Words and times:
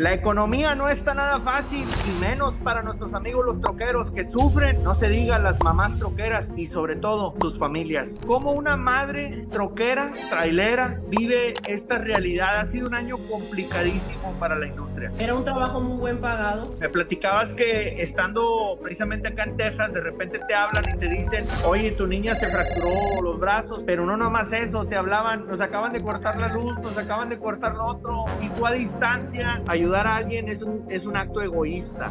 La 0.00 0.14
economía 0.14 0.74
no 0.74 0.88
está 0.88 1.12
nada 1.12 1.40
fácil 1.40 1.86
y 2.08 2.20
menos 2.22 2.54
para 2.64 2.80
nuestros 2.80 3.12
amigos 3.12 3.44
los 3.44 3.60
troqueros 3.60 4.10
que 4.12 4.26
sufren, 4.26 4.82
no 4.82 4.94
se 4.94 5.10
digan 5.10 5.42
las 5.42 5.62
mamás 5.62 5.98
troqueras 5.98 6.48
y 6.56 6.68
sobre 6.68 6.96
todo 6.96 7.34
sus 7.38 7.58
familias. 7.58 8.18
Como 8.26 8.52
una 8.52 8.78
madre 8.78 9.46
troquera, 9.50 10.14
trailera, 10.30 10.98
vive 11.08 11.52
esta 11.68 11.98
realidad? 11.98 12.60
Ha 12.60 12.72
sido 12.72 12.86
un 12.86 12.94
año 12.94 13.18
complicadísimo 13.28 14.32
para 14.40 14.56
la 14.56 14.68
industria. 14.68 15.12
Era 15.18 15.34
un 15.34 15.44
trabajo 15.44 15.82
muy 15.82 15.98
buen 15.98 16.18
pagado. 16.18 16.74
Me 16.80 16.88
platicabas 16.88 17.50
que 17.50 18.02
estando 18.02 18.78
precisamente 18.80 19.28
acá 19.28 19.44
en 19.44 19.58
Texas, 19.58 19.92
de 19.92 20.00
repente 20.00 20.40
te 20.48 20.54
hablan 20.54 20.96
y 20.96 20.98
te 20.98 21.08
dicen, 21.10 21.46
oye, 21.66 21.90
tu 21.90 22.06
niña 22.06 22.36
se 22.36 22.48
fracturó 22.48 23.20
los 23.20 23.38
brazos, 23.38 23.82
pero 23.84 24.06
no 24.06 24.16
nomás 24.16 24.50
eso, 24.50 24.86
te 24.86 24.96
hablaban, 24.96 25.46
nos 25.46 25.60
acaban 25.60 25.92
de 25.92 26.00
cortar 26.00 26.40
la 26.40 26.48
luz, 26.48 26.72
nos 26.80 26.96
acaban 26.96 27.28
de 27.28 27.38
cortar 27.38 27.74
lo 27.74 27.84
otro, 27.84 28.24
y 28.40 28.48
tú 28.48 28.66
a 28.66 28.72
distancia 28.72 29.60
ayudas 29.66 29.89
ayudar 29.90 30.06
a 30.06 30.16
alguien 30.16 30.48
es 30.48 30.62
un, 30.62 30.86
es 30.88 31.04
un 31.04 31.16
acto 31.16 31.42
egoísta. 31.42 32.10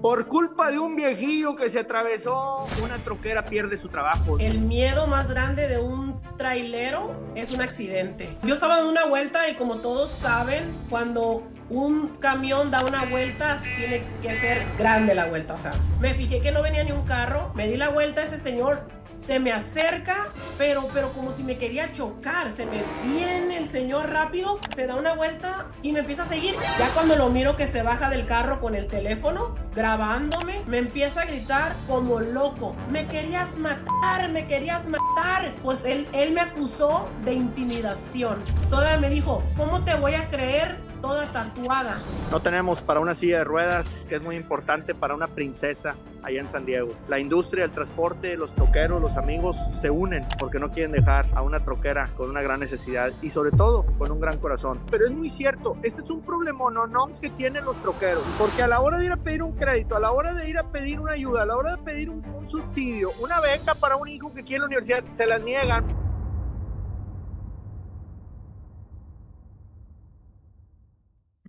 Por 0.00 0.26
culpa 0.26 0.70
de 0.70 0.78
un 0.78 0.96
viejillo 0.96 1.54
que 1.54 1.68
se 1.68 1.80
atravesó, 1.80 2.66
una 2.82 2.96
troquera 2.98 3.44
pierde 3.44 3.76
su 3.76 3.88
trabajo. 3.88 4.38
El 4.38 4.60
miedo 4.60 5.06
más 5.06 5.28
grande 5.28 5.68
de 5.68 5.78
un 5.78 6.18
trailero 6.38 7.14
es 7.34 7.52
un 7.52 7.60
accidente. 7.60 8.30
Yo 8.42 8.54
estaba 8.54 8.76
dando 8.76 8.90
una 8.90 9.04
vuelta 9.04 9.50
y 9.50 9.54
como 9.54 9.76
todos 9.76 10.10
saben, 10.10 10.72
cuando 10.88 11.42
un 11.68 12.08
camión 12.20 12.70
da 12.70 12.82
una 12.86 13.04
vuelta, 13.04 13.60
tiene 13.76 14.02
que 14.22 14.34
ser 14.36 14.66
grande 14.78 15.14
la 15.14 15.28
vuelta. 15.28 15.54
O 15.54 15.58
sea, 15.58 15.72
me 16.00 16.14
fijé 16.14 16.40
que 16.40 16.52
no 16.52 16.62
venía 16.62 16.84
ni 16.84 16.92
un 16.92 17.04
carro, 17.04 17.52
me 17.54 17.68
di 17.68 17.76
la 17.76 17.90
vuelta, 17.90 18.22
ese 18.22 18.38
señor 18.38 18.88
se 19.18 19.38
me 19.38 19.52
acerca, 19.52 20.28
pero, 20.58 20.88
pero 20.92 21.12
como 21.12 21.32
si 21.32 21.42
me 21.42 21.58
quería 21.58 21.92
chocar. 21.92 22.52
Se 22.52 22.66
me 22.66 22.82
viene 23.04 23.58
el 23.58 23.68
señor 23.68 24.10
rápido, 24.10 24.58
se 24.74 24.86
da 24.86 24.94
una 24.94 25.14
vuelta 25.14 25.66
y 25.82 25.92
me 25.92 26.00
empieza 26.00 26.22
a 26.22 26.26
seguir. 26.26 26.54
Ya 26.78 26.88
cuando 26.94 27.16
lo 27.16 27.28
miro 27.30 27.56
que 27.56 27.66
se 27.66 27.82
baja 27.82 28.08
del 28.08 28.26
carro 28.26 28.60
con 28.60 28.74
el 28.74 28.86
teléfono, 28.86 29.54
grabándome, 29.74 30.62
me 30.66 30.78
empieza 30.78 31.22
a 31.22 31.26
gritar 31.26 31.74
como 31.86 32.20
loco. 32.20 32.74
Me 32.90 33.06
querías 33.06 33.56
matar, 33.56 34.30
me 34.30 34.46
querías 34.46 34.86
matar. 34.86 35.54
Pues 35.62 35.84
él, 35.84 36.08
él 36.12 36.32
me 36.32 36.40
acusó 36.40 37.08
de 37.24 37.34
intimidación. 37.34 38.42
Todavía 38.70 38.98
me 38.98 39.10
dijo, 39.10 39.42
¿cómo 39.56 39.82
te 39.84 39.94
voy 39.94 40.14
a 40.14 40.28
creer 40.28 40.85
toda 41.00 41.26
tatuada. 41.26 41.98
No 42.30 42.40
tenemos 42.40 42.80
para 42.82 43.00
una 43.00 43.14
silla 43.14 43.38
de 43.38 43.44
ruedas, 43.44 43.86
que 44.08 44.16
es 44.16 44.22
muy 44.22 44.36
importante 44.36 44.94
para 44.94 45.14
una 45.14 45.28
princesa 45.28 45.96
allá 46.22 46.40
en 46.40 46.48
San 46.48 46.66
Diego. 46.66 46.92
La 47.08 47.18
industria, 47.18 47.64
el 47.64 47.70
transporte, 47.70 48.36
los 48.36 48.52
troqueros, 48.54 49.00
los 49.00 49.16
amigos 49.16 49.56
se 49.80 49.90
unen 49.90 50.26
porque 50.38 50.58
no 50.58 50.72
quieren 50.72 50.92
dejar 50.92 51.26
a 51.34 51.42
una 51.42 51.64
troquera 51.64 52.10
con 52.16 52.30
una 52.30 52.42
gran 52.42 52.60
necesidad 52.60 53.12
y 53.22 53.30
sobre 53.30 53.52
todo 53.52 53.84
con 53.98 54.10
un 54.10 54.20
gran 54.20 54.38
corazón. 54.38 54.80
Pero 54.90 55.06
es 55.06 55.12
muy 55.12 55.30
cierto, 55.30 55.76
este 55.82 56.02
es 56.02 56.10
un 56.10 56.22
problema 56.22 56.56
no, 56.70 56.86
no 56.86 57.08
que 57.20 57.30
tienen 57.30 57.64
los 57.64 57.80
troqueros, 57.82 58.22
porque 58.38 58.62
a 58.62 58.66
la 58.66 58.80
hora 58.80 58.98
de 58.98 59.06
ir 59.06 59.12
a 59.12 59.16
pedir 59.16 59.42
un 59.42 59.52
crédito, 59.52 59.96
a 59.96 60.00
la 60.00 60.10
hora 60.10 60.34
de 60.34 60.48
ir 60.48 60.58
a 60.58 60.64
pedir 60.64 61.00
una 61.00 61.12
ayuda, 61.12 61.42
a 61.42 61.46
la 61.46 61.56
hora 61.56 61.76
de 61.76 61.82
pedir 61.82 62.10
un, 62.10 62.24
un 62.26 62.48
subsidio, 62.48 63.12
una 63.20 63.40
beca 63.40 63.74
para 63.74 63.96
un 63.96 64.08
hijo 64.08 64.32
que 64.32 64.42
quiere 64.42 64.60
la 64.60 64.66
universidad, 64.66 65.04
se 65.14 65.26
las 65.26 65.40
niegan 65.42 66.05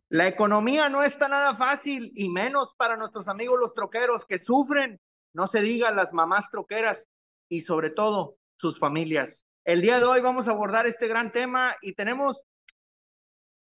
La 0.09 0.27
economía 0.27 0.87
no 0.87 1.03
está 1.03 1.27
nada 1.27 1.53
fácil 1.55 2.11
y 2.15 2.29
menos 2.29 2.73
para 2.77 2.95
nuestros 2.95 3.27
amigos 3.27 3.59
los 3.59 3.73
troqueros 3.73 4.25
que 4.25 4.39
sufren, 4.39 5.01
no 5.33 5.47
se 5.47 5.59
digan 5.61 5.97
las 5.97 6.13
mamás 6.13 6.49
troqueras 6.49 7.05
y 7.49 7.61
sobre 7.61 7.89
todo 7.89 8.37
sus 8.55 8.79
familias. 8.79 9.45
El 9.65 9.81
día 9.81 9.99
de 9.99 10.05
hoy 10.05 10.21
vamos 10.21 10.47
a 10.47 10.51
abordar 10.51 10.87
este 10.87 11.09
gran 11.09 11.31
tema 11.31 11.75
y 11.81 11.93
tenemos, 11.93 12.41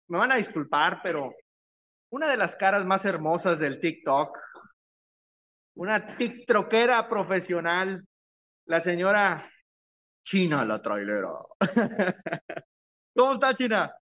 me 0.07 0.19
van 0.19 0.31
a 0.31 0.35
disculpar, 0.35 0.99
pero 1.01 1.33
una 2.09 2.29
de 2.29 2.37
las 2.37 2.55
caras 2.55 2.85
más 2.85 3.03
hermosas 3.05 3.57
del 3.57 3.79
TikTok, 3.79 4.37
una 5.73 6.15
TikTokera 6.15 7.09
profesional, 7.09 8.07
la 8.65 8.81
señora 8.81 9.49
China 10.23 10.63
la 10.63 10.79
trailera. 10.79 11.29
¿Cómo 13.15 13.33
está 13.33 13.55
China? 13.55 13.95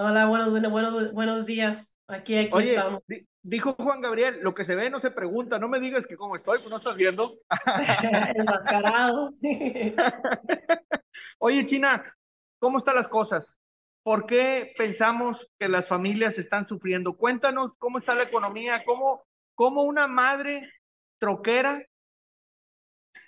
Hola, 0.00 0.26
buenos, 0.26 0.70
buenos, 0.70 1.12
buenos 1.12 1.44
días. 1.44 1.98
Aquí, 2.06 2.38
aquí 2.38 2.50
Oye, 2.52 2.70
estamos. 2.70 3.02
dijo 3.42 3.74
Juan 3.74 4.00
Gabriel, 4.00 4.38
lo 4.42 4.54
que 4.54 4.62
se 4.62 4.76
ve 4.76 4.90
no 4.90 5.00
se 5.00 5.10
pregunta, 5.10 5.58
no 5.58 5.66
me 5.66 5.80
digas 5.80 6.06
que 6.06 6.16
cómo 6.16 6.36
estoy, 6.36 6.58
pues 6.60 6.70
no 6.70 6.76
estás 6.76 6.94
viendo. 6.94 7.40
Enmascarado. 8.36 9.34
Oye, 11.38 11.66
China, 11.66 12.16
¿cómo 12.60 12.78
están 12.78 12.94
las 12.94 13.08
cosas? 13.08 13.60
¿Por 14.04 14.24
qué 14.26 14.72
pensamos 14.78 15.50
que 15.58 15.68
las 15.68 15.88
familias 15.88 16.38
están 16.38 16.68
sufriendo? 16.68 17.16
Cuéntanos 17.16 17.76
cómo 17.78 17.98
está 17.98 18.14
la 18.14 18.22
economía, 18.22 18.84
cómo, 18.84 19.24
cómo 19.56 19.82
una 19.82 20.06
madre 20.06 20.70
troquera, 21.18 21.84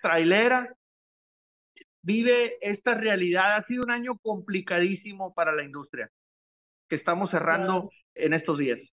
trailera, 0.01 0.73
vive 2.01 2.59
esta 2.61 2.95
realidad. 2.95 3.57
Ha 3.57 3.65
sido 3.65 3.83
un 3.83 3.91
año 3.91 4.17
complicadísimo 4.23 5.35
para 5.35 5.51
la 5.51 5.65
industria 5.65 6.09
que 6.91 6.97
estamos 6.97 7.31
cerrando 7.31 7.89
en 8.15 8.35
estos 8.35 8.59
días? 8.59 8.95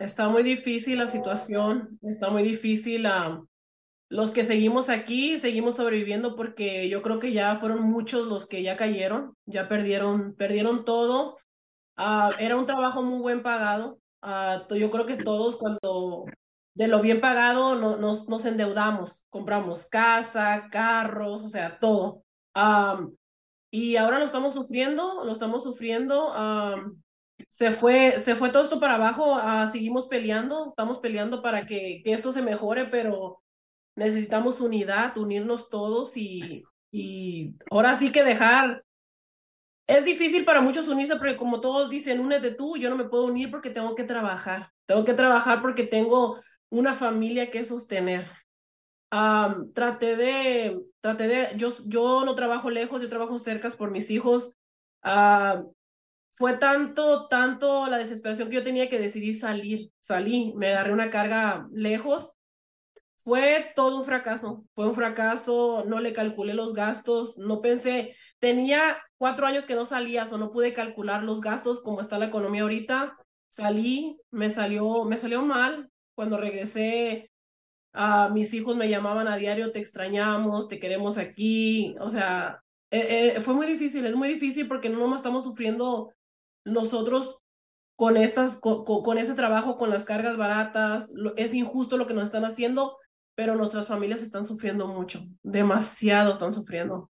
Está 0.00 0.28
muy 0.28 0.42
difícil 0.42 0.98
la 0.98 1.06
situación, 1.06 2.00
está 2.02 2.30
muy 2.30 2.42
difícil. 2.42 3.06
Uh, 3.06 3.46
los 4.08 4.30
que 4.32 4.44
seguimos 4.44 4.88
aquí, 4.88 5.38
seguimos 5.38 5.76
sobreviviendo 5.76 6.34
porque 6.34 6.88
yo 6.88 7.02
creo 7.02 7.20
que 7.20 7.32
ya 7.32 7.56
fueron 7.56 7.82
muchos 7.82 8.26
los 8.26 8.46
que 8.46 8.62
ya 8.62 8.76
cayeron, 8.76 9.36
ya 9.44 9.68
perdieron, 9.68 10.34
perdieron 10.34 10.84
todo. 10.84 11.36
Uh, 11.96 12.32
era 12.38 12.56
un 12.56 12.66
trabajo 12.66 13.02
muy 13.02 13.20
buen 13.20 13.42
pagado. 13.42 14.00
Uh, 14.22 14.74
yo 14.74 14.90
creo 14.90 15.04
que 15.04 15.16
todos 15.16 15.56
cuando 15.56 16.24
de 16.74 16.88
lo 16.88 17.02
bien 17.02 17.20
pagado 17.20 17.76
no, 17.76 17.98
nos, 17.98 18.26
nos 18.26 18.44
endeudamos, 18.46 19.26
compramos 19.28 19.84
casa, 19.86 20.68
carros, 20.72 21.44
o 21.44 21.48
sea, 21.48 21.78
todo. 21.78 22.24
y 23.70 23.96
ahora 23.96 24.18
lo 24.18 24.24
estamos 24.24 24.54
sufriendo, 24.54 25.24
lo 25.24 25.30
estamos 25.30 25.62
sufriendo 25.62 26.32
se 27.48 27.72
fue, 27.72 28.18
se 28.18 28.34
fue 28.34 28.50
todo 28.50 28.62
esto 28.62 28.80
para 28.80 28.94
abajo, 28.94 29.36
ah, 29.36 29.68
seguimos 29.70 30.06
peleando, 30.06 30.68
estamos 30.68 30.98
peleando 30.98 31.42
para 31.42 31.66
que, 31.66 32.02
que, 32.04 32.12
esto 32.12 32.32
se 32.32 32.42
mejore, 32.42 32.86
pero 32.86 33.42
necesitamos 33.96 34.60
unidad, 34.60 35.16
unirnos 35.18 35.70
todos 35.70 36.16
y, 36.16 36.64
y 36.90 37.54
ahora 37.70 37.94
sí 37.94 38.12
que 38.12 38.24
dejar. 38.24 38.84
Es 39.86 40.04
difícil 40.04 40.46
para 40.46 40.62
muchos 40.62 40.88
unirse 40.88 41.16
porque 41.16 41.36
como 41.36 41.60
todos 41.60 41.90
dicen, 41.90 42.20
únete 42.20 42.52
tú, 42.52 42.76
yo 42.76 42.88
no 42.88 42.96
me 42.96 43.04
puedo 43.04 43.26
unir 43.26 43.50
porque 43.50 43.68
tengo 43.68 43.94
que 43.94 44.04
trabajar, 44.04 44.72
tengo 44.86 45.04
que 45.04 45.12
trabajar 45.12 45.60
porque 45.60 45.84
tengo 45.84 46.40
una 46.70 46.94
familia 46.94 47.50
que 47.50 47.64
sostener. 47.64 48.26
Um, 49.12 49.72
traté 49.72 50.16
de, 50.16 50.80
traté 51.00 51.28
de, 51.28 51.48
yo, 51.56 51.68
yo 51.86 52.24
no 52.24 52.34
trabajo 52.34 52.70
lejos, 52.70 53.02
yo 53.02 53.08
trabajo 53.08 53.38
cerca 53.38 53.68
por 53.70 53.90
mis 53.90 54.10
hijos. 54.10 54.56
Uh, 55.04 55.72
fue 56.34 56.54
tanto, 56.58 57.28
tanto 57.28 57.86
la 57.88 57.98
desesperación 57.98 58.48
que 58.48 58.56
yo 58.56 58.64
tenía 58.64 58.88
que 58.88 58.98
decidí 58.98 59.34
salir. 59.34 59.92
Salí, 60.00 60.52
me 60.56 60.68
agarré 60.68 60.92
una 60.92 61.08
carga 61.08 61.68
lejos. 61.72 62.32
Fue 63.16 63.72
todo 63.74 63.98
un 63.98 64.04
fracaso, 64.04 64.64
fue 64.74 64.86
un 64.86 64.94
fracaso, 64.94 65.84
no 65.86 66.00
le 66.00 66.12
calculé 66.12 66.52
los 66.52 66.74
gastos, 66.74 67.38
no 67.38 67.62
pensé, 67.62 68.14
tenía 68.38 68.98
cuatro 69.16 69.46
años 69.46 69.64
que 69.64 69.74
no 69.74 69.86
salía, 69.86 70.24
o 70.30 70.36
no 70.36 70.50
pude 70.50 70.74
calcular 70.74 71.22
los 71.22 71.40
gastos 71.40 71.82
como 71.82 72.00
está 72.00 72.18
la 72.18 72.26
economía 72.26 72.62
ahorita. 72.62 73.16
Salí, 73.48 74.18
me 74.30 74.50
salió, 74.50 75.04
me 75.04 75.16
salió 75.16 75.42
mal. 75.42 75.90
Cuando 76.14 76.36
regresé, 76.36 77.30
a 77.92 78.28
mis 78.28 78.52
hijos 78.52 78.76
me 78.76 78.88
llamaban 78.88 79.28
a 79.28 79.36
diario, 79.36 79.70
te 79.70 79.78
extrañamos, 79.78 80.68
te 80.68 80.80
queremos 80.80 81.16
aquí. 81.16 81.94
O 82.00 82.10
sea, 82.10 82.60
eh, 82.90 83.34
eh, 83.36 83.40
fue 83.40 83.54
muy 83.54 83.66
difícil, 83.66 84.04
es 84.04 84.14
muy 84.14 84.28
difícil 84.28 84.68
porque 84.68 84.90
no 84.90 84.98
nomás 84.98 85.20
estamos 85.20 85.44
sufriendo 85.44 86.12
nosotros 86.64 87.40
con, 87.96 88.16
estas, 88.16 88.58
con, 88.58 89.18
ese 89.18 89.34
trabajo, 89.34 89.78
con 89.78 89.90
las 89.90 90.04
cargas 90.04 90.36
baratas, 90.36 91.12
es 91.36 91.54
injusto 91.54 91.96
lo 91.96 92.06
que 92.06 92.14
nos 92.14 92.24
están 92.24 92.44
haciendo, 92.44 92.98
pero 93.36 93.54
nuestras 93.54 93.86
familias 93.86 94.22
están 94.22 94.44
sufriendo 94.44 94.86
mucho, 94.86 95.24
demasiado 95.42 96.32
están 96.32 96.52
sufriendo. 96.52 97.10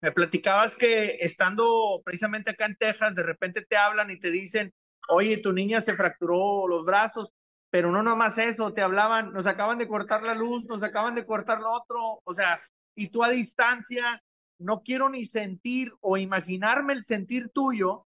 Me 0.00 0.12
platicabas 0.12 0.74
que 0.74 1.18
estando 1.20 2.02
precisamente 2.04 2.50
acá 2.50 2.66
en 2.66 2.76
Texas, 2.76 3.14
de 3.14 3.22
repente 3.22 3.62
te 3.62 3.76
hablan 3.76 4.10
y 4.10 4.18
te 4.18 4.30
dicen, 4.30 4.72
oye, 5.08 5.38
tu 5.38 5.52
niña 5.52 5.80
se 5.80 5.96
fracturó 5.96 6.66
los 6.68 6.84
brazos, 6.84 7.32
pero 7.70 7.90
no 7.90 8.02
nomás 8.02 8.38
eso, 8.38 8.72
te 8.72 8.82
hablaban, 8.82 9.32
nos 9.32 9.46
acaban 9.46 9.78
de 9.78 9.88
cortar 9.88 10.22
la 10.22 10.34
luz, 10.34 10.64
nos 10.66 10.82
acaban 10.82 11.14
de 11.14 11.24
cortar 11.24 11.60
lo 11.60 11.70
otro, 11.70 12.20
o 12.24 12.34
sea, 12.34 12.60
y 12.94 13.08
tú 13.08 13.22
a 13.24 13.30
distancia, 13.30 14.22
no 14.58 14.82
quiero 14.82 15.08
ni 15.08 15.26
sentir 15.26 15.92
o 16.00 16.16
imaginarme 16.16 16.92
el 16.92 17.04
sentir 17.04 17.50
tuyo 17.50 18.05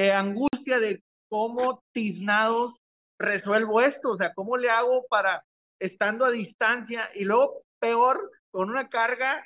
de 0.00 0.12
angustia 0.12 0.78
de 0.78 1.02
cómo 1.28 1.82
tiznados 1.92 2.74
resuelvo 3.18 3.80
esto, 3.80 4.10
o 4.10 4.16
sea, 4.16 4.32
cómo 4.32 4.56
le 4.56 4.70
hago 4.70 5.06
para 5.08 5.44
estando 5.80 6.24
a 6.24 6.30
distancia 6.30 7.08
y 7.14 7.24
luego 7.24 7.62
peor 7.80 8.30
con 8.50 8.70
una 8.70 8.88
carga 8.88 9.44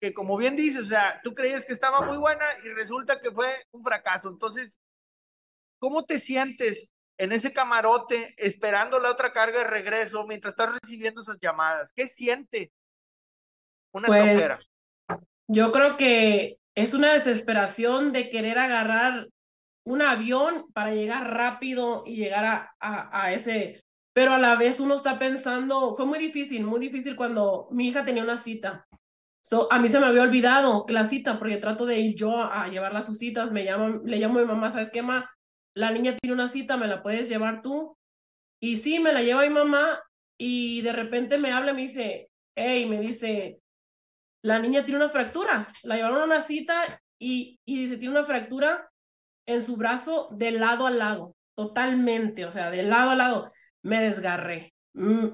que 0.00 0.14
como 0.14 0.36
bien 0.36 0.56
dices, 0.56 0.82
o 0.82 0.86
sea, 0.86 1.20
tú 1.22 1.34
creías 1.34 1.64
que 1.66 1.74
estaba 1.74 2.00
muy 2.00 2.16
buena 2.16 2.44
y 2.64 2.68
resulta 2.68 3.20
que 3.20 3.30
fue 3.30 3.48
un 3.70 3.84
fracaso. 3.84 4.30
Entonces, 4.30 4.80
¿cómo 5.78 6.04
te 6.04 6.18
sientes 6.18 6.94
en 7.18 7.32
ese 7.32 7.52
camarote 7.52 8.34
esperando 8.38 8.98
la 8.98 9.10
otra 9.10 9.32
carga 9.32 9.58
de 9.58 9.68
regreso 9.68 10.26
mientras 10.26 10.52
estás 10.52 10.74
recibiendo 10.80 11.20
esas 11.20 11.36
llamadas? 11.40 11.92
¿Qué 11.94 12.08
siente 12.08 12.72
una 13.92 14.06
pues, 14.06 14.70
Yo 15.48 15.70
creo 15.70 15.98
que 15.98 16.58
es 16.74 16.94
una 16.94 17.12
desesperación 17.12 18.12
de 18.12 18.30
querer 18.30 18.58
agarrar 18.58 19.28
un 19.84 20.02
avión 20.02 20.66
para 20.72 20.94
llegar 20.94 21.32
rápido 21.32 22.04
y 22.06 22.16
llegar 22.16 22.44
a, 22.44 23.22
a, 23.22 23.32
ese, 23.32 23.82
pero 24.12 24.32
a 24.32 24.38
la 24.38 24.56
vez 24.56 24.80
uno 24.80 24.94
está 24.94 25.18
pensando, 25.18 25.94
fue 25.96 26.06
muy 26.06 26.18
difícil, 26.18 26.64
muy 26.64 26.80
difícil 26.80 27.16
cuando 27.16 27.68
mi 27.70 27.88
hija 27.88 28.04
tenía 28.04 28.22
una 28.22 28.36
cita. 28.36 28.86
So, 29.42 29.72
a 29.72 29.78
mí 29.78 29.88
se 29.88 29.98
me 29.98 30.06
había 30.06 30.22
olvidado 30.22 30.84
la 30.88 31.04
cita 31.04 31.38
porque 31.38 31.56
trato 31.56 31.86
de 31.86 31.98
ir 31.98 32.14
yo 32.14 32.36
a, 32.36 32.68
llevarla 32.68 32.98
a 32.98 33.02
sus 33.02 33.18
citas, 33.18 33.52
me 33.52 33.64
llaman, 33.64 34.02
le 34.04 34.18
llamo 34.18 34.38
a 34.38 34.42
mi 34.42 34.48
mamá, 34.48 34.70
¿sabes 34.70 34.90
qué, 34.90 35.02
ma? 35.02 35.30
La 35.74 35.90
niña 35.90 36.16
tiene 36.16 36.34
una 36.34 36.48
cita, 36.48 36.76
¿me 36.76 36.86
la 36.86 37.02
puedes 37.02 37.28
llevar 37.28 37.62
tú? 37.62 37.96
Y 38.60 38.76
sí, 38.76 38.98
me 38.98 39.12
la 39.12 39.22
lleva 39.22 39.42
mi 39.42 39.50
mamá 39.50 40.02
y 40.38 40.82
de 40.82 40.92
repente 40.92 41.38
me 41.38 41.52
habla 41.52 41.70
y 41.70 41.74
me 41.74 41.82
dice, 41.82 42.30
hey, 42.54 42.84
me 42.86 43.00
dice, 43.00 43.60
la 44.42 44.58
niña 44.58 44.84
tiene 44.84 45.00
una 45.00 45.08
fractura, 45.08 45.68
la 45.84 45.96
llevaron 45.96 46.20
a 46.20 46.24
una 46.24 46.42
cita 46.42 47.00
y, 47.18 47.58
y 47.64 47.80
dice, 47.80 47.96
tiene 47.96 48.12
una 48.12 48.24
fractura 48.24 48.89
en 49.46 49.62
su 49.62 49.76
brazo 49.76 50.28
de 50.32 50.52
lado 50.52 50.86
a 50.86 50.90
lado, 50.90 51.36
totalmente, 51.54 52.44
o 52.44 52.50
sea, 52.50 52.70
de 52.70 52.82
lado 52.82 53.10
a 53.10 53.16
lado. 53.16 53.52
Me 53.82 54.00
desgarré, 54.00 54.74
mm, 54.94 55.26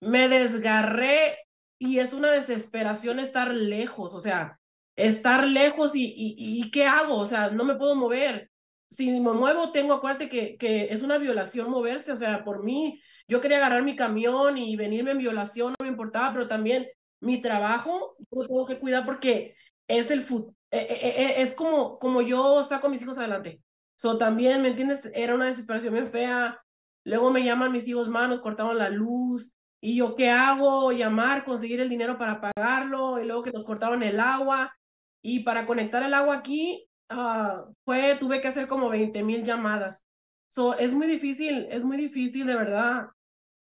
me 0.00 0.28
desgarré 0.28 1.38
y 1.78 1.98
es 1.98 2.12
una 2.12 2.30
desesperación 2.30 3.18
estar 3.20 3.52
lejos, 3.52 4.14
o 4.14 4.20
sea, 4.20 4.58
estar 4.96 5.46
lejos 5.46 5.94
y, 5.94 6.12
y, 6.16 6.70
¿qué 6.70 6.86
hago? 6.86 7.16
O 7.16 7.26
sea, 7.26 7.50
no 7.50 7.64
me 7.64 7.74
puedo 7.76 7.94
mover. 7.94 8.50
Si 8.88 9.10
me 9.10 9.32
muevo, 9.32 9.72
tengo, 9.72 9.94
acuérdate 9.94 10.28
que, 10.28 10.56
que 10.56 10.84
es 10.92 11.02
una 11.02 11.18
violación 11.18 11.70
moverse, 11.70 12.12
o 12.12 12.16
sea, 12.16 12.44
por 12.44 12.62
mí, 12.62 13.00
yo 13.26 13.40
quería 13.40 13.56
agarrar 13.58 13.82
mi 13.82 13.96
camión 13.96 14.56
y 14.58 14.76
venirme 14.76 15.12
en 15.12 15.18
violación, 15.18 15.74
no 15.78 15.84
me 15.84 15.88
importaba, 15.88 16.32
pero 16.32 16.46
también 16.46 16.86
mi 17.20 17.40
trabajo, 17.40 18.16
yo 18.30 18.46
tengo 18.46 18.66
que 18.66 18.78
cuidar 18.78 19.04
porque 19.04 19.56
es 19.88 20.10
el 20.10 20.22
futuro, 20.22 20.54
e, 20.70 20.78
e, 20.78 21.22
e, 21.22 21.42
es 21.42 21.54
como, 21.54 21.98
como 22.00 22.20
yo 22.20 22.62
saco 22.64 22.88
mis 22.88 23.02
hijos 23.02 23.18
adelante. 23.18 23.62
So, 23.96 24.18
también, 24.18 24.60
¿me 24.60 24.68
entiendes? 24.68 25.08
Era 25.14 25.34
una 25.34 25.46
desesperación 25.46 25.94
bien 25.94 26.08
fea. 26.08 26.60
Luego 27.04 27.30
me 27.30 27.44
llaman 27.44 27.70
mis 27.70 27.86
hijos 27.86 28.08
manos, 28.08 28.40
cortaban 28.40 28.78
la 28.78 28.88
luz. 28.88 29.54
¿Y 29.80 29.96
yo 29.96 30.16
qué 30.16 30.30
hago? 30.30 30.90
Llamar, 30.90 31.44
conseguir 31.44 31.80
el 31.80 31.88
dinero 31.88 32.18
para 32.18 32.40
pagarlo. 32.40 33.20
Y 33.20 33.26
luego 33.26 33.42
que 33.42 33.52
nos 33.52 33.64
cortaban 33.64 34.02
el 34.02 34.18
agua. 34.18 34.74
Y 35.22 35.40
para 35.40 35.64
conectar 35.64 36.02
el 36.02 36.12
agua 36.12 36.36
aquí, 36.36 36.88
uh, 37.10 37.72
fue, 37.84 38.16
tuve 38.16 38.40
que 38.40 38.48
hacer 38.48 38.66
como 38.66 38.88
20 38.88 39.22
mil 39.22 39.44
llamadas. 39.44 40.04
So, 40.48 40.76
es 40.76 40.92
muy 40.92 41.06
difícil, 41.06 41.68
es 41.70 41.84
muy 41.84 41.96
difícil, 41.96 42.46
de 42.46 42.54
verdad. 42.54 43.08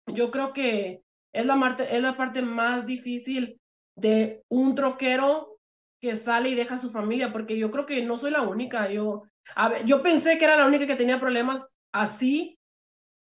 Yo 0.07 0.31
creo 0.31 0.51
que 0.53 1.03
es 1.33 1.45
la, 1.45 1.59
parte, 1.59 1.95
es 1.95 2.01
la 2.01 2.17
parte 2.17 2.41
más 2.41 2.85
difícil 2.85 3.61
de 3.95 4.43
un 4.49 4.73
troquero 4.73 5.56
que 5.99 6.15
sale 6.15 6.49
y 6.49 6.55
deja 6.55 6.75
a 6.75 6.79
su 6.79 6.89
familia, 6.91 7.31
porque 7.31 7.57
yo 7.57 7.71
creo 7.71 7.85
que 7.85 8.03
no 8.03 8.17
soy 8.17 8.31
la 8.31 8.41
única. 8.41 8.89
Yo, 8.91 9.23
a 9.55 9.69
ver, 9.69 9.85
yo 9.85 10.01
pensé 10.03 10.37
que 10.37 10.45
era 10.45 10.55
la 10.55 10.65
única 10.65 10.85
que 10.85 10.95
tenía 10.95 11.19
problemas 11.19 11.77
así, 11.91 12.59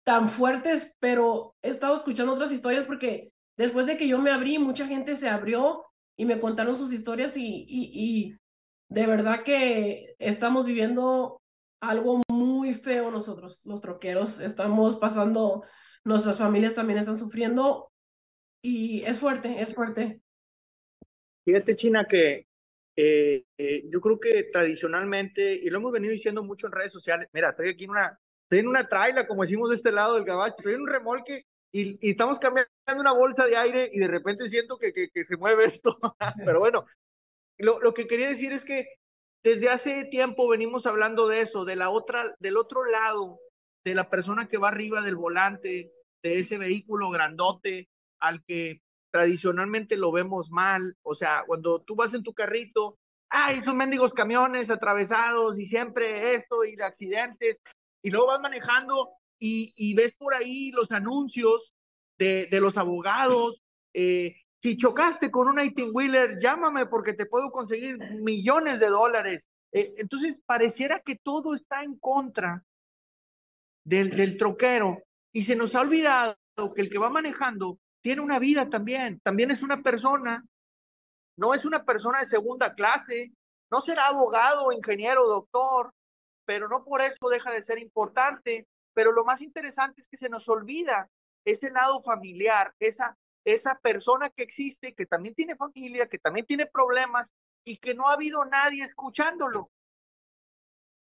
tan 0.04 0.28
fuertes, 0.30 0.96
pero 1.00 1.56
he 1.62 1.70
estado 1.70 1.96
escuchando 1.96 2.34
otras 2.34 2.52
historias 2.52 2.86
porque 2.86 3.32
después 3.58 3.86
de 3.86 3.98
que 3.98 4.08
yo 4.08 4.20
me 4.20 4.32
abrí, 4.32 4.60
mucha 4.60 4.88
gente 4.88 5.16
se 5.16 5.30
abrió 5.30 5.86
y 6.18 6.26
me 6.26 6.40
contaron 6.40 6.76
sus 6.76 6.92
historias 6.94 7.36
y, 7.38 7.66
y, 7.68 8.38
de 8.90 9.08
verdad 9.08 9.44
que 9.44 10.16
estamos 10.20 10.66
viviendo 10.66 11.42
algo 11.82 12.22
muy 12.30 12.74
feo 12.74 13.10
nosotros, 13.10 13.66
los 13.66 13.82
troqueros. 13.82 14.40
Estamos 14.40 14.98
pasando, 14.98 15.64
nuestras 16.04 16.38
familias 16.38 16.76
también 16.76 17.00
están 17.00 17.18
sufriendo 17.18 17.92
y 18.62 19.02
es 19.04 19.20
fuerte, 19.20 19.62
es 19.62 19.74
fuerte. 19.74 20.22
Fíjate, 21.46 21.76
China, 21.76 22.06
que 22.08 22.46
eh, 22.96 23.44
eh, 23.58 23.84
yo 23.90 24.00
creo 24.02 24.20
que 24.20 24.44
tradicionalmente, 24.52 25.54
y 25.54 25.70
lo 25.70 25.78
hemos 25.80 25.92
venido 25.92 26.12
diciendo 26.12 26.44
mucho 26.44 26.68
en 26.68 26.74
redes 26.74 26.92
sociales, 26.92 27.28
mira, 27.34 27.50
estoy 27.50 27.70
aquí 27.70 27.86
en 27.86 27.92
una, 27.92 28.20
estoy 28.44 28.60
en 28.60 28.68
una 28.68 28.88
traila, 28.88 29.28
como 29.28 29.44
decimos 29.44 29.70
de 29.70 29.78
este 29.78 29.92
lado 29.92 30.16
del 30.16 30.26
gabacho, 30.26 30.58
estoy 30.60 30.76
en 30.76 30.82
un 30.82 30.88
remolque 30.88 31.46
y, 31.72 31.98
y, 32.08 32.12
estamos 32.12 32.38
cambiando 32.40 32.70
una 33.00 33.14
bolsa 33.14 33.48
de 33.48 33.58
aire 33.58 33.90
y 33.92 34.00
de 34.00 34.08
repente 34.08 34.48
siento 34.48 34.78
que, 34.78 34.94
que, 34.94 35.10
que 35.10 35.24
se 35.24 35.38
mueve 35.38 35.66
esto. 35.82 35.98
Pero 36.46 36.60
bueno, 36.60 36.86
lo, 37.58 37.80
lo, 37.80 37.94
que 37.94 38.08
quería 38.08 38.30
decir 38.30 38.54
es 38.54 38.64
que 38.64 38.88
desde 39.44 39.70
hace 39.70 40.06
tiempo 40.06 40.48
venimos 40.48 40.86
hablando 40.86 41.28
de 41.28 41.42
eso, 41.42 41.66
de 41.66 41.76
la 41.76 41.90
otra, 41.90 42.36
del 42.40 42.58
otro 42.58 42.86
lado, 42.86 43.40
de 43.84 43.96
la 43.96 44.10
persona 44.10 44.48
que 44.48 44.60
va 44.60 44.70
arriba 44.70 45.02
del 45.02 45.16
volante, 45.16 45.92
de 46.22 46.40
ese 46.40 46.58
vehículo 46.58 47.10
grandote 47.10 47.90
al 48.20 48.44
que 48.46 48.82
tradicionalmente 49.14 49.96
lo 49.96 50.12
vemos 50.12 50.50
mal. 50.50 50.98
O 51.04 51.14
sea, 51.14 51.44
cuando 51.46 51.80
tú 51.80 51.96
vas 51.96 52.16
en 52.16 52.24
tu 52.24 52.34
carrito, 52.34 52.98
ay, 53.30 53.60
esos 53.60 53.76
mendigos 53.76 54.12
camiones 54.12 54.72
atravesados 54.72 55.60
y 55.60 55.68
siempre 55.68 56.34
esto 56.34 56.66
y 56.66 56.82
accidentes, 56.82 57.62
y 58.02 58.10
luego 58.10 58.28
vas 58.28 58.42
manejando 58.42 59.12
y, 59.40 59.94
ves 59.94 60.14
por 60.18 60.34
ahí 60.34 60.72
los 60.72 60.90
anuncios 60.92 61.74
de, 62.18 62.48
de 62.48 62.60
los 62.60 62.76
abogados. 62.76 63.62
Eh, 63.94 64.36
si 64.64 64.78
chocaste 64.78 65.30
con 65.30 65.48
un 65.48 65.58
18-wheeler, 65.58 66.40
llámame 66.42 66.88
porque 66.88 67.14
te 67.14 67.28
puedo 67.28 67.52
conseguir 67.52 68.00
millones 68.16 68.80
de 68.80 68.88
dólares. 68.88 69.48
Eh, 69.74 69.94
entonces, 69.98 70.42
pareciera 70.46 71.00
que 71.02 71.18
todo 71.18 71.54
está 71.54 71.84
en 71.84 72.00
contra 72.00 72.64
del, 73.84 74.16
del 74.16 74.38
troquero 74.38 75.04
y 75.32 75.44
se 75.44 75.56
nos 75.56 75.76
ha 75.76 75.82
olvidado 75.82 76.36
que 76.74 76.82
el 76.82 76.90
que 76.90 76.98
va 76.98 77.10
manejando 77.10 77.78
tiene 78.04 78.22
una 78.22 78.38
vida 78.38 78.70
también, 78.70 79.20
también 79.22 79.50
es 79.50 79.64
una 79.64 79.82
persona, 79.82 80.46
no 81.38 81.54
es 81.54 81.66
una 81.66 81.86
persona 81.86 82.20
de 82.20 82.28
segunda 82.28 82.76
clase, 82.76 83.32
no 83.72 83.82
será 83.82 84.08
abogado, 84.08 84.72
ingeniero, 84.72 85.26
doctor, 85.26 85.94
pero 86.46 86.68
no 86.68 86.84
por 86.84 87.02
eso 87.02 87.30
deja 87.30 87.52
de 87.52 87.64
ser 87.64 87.80
importante. 87.80 88.68
Pero 88.94 89.12
lo 89.12 89.24
más 89.24 89.42
interesante 89.42 90.02
es 90.02 90.08
que 90.08 90.18
se 90.18 90.30
nos 90.30 90.48
olvida 90.48 91.10
ese 91.46 91.72
lado 91.72 92.04
familiar, 92.04 92.76
esa, 92.80 93.18
esa 93.46 93.80
persona 93.80 94.30
que 94.30 94.44
existe, 94.44 94.94
que 94.94 95.06
también 95.06 95.34
tiene 95.34 95.56
familia, 95.56 96.08
que 96.08 96.20
también 96.20 96.46
tiene 96.46 96.68
problemas 96.68 97.32
y 97.66 97.78
que 97.78 97.96
no 97.96 98.10
ha 98.10 98.14
habido 98.14 98.46
nadie 98.46 98.84
escuchándolo. 98.84 99.72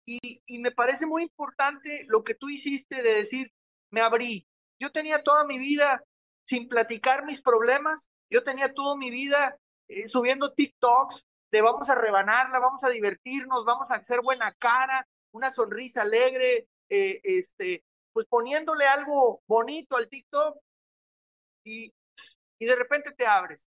Y, 0.06 0.42
y 0.46 0.60
me 0.60 0.72
parece 0.72 1.06
muy 1.06 1.24
importante 1.24 2.06
lo 2.08 2.24
que 2.24 2.36
tú 2.36 2.50
hiciste 2.50 3.02
de 3.02 3.14
decir, 3.16 3.52
me 3.92 4.02
abrí. 4.02 4.48
Yo 4.80 4.92
tenía 4.92 5.24
toda 5.24 5.44
mi 5.44 5.60
vida 5.60 6.04
sin 6.52 6.68
platicar 6.68 7.24
mis 7.24 7.42
problemas. 7.42 8.12
Yo 8.30 8.44
tenía 8.44 8.74
toda 8.74 8.98
mi 8.98 9.10
vida 9.10 9.58
eh, 9.88 10.10
subiendo 10.10 10.54
TikToks 10.54 11.26
de 11.50 11.62
vamos 11.62 11.88
a 11.90 11.96
rebanarla, 11.96 12.60
vamos 12.60 12.84
a 12.84 12.90
divertirnos, 12.90 13.64
vamos 13.64 13.90
a 13.90 13.96
hacer 13.96 14.20
buena 14.22 14.52
cara, 14.56 15.08
una 15.32 15.50
sonrisa 15.52 16.02
alegre, 16.02 16.68
eh, 16.90 17.22
este, 17.24 17.86
pues 18.12 18.28
poniéndole 18.28 18.86
algo 18.86 19.42
bonito 19.48 19.96
al 19.96 20.10
TikTok 20.10 20.58
y, 21.64 21.94
y 22.60 22.66
de 22.66 22.76
repente 22.76 23.14
te 23.14 23.26
abres. 23.26 23.66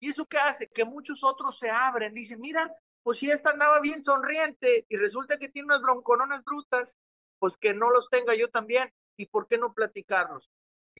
¿Y 0.00 0.10
eso 0.10 0.26
qué 0.26 0.38
hace? 0.38 0.68
Que 0.68 0.84
muchos 0.84 1.22
otros 1.22 1.56
se 1.60 1.70
abren, 1.70 2.14
dicen, 2.14 2.40
mira, 2.40 2.68
pues 3.04 3.18
si 3.20 3.30
esta 3.30 3.50
andaba 3.50 3.78
bien 3.78 4.02
sonriente 4.02 4.86
y 4.88 4.96
resulta 4.96 5.38
que 5.38 5.50
tiene 5.50 5.66
unas 5.66 5.82
broncononas 5.82 6.42
brutas, 6.42 6.96
pues 7.38 7.56
que 7.58 7.74
no 7.74 7.92
los 7.92 8.08
tenga 8.10 8.34
yo 8.34 8.50
también. 8.50 8.92
¿Y 9.16 9.26
por 9.26 9.46
qué 9.46 9.56
no 9.56 9.72
platicarlos? 9.72 10.50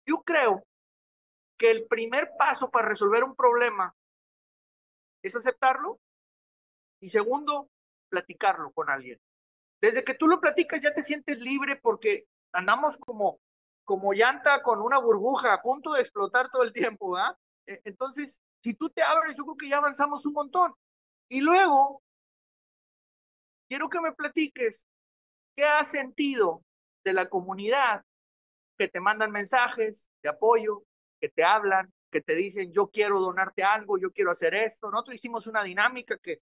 Yo 0.07 0.23
creo 0.23 0.65
que 1.59 1.71
el 1.71 1.87
primer 1.87 2.33
paso 2.39 2.71
para 2.71 2.89
resolver 2.89 3.25
un 3.25 3.35
problema 3.35 3.95
es 5.23 5.35
aceptarlo 5.35 6.01
y 7.01 7.09
segundo, 7.09 7.71
platicarlo 8.09 8.73
con 8.73 8.91
alguien. 8.91 9.21
Desde 9.81 10.05
que 10.05 10.15
tú 10.15 10.27
lo 10.27 10.41
platicas 10.41 10.81
ya 10.81 10.95
te 10.95 11.03
sientes 11.03 11.39
libre 11.39 11.77
porque 11.77 12.27
andamos 12.53 12.97
como, 12.99 13.41
como 13.85 14.13
llanta 14.13 14.63
con 14.63 14.81
una 14.81 14.99
burbuja 14.99 15.53
a 15.53 15.63
punto 15.63 15.93
de 15.93 16.03
explotar 16.03 16.51
todo 16.51 16.63
el 16.63 16.73
tiempo, 16.73 17.17
¿ah? 17.17 17.37
Entonces, 17.67 18.41
si 18.63 18.75
tú 18.75 18.91
te 18.91 19.03
abres, 19.03 19.37
yo 19.37 19.45
creo 19.45 19.57
que 19.57 19.69
ya 19.69 19.79
avanzamos 19.79 20.25
un 20.27 20.33
montón. 20.33 20.75
Y 21.29 21.41
luego, 21.41 22.03
quiero 23.69 23.89
que 23.89 24.01
me 24.01 24.13
platiques 24.13 24.87
qué 25.57 25.65
has 25.65 25.91
sentido 25.91 26.63
de 27.05 27.13
la 27.13 27.29
comunidad 27.29 28.05
que 28.79 28.89
te 28.89 29.01
mandan 29.01 29.31
mensajes 29.31 30.11
de 30.23 30.31
apoyo, 30.31 30.83
que 31.25 31.31
te 31.31 31.43
hablan, 31.43 31.91
que 32.13 32.21
te 32.21 32.35
dicen, 32.35 32.71
yo 32.71 32.89
quiero 32.89 33.19
donarte 33.19 33.63
algo, 33.63 33.97
yo 33.97 34.13
quiero 34.13 34.31
hacer 34.31 34.55
esto. 34.55 34.91
Nosotros 34.91 35.15
hicimos 35.15 35.47
una 35.47 35.63
dinámica 35.63 36.19
que 36.19 36.41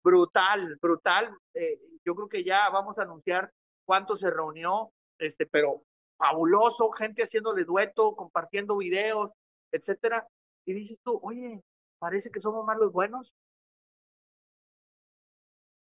brutal, 0.00 0.78
brutal. 0.80 1.36
Eh, 1.54 1.80
yo 2.04 2.14
creo 2.14 2.28
que 2.28 2.44
ya 2.44 2.68
vamos 2.68 3.00
a 3.00 3.02
anunciar 3.02 3.50
cuánto 3.84 4.14
se 4.16 4.30
reunió, 4.30 4.92
este, 5.18 5.44
pero 5.44 5.82
fabuloso, 6.16 6.92
gente 6.92 7.24
haciéndole 7.24 7.64
dueto, 7.64 8.14
compartiendo 8.14 8.76
videos, 8.76 9.32
etcétera. 9.72 10.24
Y 10.64 10.72
dices 10.72 10.98
tú, 11.02 11.18
oye, 11.20 11.60
parece 11.98 12.30
que 12.30 12.38
somos 12.38 12.64
más 12.64 12.78
los 12.78 12.92
buenos. 12.92 13.34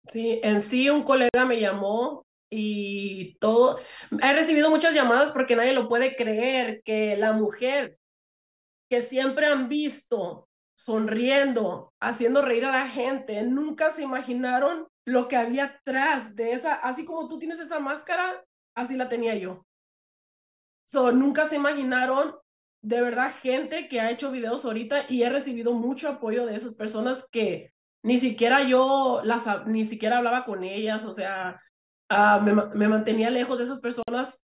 Sí, 0.09 0.41
en 0.43 0.63
sí 0.63 0.89
un 0.89 1.03
colega 1.03 1.45
me 1.47 1.61
llamó 1.61 2.25
y 2.49 3.37
todo. 3.37 3.81
He 4.23 4.33
recibido 4.33 4.71
muchas 4.71 4.95
llamadas 4.95 5.31
porque 5.31 5.57
nadie 5.57 5.75
lo 5.75 5.91
puede 5.91 6.17
creer 6.17 6.83
que 6.85 7.19
la 7.19 7.35
mujer 7.35 7.99
que 8.89 9.03
siempre 9.03 9.47
han 9.47 9.69
visto 9.69 10.49
sonriendo, 10.77 11.93
haciendo 12.01 12.43
reír 12.43 12.65
a 12.65 12.73
la 12.73 12.89
gente, 12.89 13.43
nunca 13.43 13.91
se 13.91 14.03
imaginaron 14.03 14.89
lo 15.07 15.29
que 15.29 15.37
había 15.37 15.65
atrás 15.65 16.35
de 16.35 16.53
esa, 16.53 16.75
así 16.75 17.05
como 17.05 17.29
tú 17.29 17.39
tienes 17.39 17.61
esa 17.61 17.79
máscara, 17.79 18.45
así 18.75 18.97
la 18.97 19.09
tenía 19.09 19.35
yo. 19.37 19.65
So, 20.87 21.13
nunca 21.13 21.49
se 21.49 21.57
imaginaron 21.57 22.35
de 22.83 23.01
verdad 23.01 23.33
gente 23.41 23.89
que 23.89 24.01
ha 24.01 24.11
hecho 24.11 24.31
videos 24.31 24.65
ahorita 24.65 25.07
y 25.09 25.23
he 25.23 25.31
recibido 25.31 25.73
mucho 25.73 26.09
apoyo 26.09 26.45
de 26.45 26.57
esas 26.57 26.75
personas 26.75 27.25
que 27.31 27.73
ni 28.03 28.19
siquiera 28.19 28.63
yo 28.63 29.23
las, 29.25 29.47
ni 29.67 29.87
siquiera 29.87 30.19
hablaba 30.19 30.45
con 30.45 30.63
ellas, 30.65 31.05
o 31.07 31.13
sea, 31.13 31.61
me, 32.43 32.53
me, 32.53 32.89
mantenía 32.89 33.31
lejos 33.31 33.57
de 33.57 33.65
esas 33.65 33.81
personas 33.81 34.44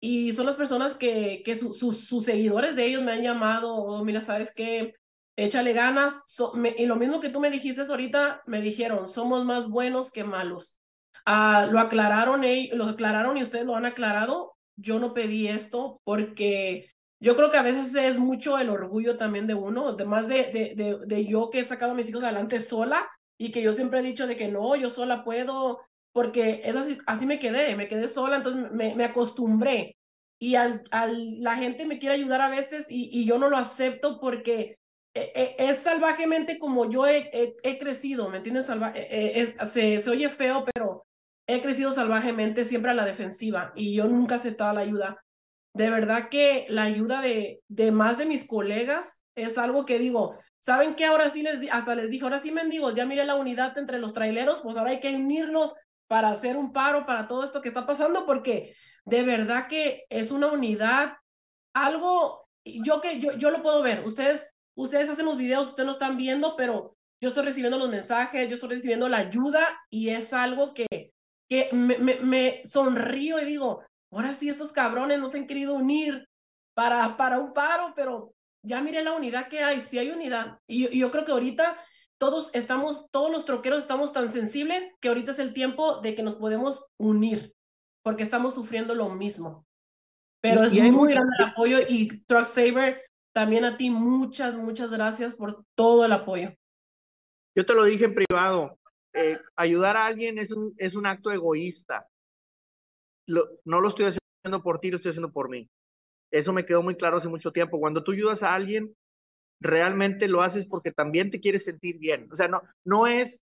y 0.00 0.32
son 0.32 0.46
las 0.46 0.56
personas 0.56 0.96
que, 0.96 1.42
que 1.44 1.54
sus, 1.54 1.78
sus 1.78 2.24
seguidores 2.24 2.74
de 2.74 2.86
ellos 2.86 3.02
me 3.02 3.12
han 3.12 3.22
llamado, 3.22 3.74
oh, 3.74 4.04
mira, 4.04 4.20
¿sabes 4.20 4.52
qué? 4.54 4.94
Échale 5.36 5.72
ganas. 5.72 6.24
y 6.78 6.86
lo 6.86 6.96
mismo 6.96 7.20
que 7.20 7.28
tú 7.28 7.38
me 7.38 7.50
dijiste 7.50 7.82
ahorita, 7.82 8.42
me 8.46 8.62
dijeron, 8.62 9.06
somos 9.06 9.44
más 9.44 9.68
buenos 9.68 10.10
que 10.10 10.24
malos. 10.24 10.80
Uh, 11.26 11.70
lo 11.70 11.80
aclararon, 11.80 12.42
lo 12.72 12.86
aclararon 12.86 13.36
y 13.36 13.42
ustedes 13.42 13.66
lo 13.66 13.76
han 13.76 13.84
aclarado. 13.84 14.54
Yo 14.76 14.98
no 14.98 15.12
pedí 15.12 15.48
esto 15.48 16.00
porque 16.04 16.90
yo 17.20 17.36
creo 17.36 17.50
que 17.50 17.58
a 17.58 17.62
veces 17.62 17.94
es 17.94 18.18
mucho 18.18 18.58
el 18.58 18.70
orgullo 18.70 19.18
también 19.18 19.46
de 19.46 19.54
uno, 19.54 19.88
además 19.88 20.26
de, 20.26 20.44
de, 20.44 20.74
de, 20.74 20.98
de, 21.04 21.26
yo 21.26 21.50
que 21.50 21.60
he 21.60 21.64
sacado 21.64 21.92
a 21.92 21.94
mis 21.94 22.08
hijos 22.08 22.24
adelante 22.24 22.60
sola 22.60 23.06
y 23.36 23.50
que 23.50 23.60
yo 23.60 23.74
siempre 23.74 24.00
he 24.00 24.02
dicho 24.02 24.26
de 24.26 24.36
que 24.36 24.48
no, 24.48 24.74
yo 24.76 24.88
sola 24.88 25.22
puedo, 25.22 25.80
porque 26.12 26.62
es 26.64 26.74
así, 26.74 26.98
así 27.06 27.26
me 27.26 27.38
quedé, 27.38 27.76
me 27.76 27.88
quedé 27.88 28.08
sola, 28.08 28.36
entonces 28.36 28.72
me, 28.72 28.94
me 28.94 29.04
acostumbré. 29.04 29.96
Y 30.38 30.54
al, 30.54 30.82
al, 30.90 31.40
la 31.40 31.56
gente 31.56 31.84
me 31.86 31.98
quiere 31.98 32.14
ayudar 32.14 32.40
a 32.40 32.48
veces 32.48 32.86
y, 32.88 33.10
y 33.12 33.26
yo 33.26 33.38
no 33.38 33.50
lo 33.50 33.56
acepto 33.56 34.18
porque 34.20 34.78
e, 35.14 35.32
e, 35.34 35.56
es, 35.58 35.78
salvajemente 35.78 36.58
como 36.58 36.88
yo 36.88 37.06
he, 37.06 37.30
he, 37.62 37.78
crecido, 37.78 38.28
¿me 38.30 38.38
entiendes? 38.38 38.66
Salva, 38.66 38.92
e, 38.94 39.40
es, 39.40 39.54
se, 39.70 40.00
se 40.00 40.10
oye 40.10 40.28
feo, 40.30 40.64
pero 40.72 41.04
he 41.46 41.60
crecido 41.60 41.90
salvajemente 41.90 42.64
siempre 42.64 42.92
a 42.92 42.94
la 42.94 43.04
defensiva 43.04 43.72
y 43.74 43.94
yo 43.94 44.06
nunca 44.06 44.36
he 44.36 44.38
aceptado 44.38 44.72
la 44.72 44.80
ayuda 44.80 45.22
de 45.74 45.90
verdad 45.90 46.28
que 46.28 46.66
la 46.68 46.84
ayuda 46.84 47.22
de, 47.22 47.62
de 47.68 47.92
más 47.92 48.18
de 48.18 48.26
mis 48.26 48.46
colegas 48.46 49.22
es 49.36 49.58
algo 49.58 49.84
que 49.84 49.98
digo, 49.98 50.36
¿saben 50.60 50.94
qué? 50.94 51.06
Ahora 51.06 51.30
sí 51.30 51.42
les, 51.42 51.70
hasta 51.70 51.94
les 51.94 52.10
dije, 52.10 52.24
ahora 52.24 52.40
sí 52.40 52.50
mendigos, 52.50 52.94
ya 52.94 53.06
miré 53.06 53.24
la 53.24 53.36
unidad 53.36 53.76
entre 53.78 53.98
los 53.98 54.12
traileros, 54.12 54.60
pues 54.62 54.76
ahora 54.76 54.90
hay 54.90 55.00
que 55.00 55.14
unirnos 55.14 55.74
para 56.10 56.30
hacer 56.30 56.56
un 56.56 56.72
paro 56.72 57.06
para 57.06 57.28
todo 57.28 57.44
esto 57.44 57.62
que 57.62 57.68
está 57.68 57.86
pasando, 57.86 58.26
porque 58.26 58.74
de 59.04 59.22
verdad 59.22 59.68
que 59.68 60.06
es 60.10 60.32
una 60.32 60.48
unidad, 60.48 61.18
algo, 61.72 62.48
yo 62.64 63.00
que 63.00 63.20
yo, 63.20 63.34
yo 63.34 63.52
lo 63.52 63.62
puedo 63.62 63.80
ver, 63.80 64.04
ustedes, 64.04 64.44
ustedes 64.74 65.08
hacen 65.08 65.26
los 65.26 65.36
videos, 65.36 65.68
ustedes 65.68 65.86
lo 65.86 65.92
están 65.92 66.16
viendo, 66.16 66.56
pero 66.56 66.96
yo 67.20 67.28
estoy 67.28 67.44
recibiendo 67.44 67.78
los 67.78 67.88
mensajes, 67.88 68.48
yo 68.48 68.56
estoy 68.56 68.70
recibiendo 68.70 69.08
la 69.08 69.18
ayuda 69.18 69.80
y 69.88 70.08
es 70.08 70.32
algo 70.32 70.74
que, 70.74 71.12
que 71.48 71.68
me, 71.70 71.96
me, 71.96 72.60
sonrío 72.64 73.38
y 73.38 73.44
digo, 73.44 73.84
ahora 74.10 74.34
sí 74.34 74.48
estos 74.48 74.72
cabrones 74.72 75.20
no 75.20 75.28
se 75.28 75.38
han 75.38 75.46
querido 75.46 75.74
unir 75.74 76.28
para, 76.74 77.16
para 77.16 77.38
un 77.38 77.52
paro, 77.52 77.92
pero 77.94 78.34
ya 78.62 78.80
miré 78.80 79.04
la 79.04 79.12
unidad 79.12 79.46
que 79.46 79.62
hay, 79.62 79.80
sí 79.80 79.96
hay 79.96 80.10
unidad. 80.10 80.58
Y, 80.66 80.98
yo 80.98 81.12
creo 81.12 81.24
que 81.24 81.30
ahorita 81.30 81.78
todos 82.20 82.50
estamos, 82.52 83.10
todos 83.10 83.30
los 83.30 83.44
troqueros 83.44 83.78
estamos 83.80 84.12
tan 84.12 84.30
sensibles 84.30 84.84
que 85.00 85.08
ahorita 85.08 85.32
es 85.32 85.38
el 85.38 85.54
tiempo 85.54 86.00
de 86.00 86.14
que 86.14 86.22
nos 86.22 86.36
podemos 86.36 86.86
unir, 86.98 87.54
porque 88.02 88.22
estamos 88.22 88.54
sufriendo 88.54 88.94
lo 88.94 89.08
mismo. 89.08 89.66
Pero 90.42 90.62
es 90.62 90.72
muy 90.92 91.12
grande 91.12 91.32
el 91.38 91.44
apoyo 91.46 91.78
y 91.88 92.22
Truck 92.24 92.46
Saver, 92.46 93.02
también 93.32 93.64
a 93.64 93.76
ti 93.76 93.90
muchas, 93.90 94.54
muchas 94.54 94.90
gracias 94.90 95.34
por 95.34 95.64
todo 95.74 96.04
el 96.04 96.12
apoyo. 96.12 96.54
Yo 97.56 97.66
te 97.66 97.74
lo 97.74 97.84
dije 97.84 98.04
en 98.04 98.14
privado, 98.14 98.78
eh, 99.14 99.38
ayudar 99.56 99.96
a 99.96 100.06
alguien 100.06 100.38
es 100.38 100.50
un, 100.50 100.72
es 100.78 100.94
un 100.94 101.06
acto 101.06 101.32
egoísta 101.32 102.06
no 103.64 103.80
lo 103.80 103.88
estoy 103.88 104.06
haciendo 104.06 104.62
por 104.62 104.78
ti, 104.80 104.90
lo 104.90 104.96
estoy 104.96 105.10
haciendo 105.10 105.32
por 105.32 105.48
mí. 105.48 105.68
Eso 106.30 106.52
me 106.52 106.64
quedó 106.64 106.82
muy 106.82 106.94
claro 106.94 107.16
hace 107.16 107.28
mucho 107.28 107.52
tiempo. 107.52 107.80
Cuando 107.80 108.02
tú 108.02 108.12
ayudas 108.12 108.42
a 108.42 108.54
alguien, 108.54 108.94
realmente 109.60 110.28
lo 110.28 110.42
haces 110.42 110.66
porque 110.66 110.90
también 110.90 111.30
te 111.30 111.40
quieres 111.40 111.64
sentir 111.64 111.98
bien. 111.98 112.28
O 112.32 112.36
sea, 112.36 112.48
no, 112.48 112.62
no 112.84 113.06
es 113.06 113.42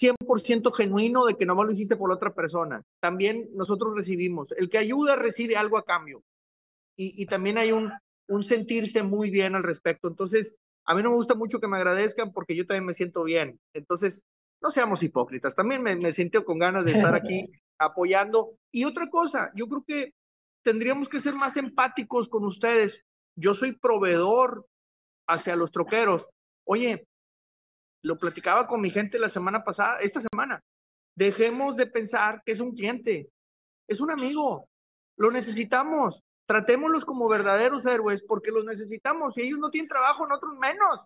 100% 0.00 0.72
genuino 0.74 1.24
de 1.26 1.34
que 1.34 1.46
nomás 1.46 1.66
lo 1.66 1.72
hiciste 1.72 1.96
por 1.96 2.10
la 2.10 2.16
otra 2.16 2.34
persona. 2.34 2.82
También 3.00 3.48
nosotros 3.54 3.94
recibimos. 3.94 4.52
El 4.52 4.68
que 4.68 4.78
ayuda 4.78 5.16
recibe 5.16 5.56
algo 5.56 5.78
a 5.78 5.84
cambio. 5.84 6.22
Y, 6.96 7.20
y 7.22 7.26
también 7.26 7.58
hay 7.58 7.72
un, 7.72 7.92
un 8.28 8.42
sentirse 8.42 9.02
muy 9.02 9.30
bien 9.30 9.54
al 9.54 9.62
respecto. 9.62 10.08
Entonces, 10.08 10.56
a 10.84 10.94
mí 10.94 11.02
no 11.02 11.10
me 11.10 11.16
gusta 11.16 11.34
mucho 11.34 11.60
que 11.60 11.68
me 11.68 11.76
agradezcan 11.76 12.32
porque 12.32 12.56
yo 12.56 12.66
también 12.66 12.86
me 12.86 12.94
siento 12.94 13.24
bien. 13.24 13.58
Entonces, 13.72 14.24
no 14.60 14.70
seamos 14.70 15.02
hipócritas. 15.02 15.54
También 15.54 15.82
me, 15.82 15.94
me 15.96 16.12
siento 16.12 16.44
con 16.44 16.58
ganas 16.58 16.84
de 16.84 16.92
estar 16.92 17.14
aquí 17.14 17.46
apoyando. 17.78 18.56
Y 18.72 18.84
otra 18.84 19.08
cosa, 19.08 19.52
yo 19.54 19.68
creo 19.68 19.84
que 19.86 20.14
tendríamos 20.62 21.08
que 21.08 21.20
ser 21.20 21.34
más 21.34 21.56
empáticos 21.56 22.28
con 22.28 22.44
ustedes. 22.44 23.04
Yo 23.36 23.54
soy 23.54 23.72
proveedor 23.72 24.66
hacia 25.26 25.56
los 25.56 25.70
troqueros. 25.70 26.26
Oye, 26.66 27.06
lo 28.02 28.18
platicaba 28.18 28.66
con 28.66 28.80
mi 28.80 28.90
gente 28.90 29.18
la 29.18 29.28
semana 29.28 29.64
pasada, 29.64 29.98
esta 30.00 30.20
semana. 30.20 30.62
Dejemos 31.16 31.76
de 31.76 31.86
pensar 31.86 32.42
que 32.44 32.52
es 32.52 32.60
un 32.60 32.72
cliente, 32.72 33.28
es 33.88 34.00
un 34.00 34.10
amigo, 34.10 34.68
lo 35.16 35.30
necesitamos. 35.30 36.22
Tratémoslos 36.46 37.06
como 37.06 37.28
verdaderos 37.28 37.86
héroes 37.86 38.22
porque 38.22 38.50
los 38.50 38.66
necesitamos. 38.66 39.34
Si 39.34 39.42
ellos 39.42 39.58
no 39.58 39.70
tienen 39.70 39.88
trabajo, 39.88 40.26
nosotros 40.26 40.58
menos. 40.58 41.00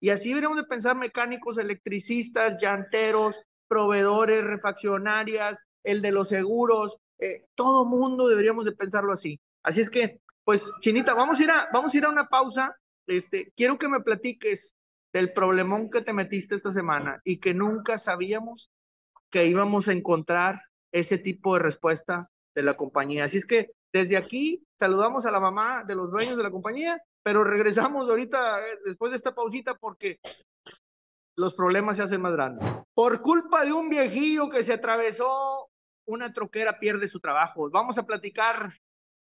Y 0.00 0.10
así 0.10 0.28
deberíamos 0.28 0.58
de 0.58 0.64
pensar 0.64 0.96
mecánicos, 0.96 1.56
electricistas, 1.56 2.60
llanteros, 2.60 3.40
proveedores, 3.68 4.44
refaccionarias, 4.44 5.64
el 5.82 6.02
de 6.02 6.12
los 6.12 6.28
seguros, 6.28 6.98
eh, 7.18 7.46
todo 7.54 7.84
mundo 7.84 8.28
deberíamos 8.28 8.64
de 8.64 8.72
pensarlo 8.72 9.12
así. 9.12 9.40
Así 9.62 9.80
es 9.80 9.90
que, 9.90 10.20
pues, 10.44 10.64
Chinita, 10.80 11.14
vamos 11.14 11.38
a 11.38 11.42
ir 11.42 11.50
a, 11.50 11.68
vamos 11.72 11.92
a 11.92 11.96
ir 11.96 12.04
a 12.04 12.10
una 12.10 12.26
pausa. 12.26 12.74
Este, 13.08 13.52
quiero 13.56 13.78
que 13.78 13.88
me 13.88 14.00
platiques 14.00 14.74
del 15.12 15.32
problemón 15.32 15.90
que 15.90 16.02
te 16.02 16.12
metiste 16.12 16.54
esta 16.54 16.72
semana 16.72 17.20
y 17.24 17.40
que 17.40 17.54
nunca 17.54 17.96
sabíamos 17.96 18.70
que 19.30 19.46
íbamos 19.46 19.88
a 19.88 19.92
encontrar 19.92 20.60
ese 20.92 21.18
tipo 21.18 21.54
de 21.54 21.60
respuesta 21.60 22.30
de 22.54 22.62
la 22.62 22.74
compañía. 22.74 23.24
Así 23.24 23.38
es 23.38 23.46
que 23.46 23.70
desde 23.92 24.18
aquí 24.18 24.62
saludamos 24.78 25.24
a 25.24 25.30
la 25.30 25.40
mamá 25.40 25.84
de 25.84 25.94
los 25.94 26.10
dueños 26.10 26.36
de 26.36 26.42
la 26.42 26.50
compañía, 26.50 27.02
pero 27.22 27.44
regresamos 27.44 28.08
ahorita 28.08 28.60
eh, 28.60 28.78
después 28.84 29.10
de 29.10 29.16
esta 29.16 29.34
pausita 29.34 29.74
porque 29.74 30.20
los 31.34 31.54
problemas 31.54 31.96
se 31.96 32.02
hacen 32.02 32.20
más 32.20 32.32
grandes. 32.32 32.68
Por 32.92 33.22
culpa 33.22 33.64
de 33.64 33.72
un 33.72 33.88
viejillo 33.88 34.50
que 34.50 34.64
se 34.64 34.74
atravesó, 34.74 35.70
una 36.06 36.32
troquera 36.32 36.78
pierde 36.78 37.08
su 37.08 37.20
trabajo. 37.20 37.70
Vamos 37.70 37.96
a 37.96 38.04
platicar 38.04 38.72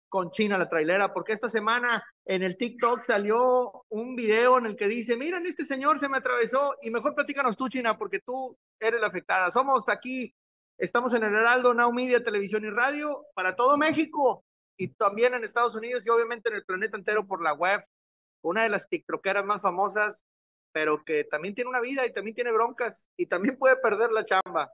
con 0.09 0.31
China 0.31 0.57
la 0.57 0.69
trailera, 0.69 1.13
porque 1.13 1.33
esta 1.33 1.49
semana 1.49 2.03
en 2.25 2.43
el 2.43 2.57
TikTok 2.57 3.05
salió 3.05 3.85
un 3.89 4.15
video 4.15 4.57
en 4.57 4.67
el 4.67 4.75
que 4.75 4.87
dice, 4.87 5.17
miren, 5.17 5.45
este 5.45 5.65
señor 5.65 5.99
se 5.99 6.09
me 6.09 6.17
atravesó 6.17 6.75
y 6.81 6.91
mejor 6.91 7.15
platícanos 7.15 7.57
tú, 7.57 7.69
China, 7.69 7.97
porque 7.97 8.19
tú 8.19 8.57
eres 8.79 9.01
la 9.01 9.07
afectada. 9.07 9.51
Somos 9.51 9.87
aquí, 9.89 10.33
estamos 10.77 11.13
en 11.13 11.23
el 11.23 11.33
Heraldo 11.33 11.73
Now 11.73 11.91
Media, 11.91 12.23
Televisión 12.23 12.65
y 12.65 12.69
Radio 12.69 13.25
para 13.33 13.55
todo 13.55 13.77
México 13.77 14.43
y 14.77 14.89
también 14.89 15.33
en 15.33 15.43
Estados 15.43 15.75
Unidos 15.75 16.03
y 16.05 16.09
obviamente 16.09 16.49
en 16.49 16.55
el 16.55 16.65
planeta 16.65 16.97
entero 16.97 17.25
por 17.25 17.41
la 17.41 17.53
web. 17.53 17.83
Una 18.41 18.63
de 18.63 18.69
las 18.69 18.87
TikTokeras 18.87 19.45
más 19.45 19.61
famosas 19.61 20.25
pero 20.77 21.03
que 21.03 21.23
también 21.23 21.55
tiene 21.55 21.71
una 21.71 21.79
vida 21.79 22.05
y 22.05 22.13
también 22.13 22.35
tiene 22.35 22.51
broncas 22.51 23.09
y 23.17 23.25
también 23.25 23.57
puede 23.57 23.77
perder 23.77 24.11
la 24.11 24.23
chamba. 24.23 24.71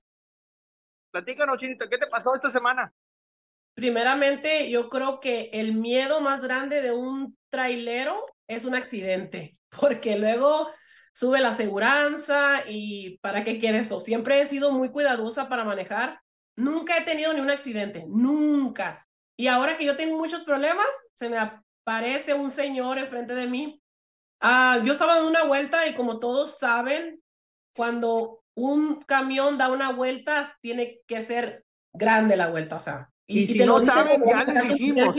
Platícanos, 1.11 1.57
Chinita, 1.57 1.87
¿qué 1.87 1.97
te 1.97 2.07
pasó 2.07 2.35
esta 2.35 2.51
semana? 2.51 2.93
Primeramente, 3.73 4.69
yo 4.69 4.89
creo 4.89 5.19
que 5.19 5.49
el 5.53 5.73
miedo 5.73 6.21
más 6.21 6.43
grande 6.43 6.81
de 6.81 6.91
un 6.91 7.37
trailero 7.49 8.25
es 8.47 8.65
un 8.65 8.75
accidente, 8.75 9.53
porque 9.79 10.17
luego 10.17 10.69
sube 11.13 11.41
la 11.41 11.49
aseguranza 11.49 12.63
y 12.67 13.17
¿para 13.19 13.43
qué 13.43 13.59
quieres 13.59 13.87
eso? 13.87 13.99
Siempre 13.99 14.41
he 14.41 14.45
sido 14.45 14.71
muy 14.71 14.89
cuidadosa 14.89 15.49
para 15.49 15.63
manejar. 15.63 16.19
Nunca 16.55 16.97
he 16.97 17.01
tenido 17.01 17.33
ni 17.33 17.41
un 17.41 17.49
accidente, 17.49 18.05
nunca. 18.07 19.07
Y 19.35 19.47
ahora 19.47 19.77
que 19.77 19.85
yo 19.85 19.95
tengo 19.95 20.17
muchos 20.17 20.41
problemas, 20.41 20.85
se 21.15 21.29
me 21.29 21.37
aparece 21.37 22.33
un 22.33 22.51
señor 22.51 22.99
enfrente 22.99 23.33
de 23.33 23.47
mí 23.47 23.83
Ah, 24.45 24.81
yo 24.83 24.91
estaba 24.91 25.15
dando 25.15 25.29
una 25.29 25.45
vuelta 25.45 25.87
y 25.87 25.95
como 25.95 26.19
todos 26.19 26.57
saben, 26.57 27.23
cuando 27.73 28.43
un 28.55 28.99
camión 29.01 29.57
da 29.57 29.71
una 29.71 29.93
vuelta, 29.93 30.57
tiene 30.59 30.99
que 31.07 31.21
ser 31.21 31.63
grande 31.93 32.35
la 32.35 32.49
vuelta, 32.49 32.75
o 32.75 32.79
sea. 32.81 33.12
Y, 33.27 33.45
si, 33.45 33.59
no 33.59 33.83
saben, 33.83 34.23
ya 34.25 34.43
les 34.43 34.69
dijimos. 34.69 35.15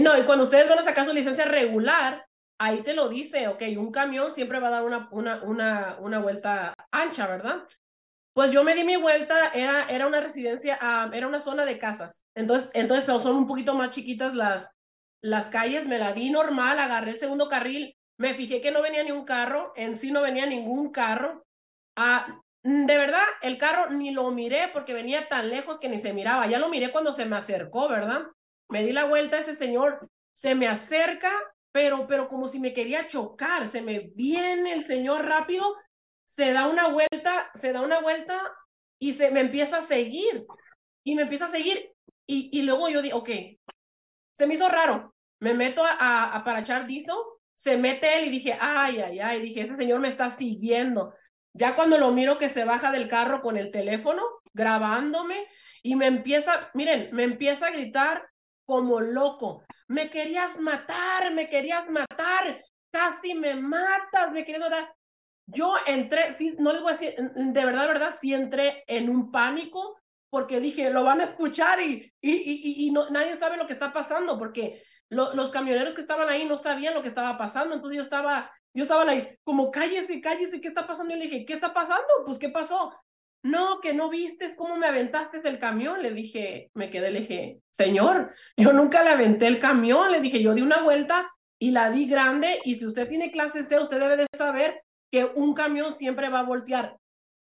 no, 0.00 0.18
y 0.18 0.22
cuando 0.22 0.44
ustedes 0.44 0.68
van 0.68 0.78
a 0.78 0.82
sacar 0.82 1.04
su 1.04 1.12
licencia 1.12 1.44
regular, 1.44 2.26
ahí 2.58 2.82
te 2.82 2.94
lo 2.94 3.08
dice, 3.08 3.48
ok, 3.48 3.62
un 3.76 3.90
camión 3.90 4.32
siempre 4.34 4.60
va 4.60 4.68
a 4.68 4.72
dar 4.72 4.84
una, 4.84 5.08
una, 5.10 5.42
una, 5.42 5.96
una 6.00 6.18
vuelta 6.20 6.74
ancha, 6.92 7.26
¿verdad? 7.26 7.66
Pues 8.34 8.52
yo 8.52 8.64
me 8.64 8.74
di 8.74 8.84
mi 8.84 8.96
vuelta, 8.96 9.50
era, 9.52 9.88
era 9.90 10.06
una 10.06 10.20
residencia, 10.20 10.78
ah, 10.80 11.10
era 11.12 11.26
una 11.26 11.40
zona 11.40 11.64
de 11.64 11.78
casas. 11.78 12.24
Entonces, 12.34 12.70
entonces 12.72 13.04
son 13.04 13.36
un 13.36 13.46
poquito 13.46 13.74
más 13.74 13.90
chiquitas 13.90 14.34
las, 14.34 14.70
las 15.22 15.48
calles, 15.48 15.86
me 15.86 15.98
la 15.98 16.12
di 16.12 16.30
normal, 16.30 16.78
agarré 16.78 17.10
el 17.10 17.16
segundo 17.16 17.48
carril, 17.48 17.96
me 18.18 18.34
fijé 18.34 18.60
que 18.60 18.70
no 18.70 18.80
venía 18.80 19.02
ni 19.02 19.10
un 19.10 19.24
carro, 19.24 19.72
en 19.76 19.96
sí 19.96 20.12
no 20.12 20.22
venía 20.22 20.46
ningún 20.46 20.90
carro. 20.90 21.44
Ah, 21.96 22.41
de 22.62 22.98
verdad, 22.98 23.24
el 23.42 23.58
carro 23.58 23.90
ni 23.90 24.10
lo 24.12 24.30
miré 24.30 24.70
porque 24.72 24.94
venía 24.94 25.28
tan 25.28 25.50
lejos 25.50 25.78
que 25.78 25.88
ni 25.88 25.98
se 25.98 26.12
miraba. 26.12 26.46
Ya 26.46 26.58
lo 26.58 26.68
miré 26.68 26.92
cuando 26.92 27.12
se 27.12 27.26
me 27.26 27.36
acercó, 27.36 27.88
¿verdad? 27.88 28.22
Me 28.68 28.82
di 28.84 28.92
la 28.92 29.04
vuelta, 29.04 29.38
ese 29.38 29.54
señor 29.54 30.08
se 30.32 30.54
me 30.54 30.66
acerca, 30.66 31.30
pero, 31.72 32.06
pero 32.06 32.28
como 32.28 32.48
si 32.48 32.60
me 32.60 32.72
quería 32.72 33.06
chocar, 33.06 33.68
se 33.68 33.82
me 33.82 34.10
viene 34.14 34.72
el 34.72 34.84
señor 34.84 35.24
rápido 35.26 35.76
se 36.34 36.52
da 36.54 36.66
una 36.66 36.88
vuelta, 36.88 37.50
se 37.54 37.74
da 37.74 37.82
una 37.82 38.00
vuelta 38.00 38.40
y 38.98 39.12
se 39.12 39.30
me 39.30 39.40
empieza 39.40 39.78
a 39.78 39.82
seguir. 39.82 40.46
Y 41.04 41.14
me 41.14 41.22
empieza 41.22 41.44
a 41.44 41.50
seguir. 41.50 41.92
Y, 42.26 42.48
y 42.58 42.62
luego 42.62 42.88
yo 42.88 43.02
digo, 43.02 43.18
ok, 43.18 43.28
se 44.34 44.46
me 44.46 44.54
hizo 44.54 44.66
raro. 44.68 45.14
Me 45.40 45.52
meto 45.52 45.84
a, 45.84 46.34
a, 46.34 46.58
echar 46.60 46.86
diso, 46.86 47.40
se 47.54 47.76
mete 47.76 48.16
él 48.16 48.26
y 48.26 48.30
dije, 48.30 48.56
ay, 48.58 49.00
ay, 49.00 49.18
ay, 49.18 49.42
dije, 49.42 49.62
ese 49.62 49.76
señor 49.76 50.00
me 50.00 50.08
está 50.08 50.30
siguiendo. 50.30 51.12
Ya 51.52 51.74
cuando 51.74 51.98
lo 51.98 52.12
miro 52.12 52.38
que 52.38 52.48
se 52.48 52.64
baja 52.64 52.90
del 52.90 53.08
carro 53.08 53.42
con 53.42 53.56
el 53.56 53.70
teléfono, 53.70 54.22
grabándome, 54.54 55.46
y 55.82 55.96
me 55.96 56.06
empieza, 56.06 56.70
miren, 56.74 57.08
me 57.12 57.24
empieza 57.24 57.66
a 57.66 57.70
gritar 57.72 58.28
como 58.64 59.00
loco. 59.00 59.64
Me 59.88 60.10
querías 60.10 60.60
matar, 60.60 61.32
me 61.32 61.48
querías 61.48 61.90
matar, 61.90 62.62
casi 62.90 63.34
me 63.34 63.54
matas, 63.54 64.32
me 64.32 64.44
querías 64.44 64.62
matar. 64.70 64.94
Yo 65.46 65.74
entré, 65.86 66.32
sí, 66.32 66.54
no 66.58 66.72
les 66.72 66.82
voy 66.82 66.90
a 66.90 66.96
decir, 66.96 67.14
de 67.16 67.64
verdad, 67.64 67.88
verdad, 67.88 68.14
sí 68.18 68.32
entré 68.32 68.84
en 68.86 69.10
un 69.10 69.30
pánico 69.30 69.98
porque 70.30 70.60
dije, 70.60 70.88
lo 70.90 71.04
van 71.04 71.20
a 71.20 71.24
escuchar 71.24 71.80
y, 71.82 72.10
y, 72.20 72.32
y, 72.32 72.86
y 72.86 72.90
no, 72.90 73.10
nadie 73.10 73.36
sabe 73.36 73.58
lo 73.58 73.66
que 73.66 73.74
está 73.74 73.92
pasando 73.92 74.38
porque 74.38 74.82
los 75.10 75.50
camioneros 75.50 75.92
que 75.92 76.00
estaban 76.00 76.30
ahí 76.30 76.46
no 76.46 76.56
sabían 76.56 76.94
lo 76.94 77.02
que 77.02 77.08
estaba 77.08 77.36
pasando. 77.36 77.74
Entonces 77.74 77.96
yo 77.96 78.02
estaba, 78.02 78.50
yo 78.74 78.82
estaba 78.82 79.02
ahí, 79.10 79.36
como 79.44 79.70
cállese, 79.70 80.20
cállese, 80.20 80.60
¿qué 80.60 80.68
está 80.68 80.86
pasando? 80.86 81.14
Y 81.14 81.18
le 81.18 81.24
dije, 81.26 81.44
¿qué 81.44 81.52
está 81.52 81.74
pasando? 81.74 82.08
Pues, 82.24 82.38
¿qué 82.38 82.48
pasó? 82.48 82.92
No, 83.42 83.80
que 83.80 83.92
no 83.92 84.08
vistes 84.08 84.54
cómo 84.54 84.76
me 84.76 84.86
aventaste 84.86 85.40
del 85.40 85.58
camión. 85.58 86.02
Le 86.02 86.12
dije, 86.12 86.70
me 86.74 86.90
quedé, 86.90 87.10
le 87.10 87.20
dije, 87.20 87.60
señor, 87.70 88.34
yo 88.56 88.72
nunca 88.72 89.02
le 89.02 89.10
aventé 89.10 89.48
el 89.48 89.58
camión. 89.58 90.12
Le 90.12 90.20
dije, 90.20 90.42
yo 90.42 90.54
di 90.54 90.62
una 90.62 90.82
vuelta 90.82 91.30
y 91.58 91.72
la 91.72 91.90
di 91.90 92.06
grande 92.06 92.60
y 92.64 92.76
si 92.76 92.86
usted 92.86 93.08
tiene 93.08 93.30
clase 93.30 93.62
C, 93.62 93.78
usted 93.78 93.98
debe 93.98 94.16
de 94.16 94.26
saber 94.34 94.82
que 95.10 95.24
un 95.24 95.54
camión 95.54 95.92
siempre 95.92 96.28
va 96.28 96.40
a 96.40 96.44
voltear, 96.44 96.96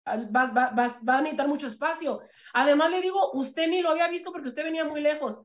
va, 0.07 0.47
va, 0.47 0.71
va, 0.71 0.99
va, 1.09 1.19
a 1.19 1.21
necesitar 1.21 1.49
mucho 1.49 1.69
espacio. 1.69 2.21
Además 2.53 2.91
le 2.91 3.01
digo, 3.01 3.31
usted 3.33 3.69
ni 3.69 3.81
lo 3.81 3.91
había 3.91 4.09
visto 4.09 4.33
porque 4.33 4.49
usted 4.49 4.65
venía 4.65 4.85
muy 4.85 5.01
lejos. 5.01 5.41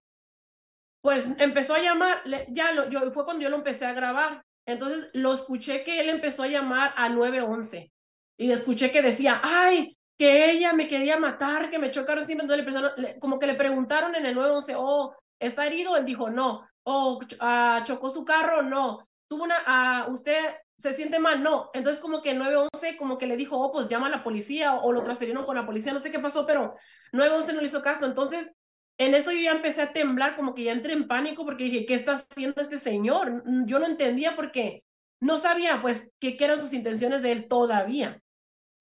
Pues 1.02 1.30
empezó 1.38 1.76
a 1.76 1.82
llamar, 1.82 2.24
ya 2.50 2.72
lo, 2.72 2.90
yo, 2.90 3.12
fue 3.12 3.26
cuando 3.26 3.44
yo 3.44 3.50
lo 3.50 3.58
empecé 3.58 3.86
a 3.86 3.94
grabar. 3.94 4.44
Entonces 4.66 5.10
lo 5.14 5.34
escuché 5.34 5.84
que 5.84 6.00
él 6.00 6.10
empezó 6.10 6.44
a 6.44 6.48
llamar 6.48 6.94
a 6.98 7.10
911 7.10 7.92
y 8.38 8.52
escuché 8.52 8.92
que 8.92 9.02
decía, 9.02 9.40
ay, 9.44 9.98
que 10.18 10.52
ella 10.52 10.74
me 10.74 10.88
quería 10.88 11.18
matar, 11.18 11.70
que 11.70 11.80
me 11.80 11.92
chocaron 11.92 12.24
encima. 12.24 12.42
Entonces 12.44 12.66
le 12.98 13.20
como 13.20 13.40
que 13.40 13.48
le 13.48 13.56
preguntaron 13.56 14.16
en 14.16 14.26
el 14.26 14.36
911, 14.36 14.74
oh, 14.78 15.16
¿está 15.40 15.68
herido? 15.68 15.96
Él 15.98 16.06
dijo, 16.06 16.30
no. 16.30 16.68
O 16.84 16.94
oh, 16.94 17.20
uh, 17.20 17.84
chocó 17.84 18.10
su 18.10 18.24
carro, 18.24 18.62
no. 18.62 19.08
Tuvo 19.28 19.44
una, 19.44 20.06
uh, 20.08 20.12
usted 20.12 20.38
se 20.78 20.94
siente 20.94 21.20
mal, 21.20 21.42
no. 21.42 21.70
Entonces 21.74 22.02
como 22.02 22.22
que 22.22 22.34
911 22.34 22.98
como 22.98 23.18
que 23.18 23.28
le 23.28 23.38
dijo, 23.38 23.58
oh, 23.58 23.72
pues 23.72 23.90
llama 23.90 24.08
a 24.08 24.12
la 24.12 24.24
policía 24.24 24.76
o, 24.76 24.92
lo 24.92 25.04
transfirieron 25.04 25.46
con 25.46 25.56
la 25.56 25.66
policía, 25.66 25.94
no 25.94 26.00
sé 26.00 26.12
qué 26.12 26.20
pasó, 26.20 26.46
pero 26.46 26.76
911 27.12 27.54
no 27.54 27.62
le 27.62 27.68
hizo 27.68 27.82
caso. 27.82 28.06
Entonces 28.06 28.52
en 28.98 29.14
eso 29.14 29.32
yo 29.32 29.40
ya 29.40 29.52
empecé 29.52 29.82
a 29.82 29.94
temblar, 29.94 30.36
como 30.36 30.54
que 30.54 30.64
ya 30.64 30.72
entré 30.72 30.94
en 30.94 31.08
pánico 31.08 31.46
porque 31.46 31.66
dije, 31.66 31.86
¿qué 31.86 31.96
está 31.96 32.14
haciendo 32.14 32.62
este 32.62 32.80
señor? 32.80 33.44
Yo 33.66 33.80
no 33.80 33.86
entendía 33.86 34.36
porque 34.36 34.84
no 35.20 35.38
sabía 35.38 35.82
pues 35.82 36.12
qué, 36.20 36.38
eran 36.40 36.60
sus 36.60 36.74
intenciones 36.74 37.22
de 37.22 37.32
él 37.32 37.48
todavía. 37.48 38.22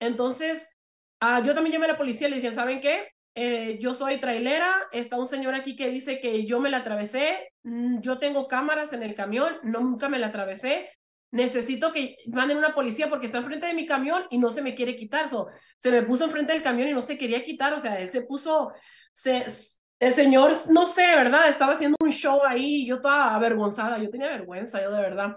Entonces 0.00 0.68
uh, 1.20 1.42
yo 1.44 1.54
también 1.54 1.72
llamé 1.72 1.86
a 1.86 1.92
la 1.92 1.98
policía 1.98 2.28
y 2.28 2.30
le 2.30 2.36
dije, 2.36 2.52
¿saben 2.52 2.80
qué? 2.80 3.08
Eh, 3.36 3.78
yo 3.80 3.94
soy 3.94 4.18
trailera, 4.18 4.72
está 4.92 5.16
un 5.16 5.26
señor 5.26 5.54
aquí 5.54 5.74
que 5.74 5.90
dice 5.90 6.20
que 6.20 6.46
yo 6.46 6.60
me 6.60 6.70
la 6.70 6.78
atravesé, 6.78 7.52
mm, 7.64 8.00
yo 8.00 8.18
tengo 8.18 8.46
cámaras 8.46 8.92
en 8.92 9.02
el 9.02 9.14
camión, 9.14 9.56
no, 9.64 9.80
nunca 9.80 10.08
me 10.08 10.20
la 10.20 10.28
atravesé, 10.28 10.88
necesito 11.32 11.92
que 11.92 12.16
manden 12.28 12.58
una 12.58 12.74
policía 12.74 13.10
porque 13.10 13.26
está 13.26 13.38
enfrente 13.38 13.66
de 13.66 13.74
mi 13.74 13.86
camión 13.86 14.24
y 14.30 14.38
no 14.38 14.50
se 14.50 14.62
me 14.62 14.76
quiere 14.76 14.94
quitar. 14.94 15.28
So, 15.28 15.48
se 15.78 15.90
me 15.90 16.02
puso 16.02 16.24
enfrente 16.24 16.52
del 16.52 16.62
camión 16.62 16.88
y 16.88 16.92
no 16.92 17.02
se 17.02 17.18
quería 17.18 17.44
quitar, 17.44 17.74
o 17.74 17.80
sea, 17.80 18.06
se 18.06 18.22
puso, 18.22 18.72
el 20.00 20.12
señor, 20.12 20.52
no 20.70 20.86
sé, 20.86 21.02
¿verdad? 21.16 21.48
Estaba 21.48 21.72
haciendo 21.74 21.96
un 22.00 22.10
show 22.10 22.42
ahí, 22.46 22.86
yo 22.86 23.00
toda 23.00 23.34
avergonzada, 23.34 23.98
yo 23.98 24.10
tenía 24.10 24.28
vergüenza, 24.28 24.82
yo 24.82 24.90
de 24.90 25.00
verdad. 25.00 25.36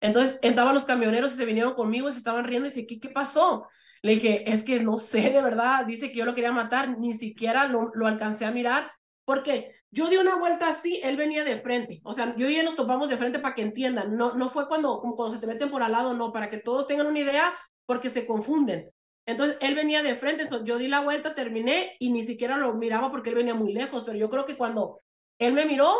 Entonces 0.00 0.38
entraban 0.42 0.74
los 0.74 0.84
camioneros 0.84 1.32
y 1.32 1.36
se 1.36 1.44
vinieron 1.44 1.74
conmigo 1.74 2.08
y 2.08 2.12
se 2.12 2.18
estaban 2.18 2.44
riendo 2.44 2.66
y 2.66 2.70
dice, 2.70 2.86
¿qué, 2.86 3.00
qué 3.00 3.08
pasó? 3.08 3.68
Le 4.02 4.14
dije, 4.14 4.50
es 4.50 4.62
que 4.62 4.80
no 4.80 4.98
sé, 4.98 5.30
de 5.30 5.42
verdad, 5.42 5.84
dice 5.86 6.10
que 6.10 6.18
yo 6.18 6.24
lo 6.24 6.34
quería 6.34 6.52
matar, 6.52 6.98
ni 6.98 7.12
siquiera 7.12 7.66
lo, 7.66 7.90
lo 7.94 8.06
alcancé 8.06 8.44
a 8.44 8.52
mirar, 8.52 8.90
porque 9.24 9.74
yo 9.90 10.08
di 10.08 10.16
una 10.16 10.36
vuelta 10.36 10.68
así, 10.68 11.00
él 11.02 11.16
venía 11.16 11.44
de 11.44 11.60
frente. 11.60 12.00
O 12.04 12.12
sea, 12.12 12.34
yo 12.36 12.48
y 12.48 12.56
él 12.56 12.64
nos 12.64 12.76
topamos 12.76 13.08
de 13.08 13.16
frente 13.16 13.38
para 13.38 13.54
que 13.54 13.62
entiendan. 13.62 14.16
No, 14.16 14.34
no 14.34 14.48
fue 14.50 14.68
cuando, 14.68 15.00
como 15.00 15.16
cuando 15.16 15.34
se 15.34 15.40
te 15.40 15.46
meten 15.46 15.70
por 15.70 15.82
al 15.82 15.92
lado, 15.92 16.14
no, 16.14 16.32
para 16.32 16.50
que 16.50 16.58
todos 16.58 16.86
tengan 16.86 17.06
una 17.06 17.18
idea, 17.18 17.54
porque 17.86 18.10
se 18.10 18.26
confunden. 18.26 18.90
Entonces, 19.28 19.58
él 19.60 19.74
venía 19.74 20.02
de 20.02 20.16
frente, 20.16 20.44
entonces 20.44 20.66
yo 20.66 20.78
di 20.78 20.88
la 20.88 21.00
vuelta, 21.00 21.34
terminé 21.34 21.98
y 21.98 22.10
ni 22.10 22.24
siquiera 22.24 22.56
lo 22.56 22.72
miraba 22.72 23.10
porque 23.10 23.28
él 23.28 23.34
venía 23.34 23.54
muy 23.54 23.74
lejos, 23.74 24.04
pero 24.04 24.16
yo 24.16 24.30
creo 24.30 24.46
que 24.46 24.56
cuando 24.56 25.02
él 25.38 25.52
me 25.52 25.66
miró, 25.66 25.94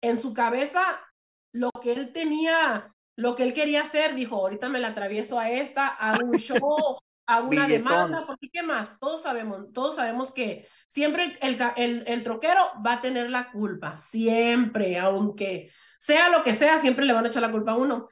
en 0.00 0.16
su 0.16 0.32
cabeza, 0.32 0.80
lo 1.52 1.72
que 1.72 1.90
él 1.90 2.12
tenía, 2.12 2.94
lo 3.16 3.34
que 3.34 3.42
él 3.42 3.52
quería 3.52 3.82
hacer, 3.82 4.14
dijo, 4.14 4.36
ahorita 4.36 4.68
me 4.68 4.78
la 4.78 4.88
atravieso 4.88 5.40
a 5.40 5.50
esta, 5.50 5.88
a 5.88 6.18
un 6.22 6.32
show, 6.38 7.00
a 7.26 7.40
una 7.40 7.66
demanda, 7.66 8.24
porque 8.28 8.48
¿qué 8.48 8.62
más? 8.62 8.96
Todos 9.00 9.22
sabemos, 9.22 9.72
todos 9.72 9.96
sabemos 9.96 10.30
que 10.30 10.68
siempre 10.86 11.36
el, 11.40 11.58
el, 11.74 12.04
el, 12.06 12.22
troquero 12.22 12.60
va 12.86 12.92
a 12.92 13.00
tener 13.00 13.28
la 13.28 13.50
culpa, 13.50 13.96
siempre, 13.96 15.00
aunque 15.00 15.72
sea 15.98 16.28
lo 16.28 16.44
que 16.44 16.54
sea, 16.54 16.78
siempre 16.78 17.04
le 17.04 17.12
van 17.12 17.24
a 17.24 17.28
echar 17.28 17.42
la 17.42 17.50
culpa 17.50 17.72
a 17.72 17.76
uno. 17.76 18.08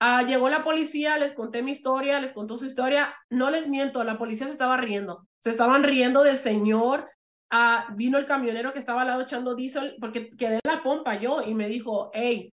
Ah, 0.00 0.22
llegó 0.22 0.48
la 0.48 0.64
policía, 0.64 1.18
les 1.18 1.32
conté 1.32 1.62
mi 1.62 1.72
historia, 1.72 2.20
les 2.20 2.32
contó 2.32 2.56
su 2.56 2.64
historia, 2.64 3.14
no 3.30 3.50
les 3.50 3.66
miento, 3.68 4.04
la 4.04 4.18
policía 4.18 4.46
se 4.46 4.52
estaba 4.52 4.76
riendo, 4.76 5.26
se 5.38 5.50
estaban 5.50 5.82
riendo 5.82 6.22
del 6.22 6.36
señor, 6.36 7.10
ah, 7.50 7.86
vino 7.94 8.18
el 8.18 8.26
camionero 8.26 8.72
que 8.72 8.78
estaba 8.78 9.02
al 9.02 9.08
lado 9.08 9.22
echando 9.22 9.54
diésel, 9.54 9.96
porque 10.00 10.30
quedé 10.30 10.56
en 10.56 10.60
la 10.64 10.82
pompa 10.82 11.18
yo, 11.18 11.42
y 11.42 11.54
me 11.54 11.68
dijo, 11.68 12.10
hey, 12.12 12.52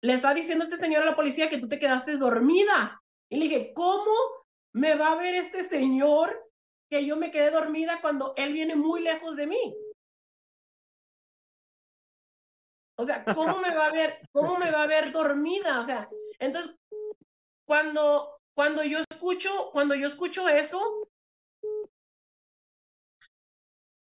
le 0.00 0.14
está 0.14 0.32
diciendo 0.34 0.64
este 0.64 0.78
señor 0.78 1.02
a 1.02 1.06
la 1.06 1.16
policía 1.16 1.50
que 1.50 1.58
tú 1.58 1.68
te 1.68 1.78
quedaste 1.78 2.16
dormida. 2.16 3.00
Y 3.28 3.36
le 3.36 3.44
dije, 3.44 3.72
¿cómo? 3.74 4.10
me 4.72 4.94
va 4.94 5.12
a 5.12 5.16
ver 5.16 5.34
este 5.34 5.68
señor 5.68 6.50
que 6.90 7.04
yo 7.04 7.16
me 7.16 7.30
quedé 7.30 7.50
dormida 7.50 8.00
cuando 8.00 8.34
él 8.36 8.52
viene 8.52 8.76
muy 8.76 9.02
lejos 9.02 9.36
de 9.36 9.46
mí. 9.46 9.76
O 12.96 13.06
sea, 13.06 13.24
¿cómo 13.24 13.58
me 13.58 13.74
va 13.74 13.86
a 13.86 13.92
ver, 13.92 14.20
cómo 14.32 14.58
me 14.58 14.70
va 14.70 14.82
a 14.82 14.86
ver 14.86 15.12
dormida? 15.12 15.80
O 15.80 15.84
sea, 15.84 16.08
entonces, 16.38 16.74
cuando, 17.64 18.40
cuando 18.54 18.84
yo 18.84 18.98
escucho, 19.10 19.70
cuando 19.72 19.94
yo 19.94 20.06
escucho 20.06 20.48
eso, 20.48 21.08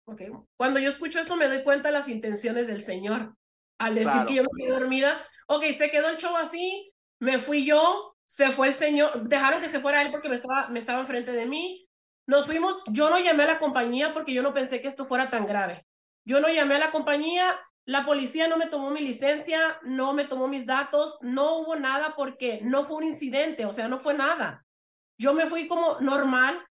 okay, 0.05 0.29
cuando 0.57 0.79
yo 0.79 0.89
escucho 0.89 1.19
eso 1.19 1.35
me 1.35 1.47
doy 1.47 1.63
cuenta 1.63 1.89
de 1.89 1.93
las 1.93 2.09
intenciones 2.09 2.67
del 2.67 2.81
Señor. 2.81 3.35
Al 3.79 3.95
decir 3.95 4.25
que 4.27 4.35
yo 4.35 4.43
me 4.43 4.49
quedé 4.55 4.71
dormida, 4.71 5.25
ok, 5.47 5.63
se 5.77 5.91
quedó 5.91 6.09
el 6.09 6.17
show 6.17 6.35
así, 6.37 6.93
me 7.19 7.39
fui 7.39 7.65
yo, 7.65 8.15
se 8.25 8.51
fue 8.51 8.67
el 8.67 8.73
señor, 8.73 9.27
dejaron 9.27 9.61
que 9.61 9.69
se 9.69 9.79
fuera 9.79 10.01
él 10.01 10.11
porque 10.11 10.29
me 10.29 10.35
estaba, 10.35 10.69
me 10.69 10.79
estaba 10.79 11.01
enfrente 11.01 11.31
de 11.31 11.45
mí. 11.45 11.87
Nos 12.25 12.45
fuimos, 12.45 12.77
yo 12.87 13.09
no 13.09 13.19
llamé 13.19 13.43
a 13.43 13.47
la 13.47 13.59
compañía 13.59 14.13
porque 14.13 14.33
yo 14.33 14.41
no 14.41 14.53
pensé 14.53 14.81
que 14.81 14.87
esto 14.87 15.05
fuera 15.05 15.29
tan 15.29 15.45
grave. 15.45 15.85
Yo 16.25 16.39
no 16.39 16.47
llamé 16.47 16.75
a 16.75 16.79
la 16.79 16.91
compañía, 16.91 17.59
la 17.85 18.05
policía 18.05 18.47
no 18.47 18.57
me 18.57 18.67
tomó 18.67 18.89
mi 18.91 19.01
licencia, 19.01 19.79
no 19.83 20.13
me 20.13 20.25
tomó 20.25 20.47
mis 20.47 20.65
datos, 20.65 21.17
no 21.21 21.57
hubo 21.57 21.75
nada 21.75 22.13
porque 22.15 22.61
no 22.63 22.85
fue 22.85 22.97
un 22.97 23.03
incidente, 23.03 23.65
o 23.65 23.73
sea, 23.73 23.87
no 23.87 23.99
fue 23.99 24.13
nada. 24.13 24.65
Yo 25.17 25.33
me 25.33 25.47
fui 25.47 25.67
como 25.67 25.99
normal. 25.99 26.65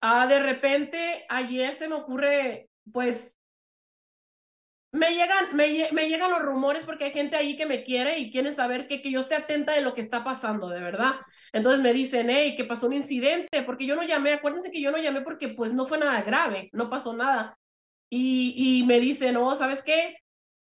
Ah, 0.00 0.26
de 0.26 0.40
repente, 0.40 1.24
ayer 1.28 1.74
se 1.74 1.88
me 1.88 1.94
ocurre, 1.94 2.68
pues, 2.92 3.36
me 4.92 5.14
llegan, 5.14 5.56
me, 5.56 5.68
llegan 6.08 6.30
los 6.30 6.42
rumores 6.42 6.84
porque 6.84 7.04
hay 7.04 7.12
gente 7.12 7.36
ahí 7.36 7.56
que 7.56 7.66
me 7.66 7.82
quiere 7.82 8.18
y 8.18 8.30
quiere 8.30 8.52
saber 8.52 8.86
que, 8.86 9.00
que 9.00 9.10
yo 9.10 9.20
esté 9.20 9.34
atenta 9.34 9.72
de 9.72 9.80
lo 9.80 9.94
que 9.94 10.02
está 10.02 10.22
pasando, 10.22 10.68
de 10.68 10.80
verdad. 10.80 11.14
Entonces 11.52 11.80
me 11.80 11.92
dicen, 11.92 12.28
hey, 12.30 12.54
que 12.56 12.64
pasó 12.64 12.86
un 12.86 12.92
incidente, 12.94 13.62
porque 13.62 13.86
yo 13.86 13.96
no 13.96 14.02
llamé, 14.02 14.34
acuérdense 14.34 14.70
que 14.70 14.82
yo 14.82 14.90
no 14.90 14.98
llamé 14.98 15.22
porque 15.22 15.48
pues 15.48 15.72
no 15.72 15.86
fue 15.86 15.98
nada 15.98 16.22
grave, 16.22 16.68
no 16.72 16.90
pasó 16.90 17.14
nada. 17.14 17.58
Y, 18.14 18.54
y 18.56 18.84
me 18.84 19.00
dicen, 19.00 19.34
no, 19.34 19.54
¿sabes 19.54 19.82
qué? 19.82 20.18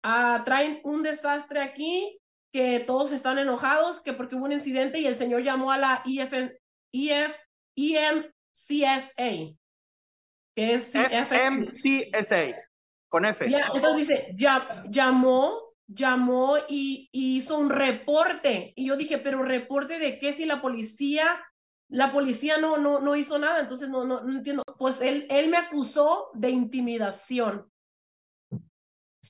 Ah, 0.02 0.42
traen 0.44 0.80
un 0.84 1.02
desastre 1.02 1.60
aquí, 1.60 2.20
que 2.52 2.80
todos 2.80 3.12
están 3.12 3.38
enojados, 3.38 4.02
que 4.02 4.12
porque 4.12 4.34
hubo 4.34 4.44
un 4.44 4.52
incidente 4.52 5.00
y 5.00 5.06
el 5.06 5.14
señor 5.14 5.42
llamó 5.42 5.72
a 5.72 5.78
la 5.78 6.02
IF, 6.04 6.34
IF, 6.92 7.32
EMCSA, 7.74 9.54
que 10.54 10.74
es 10.74 10.94
MCSA, 10.94 12.54
con 13.08 13.24
F. 13.24 13.46
entonces 13.46 13.96
dice, 13.96 14.28
ya, 14.34 14.84
llamó, 14.90 15.72
llamó 15.86 16.56
y, 16.68 17.08
hizo 17.12 17.58
un 17.58 17.70
reporte. 17.70 18.74
Y 18.76 18.88
yo 18.88 18.96
dije, 18.96 19.16
pero 19.16 19.42
reporte 19.42 19.98
de 19.98 20.18
qué 20.18 20.34
si 20.34 20.44
la 20.44 20.60
policía, 20.60 21.42
la 21.92 22.10
policía 22.10 22.56
no, 22.56 22.78
no, 22.78 23.00
no 23.00 23.16
hizo 23.16 23.38
nada, 23.38 23.60
entonces 23.60 23.90
no, 23.90 24.06
no, 24.06 24.22
no 24.22 24.38
entiendo. 24.38 24.62
Pues 24.78 25.02
él, 25.02 25.26
él 25.28 25.50
me 25.50 25.58
acusó 25.58 26.30
de 26.32 26.48
intimidación. 26.48 27.70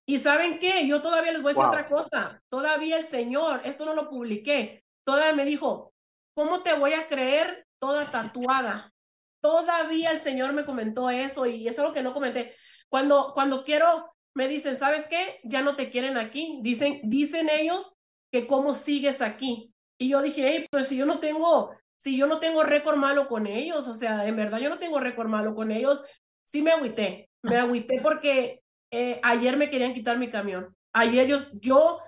Y 0.06 0.20
saben 0.20 0.60
qué, 0.60 0.86
yo 0.86 1.02
todavía 1.02 1.32
les 1.32 1.42
voy 1.42 1.50
a 1.50 1.54
decir 1.54 1.66
otra 1.66 1.88
cosa. 1.88 2.40
Todavía 2.48 2.98
el 2.98 3.04
Señor, 3.04 3.62
esto 3.64 3.84
no 3.84 3.94
lo 3.94 4.08
publiqué, 4.08 4.84
todavía 5.04 5.32
me 5.32 5.44
dijo, 5.44 5.92
¿cómo 6.34 6.62
te 6.62 6.74
voy 6.74 6.92
a 6.92 7.08
creer 7.08 7.66
toda 7.80 8.12
tatuada? 8.12 8.92
Todavía 9.40 10.12
el 10.12 10.20
Señor 10.20 10.52
me 10.52 10.64
comentó 10.64 11.10
eso 11.10 11.46
y 11.46 11.66
es 11.66 11.76
algo 11.80 11.92
que 11.92 12.04
no 12.04 12.14
comenté. 12.14 12.54
Cuando, 12.88 13.32
cuando 13.34 13.64
quiero, 13.64 14.14
me 14.34 14.46
dicen, 14.46 14.76
¿sabes 14.76 15.08
qué? 15.08 15.40
Ya 15.42 15.62
no 15.62 15.74
te 15.74 15.90
quieren 15.90 16.16
aquí. 16.16 16.60
Dicen, 16.62 17.00
dicen 17.02 17.48
ellos 17.50 17.92
que 18.30 18.46
cómo 18.46 18.72
sigues 18.74 19.20
aquí. 19.20 19.74
Y 19.98 20.10
yo 20.10 20.22
dije, 20.22 20.46
hey, 20.46 20.66
pues 20.70 20.86
si 20.86 20.96
yo 20.96 21.06
no 21.06 21.18
tengo, 21.18 21.74
si 22.02 22.16
yo 22.16 22.26
no 22.26 22.40
tengo 22.40 22.64
récord 22.64 22.96
malo 22.96 23.28
con 23.28 23.46
ellos, 23.46 23.86
o 23.86 23.94
sea, 23.94 24.26
en 24.26 24.34
verdad 24.34 24.58
yo 24.58 24.68
no 24.68 24.80
tengo 24.80 24.98
récord 24.98 25.28
malo 25.28 25.54
con 25.54 25.70
ellos, 25.70 26.02
sí 26.42 26.60
me 26.60 26.72
agüité. 26.72 27.30
Me 27.42 27.56
agüité 27.56 28.00
porque 28.02 28.60
eh, 28.90 29.20
ayer 29.22 29.56
me 29.56 29.70
querían 29.70 29.92
quitar 29.92 30.18
mi 30.18 30.28
camión. 30.28 30.74
Ayer 30.92 31.28
yo, 31.28 31.36
yo 31.60 32.00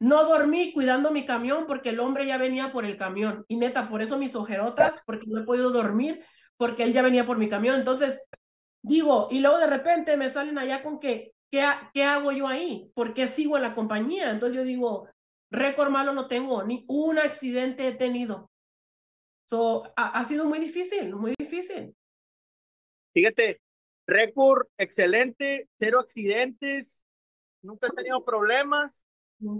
no 0.00 0.24
dormí 0.26 0.74
cuidando 0.74 1.12
mi 1.12 1.24
camión 1.24 1.64
porque 1.66 1.88
el 1.88 2.00
hombre 2.00 2.26
ya 2.26 2.36
venía 2.36 2.72
por 2.72 2.84
el 2.84 2.98
camión. 2.98 3.46
Y 3.48 3.56
neta, 3.56 3.88
por 3.88 4.02
eso 4.02 4.18
mis 4.18 4.36
ojerotas, 4.36 5.02
porque 5.06 5.24
no 5.26 5.40
he 5.40 5.44
podido 5.44 5.70
dormir 5.70 6.22
porque 6.58 6.82
él 6.82 6.92
ya 6.92 7.00
venía 7.00 7.24
por 7.24 7.38
mi 7.38 7.48
camión. 7.48 7.76
Entonces, 7.76 8.20
digo, 8.82 9.28
y 9.30 9.40
luego 9.40 9.56
de 9.56 9.68
repente 9.68 10.18
me 10.18 10.28
salen 10.28 10.58
allá 10.58 10.82
con 10.82 11.00
que, 11.00 11.32
¿qué, 11.50 11.66
qué 11.94 12.04
hago 12.04 12.32
yo 12.32 12.46
ahí? 12.46 12.90
¿Por 12.94 13.14
qué 13.14 13.26
sigo 13.26 13.56
en 13.56 13.62
la 13.62 13.74
compañía? 13.74 14.30
Entonces 14.30 14.58
yo 14.58 14.64
digo, 14.64 15.08
récord 15.50 15.88
malo 15.88 16.12
no 16.12 16.26
tengo, 16.26 16.64
ni 16.64 16.84
un 16.86 17.18
accidente 17.18 17.88
he 17.88 17.92
tenido. 17.92 18.50
So, 19.48 19.90
ha, 19.96 20.22
sido 20.24 20.44
muy 20.44 20.58
difícil, 20.58 21.14
muy 21.14 21.34
difícil. 21.38 21.96
Fíjate, 23.14 23.62
récord 24.06 24.66
excelente, 24.76 25.70
cero 25.78 26.00
accidentes, 26.00 27.06
nunca 27.62 27.86
has 27.86 27.94
tenido 27.94 28.22
problemas. 28.24 29.06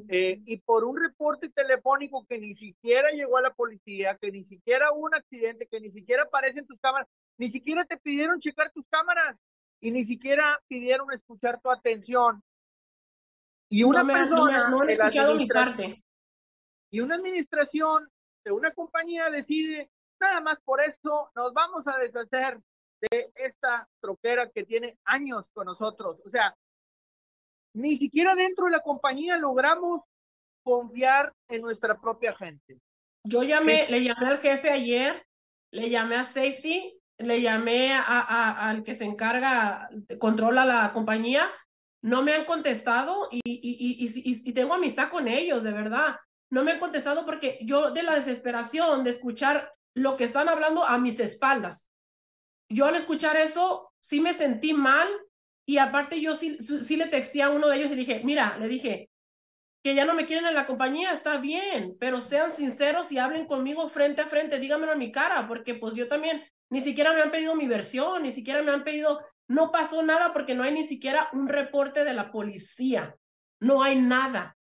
Eh, 0.08 0.42
y 0.44 0.58
por 0.58 0.84
un 0.84 1.00
reporte 1.00 1.48
telefónico 1.50 2.26
que 2.26 2.38
ni 2.38 2.54
siquiera 2.54 3.10
llegó 3.12 3.38
a 3.38 3.42
la 3.42 3.54
policía, 3.54 4.18
que 4.20 4.30
ni 4.30 4.44
siquiera 4.44 4.92
hubo 4.92 5.06
un 5.06 5.14
accidente, 5.14 5.68
que 5.68 5.80
ni 5.80 5.90
siquiera 5.90 6.24
aparecen 6.24 6.66
tus 6.66 6.78
cámaras, 6.80 7.08
ni 7.38 7.48
siquiera 7.50 7.84
te 7.84 7.96
pidieron 7.96 8.40
checar 8.40 8.70
tus 8.72 8.84
cámaras 8.90 9.38
y 9.80 9.92
ni 9.92 10.04
siquiera 10.04 10.60
pidieron 10.66 11.10
escuchar 11.12 11.60
tu 11.62 11.70
atención. 11.70 12.42
Y 13.70 13.84
una 13.84 14.04
persona, 14.04 14.68
no, 14.68 14.82
escuchado 14.82 15.34
mi 15.36 15.46
parte. 15.46 15.96
Y 16.90 17.00
una 17.00 17.14
administración 17.14 18.10
una 18.50 18.72
compañía 18.72 19.30
decide, 19.30 19.90
nada 20.20 20.40
más 20.40 20.60
por 20.60 20.80
eso 20.80 21.30
nos 21.34 21.52
vamos 21.52 21.86
a 21.86 21.96
deshacer 21.98 22.60
de 23.00 23.30
esta 23.34 23.88
troquera 24.00 24.50
que 24.50 24.64
tiene 24.64 24.98
años 25.04 25.50
con 25.52 25.66
nosotros. 25.66 26.16
O 26.24 26.30
sea, 26.30 26.56
ni 27.74 27.96
siquiera 27.96 28.34
dentro 28.34 28.66
de 28.66 28.72
la 28.72 28.80
compañía 28.80 29.36
logramos 29.36 30.02
confiar 30.62 31.32
en 31.48 31.62
nuestra 31.62 32.00
propia 32.00 32.34
gente. 32.34 32.78
Yo 33.24 33.42
llamé, 33.42 33.86
le 33.88 34.02
llamé 34.02 34.26
al 34.26 34.38
jefe 34.38 34.70
ayer, 34.70 35.24
le 35.70 35.90
llamé 35.90 36.16
a 36.16 36.24
Safety, 36.24 36.98
le 37.18 37.40
llamé 37.40 37.92
a, 37.94 38.68
al 38.68 38.82
que 38.84 38.94
se 38.94 39.04
encarga, 39.04 39.90
controla 40.18 40.64
la 40.64 40.92
compañía, 40.92 41.50
no 42.02 42.22
me 42.22 42.32
han 42.32 42.44
contestado 42.44 43.28
y, 43.30 43.40
y, 43.44 44.06
y, 44.06 44.48
y, 44.48 44.52
tengo 44.52 44.74
amistad 44.74 45.10
con 45.10 45.26
ellos, 45.26 45.64
de 45.64 45.72
verdad. 45.72 46.16
No 46.50 46.64
me 46.64 46.72
han 46.72 46.78
contestado 46.78 47.24
porque 47.26 47.58
yo 47.62 47.90
de 47.90 48.02
la 48.02 48.14
desesperación 48.14 49.04
de 49.04 49.10
escuchar 49.10 49.72
lo 49.94 50.16
que 50.16 50.24
están 50.24 50.48
hablando 50.48 50.84
a 50.84 50.98
mis 50.98 51.20
espaldas. 51.20 51.90
Yo 52.70 52.86
al 52.86 52.96
escuchar 52.96 53.36
eso 53.36 53.92
sí 54.00 54.20
me 54.20 54.34
sentí 54.34 54.72
mal 54.74 55.08
y 55.66 55.78
aparte 55.78 56.20
yo 56.20 56.34
sí, 56.34 56.56
sí 56.60 56.96
le 56.96 57.06
texté 57.06 57.42
a 57.42 57.50
uno 57.50 57.68
de 57.68 57.76
ellos 57.76 57.92
y 57.92 57.96
dije, 57.96 58.22
mira, 58.24 58.56
le 58.58 58.68
dije, 58.68 59.10
que 59.82 59.94
ya 59.94 60.04
no 60.04 60.14
me 60.14 60.26
quieren 60.26 60.46
en 60.46 60.54
la 60.54 60.66
compañía, 60.66 61.12
está 61.12 61.38
bien, 61.38 61.96
pero 62.00 62.20
sean 62.20 62.52
sinceros 62.52 63.12
y 63.12 63.18
hablen 63.18 63.46
conmigo 63.46 63.88
frente 63.88 64.22
a 64.22 64.26
frente, 64.26 64.58
dígamelo 64.58 64.92
en 64.92 64.98
mi 64.98 65.12
cara, 65.12 65.46
porque 65.46 65.74
pues 65.74 65.94
yo 65.94 66.08
también, 66.08 66.44
ni 66.70 66.80
siquiera 66.80 67.12
me 67.12 67.22
han 67.22 67.30
pedido 67.30 67.54
mi 67.54 67.66
versión, 67.66 68.22
ni 68.22 68.32
siquiera 68.32 68.62
me 68.62 68.72
han 68.72 68.84
pedido, 68.84 69.24
no 69.48 69.70
pasó 69.70 70.02
nada 70.02 70.32
porque 70.32 70.54
no 70.54 70.62
hay 70.62 70.72
ni 70.72 70.86
siquiera 70.86 71.30
un 71.32 71.48
reporte 71.48 72.04
de 72.04 72.12
la 72.12 72.30
policía, 72.30 73.16
no 73.60 73.82
hay 73.82 73.96
nada. 73.96 74.57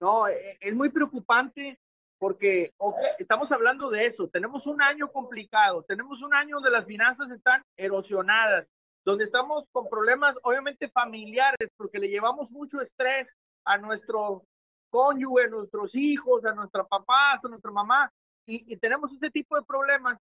No, 0.00 0.28
e, 0.28 0.32
e, 0.34 0.58
es 0.60 0.74
muy 0.74 0.90
preocupante 0.90 1.78
porque 2.18 2.72
estamos 3.18 3.52
hablando 3.52 3.90
de 3.90 4.06
eso, 4.06 4.28
tenemos 4.28 4.66
un 4.66 4.80
año 4.80 5.10
complicado, 5.12 5.82
tenemos 5.82 6.22
un 6.22 6.32
año 6.34 6.56
donde 6.56 6.70
las 6.70 6.86
finanzas 6.86 7.30
están 7.30 7.62
erosionadas, 7.76 8.70
donde 9.04 9.24
estamos 9.24 9.64
con 9.70 9.88
problemas 9.88 10.38
obviamente 10.42 10.88
familiares, 10.88 11.68
porque 11.76 11.98
le 11.98 12.08
llevamos 12.08 12.50
mucho 12.50 12.80
estrés 12.80 13.34
a 13.64 13.76
nuestro 13.78 14.44
cónyuge, 14.90 15.44
a 15.44 15.48
nuestros 15.48 15.94
hijos, 15.94 16.44
a 16.44 16.54
nuestra 16.54 16.84
papá, 16.84 17.32
a 17.34 17.48
nuestra 17.48 17.70
mamá, 17.70 18.10
y, 18.46 18.76
tenemos 18.76 19.12
ese 19.12 19.30
tipo 19.30 19.56
de 19.56 19.64
problemas. 19.64 20.18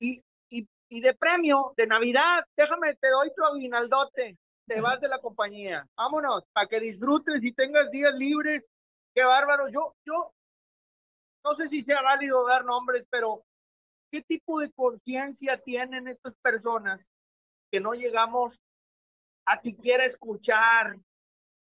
Y, 0.00 0.22
y, 0.50 0.66
y, 0.88 1.00
de 1.00 1.14
premio, 1.14 1.74
de 1.76 1.86
Navidad, 1.86 2.44
déjame, 2.56 2.94
te 2.96 3.10
doy 3.10 3.30
tu 3.36 3.44
aguinaldote, 3.44 4.38
te 4.66 4.80
vas 4.80 5.00
de 5.00 5.08
la 5.08 5.18
compañía, 5.20 5.86
vámonos, 5.96 6.44
para 6.52 6.66
que 6.66 6.80
disfrutes 6.80 7.44
y 7.44 7.52
tengas 7.52 7.90
días 7.90 8.14
libres. 8.14 8.66
Qué 9.16 9.24
bárbaro. 9.24 9.68
Yo, 9.70 9.96
yo, 10.04 10.34
no 11.42 11.54
sé 11.56 11.68
si 11.68 11.80
sea 11.80 12.02
válido 12.02 12.46
dar 12.46 12.66
nombres, 12.66 13.06
pero 13.10 13.46
¿qué 14.12 14.20
tipo 14.20 14.60
de 14.60 14.70
conciencia 14.72 15.56
tienen 15.56 16.06
estas 16.06 16.34
personas 16.42 17.00
que 17.70 17.80
no 17.80 17.94
llegamos 17.94 18.60
a 19.46 19.56
siquiera 19.56 20.04
escuchar. 20.04 20.98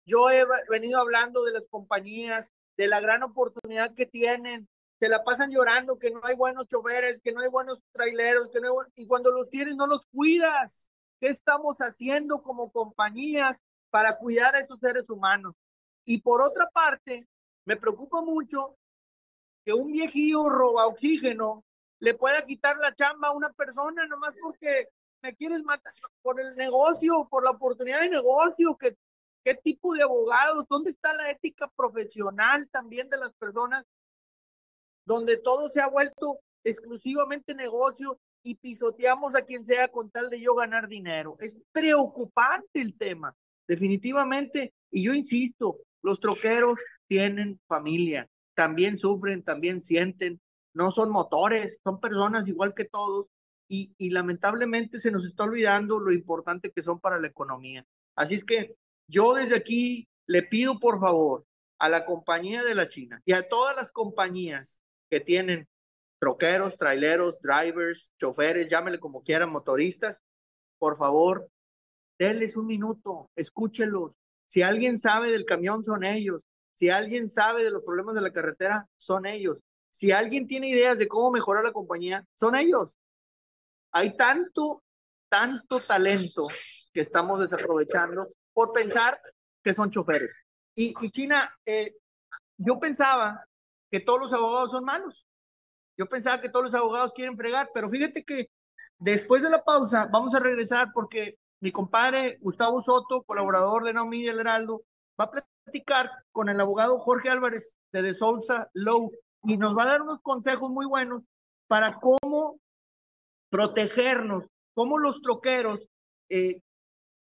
Yo 0.06 0.30
he 0.30 0.46
venido 0.70 1.02
hablando 1.02 1.44
de 1.44 1.52
las 1.52 1.68
compañías, 1.68 2.50
de 2.78 2.88
la 2.88 3.02
gran 3.02 3.24
oportunidad 3.24 3.94
que 3.94 4.06
tienen. 4.06 4.70
Se 5.00 5.10
la 5.10 5.26
pasan 5.26 5.52
llorando 5.52 6.00
que 6.00 6.12
no 6.12 6.22
hay 6.24 6.36
buenos 6.36 6.68
choferes, 6.68 7.20
que 7.22 7.34
no 7.34 7.42
hay 7.42 7.50
buenos 7.50 7.80
traileros, 7.92 8.50
que 8.52 8.62
no 8.62 8.74
y 8.96 9.06
cuando 9.06 9.32
los 9.32 9.50
tienes 9.50 9.76
no 9.76 9.86
los 9.86 10.06
cuidas. 10.06 10.92
¿Qué 11.20 11.28
estamos 11.28 11.78
haciendo 11.80 12.42
como 12.42 12.72
compañías 12.72 13.62
para 13.90 14.18
cuidar 14.18 14.56
a 14.56 14.60
esos 14.60 14.80
seres 14.80 15.10
humanos? 15.10 15.56
Y 16.06 16.22
por 16.22 16.42
otra 16.42 16.70
parte, 16.70 17.28
me 17.66 17.78
preocupa 17.78 18.22
mucho 18.22 18.78
que 19.66 19.74
un 19.74 19.92
viejillo 19.92 20.50
roba 20.50 20.88
oxígeno 20.88 21.64
le 22.00 22.14
pueda 22.16 22.46
quitar 22.46 22.76
la 22.78 22.94
chamba 22.94 23.30
a 23.30 23.34
una 23.34 23.52
persona 23.54 24.06
nomás 24.08 24.34
porque 24.42 24.90
me 25.22 25.36
quieres 25.36 25.64
matar 25.64 25.94
por 26.22 26.40
el 26.40 26.56
negocio, 26.56 27.28
por 27.30 27.46
la 27.46 27.52
oportunidad 27.52 28.02
de 28.02 28.10
negocio, 28.10 28.76
que, 28.78 28.98
qué 29.44 29.56
tipo 29.56 29.94
de 29.94 30.04
abogados, 30.04 30.66
dónde 30.70 30.92
está 30.92 31.14
la 31.14 31.30
ética 31.30 31.72
profesional 31.76 32.68
también 32.70 33.10
de 33.10 33.18
las 33.18 33.34
personas, 33.34 33.86
donde 35.06 35.38
todo 35.38 35.70
se 35.70 35.80
ha 35.80 35.88
vuelto 35.88 36.40
exclusivamente 36.66 37.56
negocio 37.56 38.20
y 38.44 38.56
pisoteamos 38.56 39.36
a 39.36 39.46
quien 39.46 39.64
sea 39.64 39.88
con 39.88 40.12
tal 40.12 40.30
de 40.30 40.42
yo 40.42 40.56
ganar 40.56 40.90
dinero. 40.90 41.38
Es 41.40 41.56
preocupante 41.72 42.82
el 42.82 42.98
tema, 42.98 43.34
definitivamente. 43.66 44.74
Y 44.92 45.06
yo 45.06 45.14
insisto, 45.14 45.80
los 46.02 46.20
troqueros 46.20 46.78
tienen 47.08 47.60
familia, 47.68 48.30
también 48.56 48.98
sufren, 48.98 49.44
también 49.44 49.82
sienten, 49.82 50.42
no 50.74 50.92
son 50.92 51.12
motores, 51.12 51.80
son 51.84 52.00
personas 52.00 52.48
igual 52.48 52.74
que 52.74 52.86
todos 52.86 53.28
y, 53.68 54.10
lamentablemente 54.12 55.00
se 55.00 55.12
nos 55.12 55.26
está 55.26 55.46
olvidando 55.46 56.00
lo 56.00 56.12
importante 56.12 56.72
que 56.72 56.84
son 56.84 57.00
para 57.00 57.20
la 57.20 57.28
economía. 57.28 57.86
Así 58.16 58.36
es 58.36 58.46
que 58.46 58.76
yo 59.08 59.34
desde 59.34 59.56
aquí 59.56 60.08
le 60.28 60.44
pido 60.44 60.80
por 60.80 61.00
favor 61.00 61.46
a 61.80 61.90
la 61.90 62.06
compañía 62.06 62.64
de 62.64 62.76
la 62.76 62.88
China 62.88 63.22
y 63.26 63.34
a 63.34 63.48
todas 63.48 63.76
las 63.76 63.92
compañías 63.92 64.84
que 65.10 65.20
tienen 65.20 65.68
troqueros, 66.20 66.78
traileros, 66.78 67.42
drivers, 67.42 68.14
choferes, 68.20 68.70
llámele 68.70 69.00
como 69.00 69.24
quieran, 69.24 69.52
motoristas, 69.52 70.22
por 70.78 70.98
favor, 70.98 71.50
denles 72.20 72.56
un 72.56 72.68
minuto, 72.68 73.30
escúchelos. 73.36 74.12
Si 74.48 74.62
alguien 74.62 74.98
sabe 74.98 75.32
del 75.32 75.46
camión, 75.46 75.84
son 75.84 76.04
ellos. 76.04 76.42
Si 76.74 76.90
alguien 76.90 77.28
sabe 77.28 77.64
de 77.64 77.72
los 77.72 77.84
problemas 77.84 78.16
de 78.16 78.22
la 78.22 78.34
carretera, 78.34 78.88
son 78.98 79.26
ellos. 79.26 79.62
Si 79.90 80.12
alguien 80.12 80.48
tiene 80.48 80.70
ideas 80.70 80.98
de 80.98 81.08
cómo 81.08 81.32
mejorar 81.32 81.64
la 81.64 81.72
compañía, 81.72 82.26
son 82.34 82.56
ellos. 82.56 82.98
Hay 83.92 84.18
tanto, 84.18 84.84
tanto 85.30 85.80
talento 85.80 86.48
que 86.92 87.02
estamos 87.02 87.40
desaprovechando 87.40 88.30
por 88.54 88.74
pensar 88.74 89.20
que 89.64 89.74
son 89.74 89.92
choferes. 89.92 90.32
Y, 90.76 90.94
China, 91.12 91.56
eh, 91.66 91.94
yo 92.58 92.80
pensaba 92.80 93.46
que 93.92 94.00
todos 94.00 94.20
los 94.20 94.34
abogados 94.34 94.72
son 94.72 94.86
malos. 94.86 95.28
Yo 95.96 96.08
pensaba 96.08 96.42
que 96.42 96.50
todos 96.50 96.66
los 96.66 96.74
abogados 96.74 97.14
quieren 97.14 97.38
fregar, 97.38 97.70
pero 97.74 97.90
fíjate 97.90 98.24
que 98.24 98.50
después 98.98 99.44
de 99.44 99.52
la 99.52 99.64
pausa 99.64 100.08
vamos 100.12 100.34
a 100.34 100.40
regresar 100.40 100.90
porque 100.94 101.38
mi 101.60 101.72
compadre 101.72 102.40
Gustavo 102.42 102.82
Soto, 102.82 103.22
colaborador 103.24 103.84
de 103.84 103.94
Naomi 103.94 104.28
El 104.28 104.40
Heraldo, 104.40 104.84
va 105.20 105.26
a 105.26 105.32
platicar 105.64 106.10
con 106.32 106.50
el 106.50 106.60
abogado 106.60 107.00
Jorge 107.00 107.30
Álvarez 107.30 107.78
de 107.92 108.02
De 108.02 108.14
Sousa 108.14 108.70
Low 108.74 109.12
y 109.44 109.58
nos 109.58 109.78
va 109.78 109.84
a 109.84 109.88
dar 109.88 110.02
unos 110.02 110.22
consejos 110.22 110.70
muy 110.70 110.86
buenos 110.86 111.24
para 111.68 112.00
cómo 112.00 112.60
protegernos, 113.50 114.46
cómo 114.74 114.98
los 115.00 115.22
troqueros, 115.22 115.80
eh, 116.30 116.62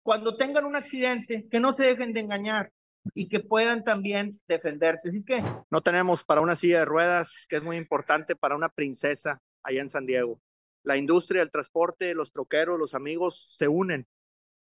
cuando 0.02 0.36
tengan 0.36 0.64
un 0.64 0.76
accidente, 0.76 1.46
que 1.50 1.60
no 1.60 1.74
se 1.74 1.84
dejen 1.84 2.12
de 2.12 2.20
engañar 2.20 2.72
y 3.14 3.28
que 3.28 3.40
puedan 3.40 3.84
también 3.84 4.32
defenderse. 4.46 5.08
Así 5.08 5.24
que 5.24 5.42
no 5.70 5.80
tenemos 5.80 6.24
para 6.24 6.40
una 6.40 6.56
silla 6.56 6.80
de 6.80 6.84
ruedas, 6.86 7.28
que 7.48 7.56
es 7.56 7.62
muy 7.62 7.76
importante 7.76 8.36
para 8.36 8.56
una 8.56 8.68
princesa 8.68 9.40
allá 9.62 9.80
en 9.80 9.88
San 9.88 10.06
Diego. 10.06 10.40
La 10.82 10.96
industria 10.96 11.40
del 11.40 11.50
transporte, 11.50 12.14
los 12.14 12.32
troqueros, 12.32 12.78
los 12.78 12.94
amigos 12.94 13.54
se 13.56 13.68
unen 13.68 14.06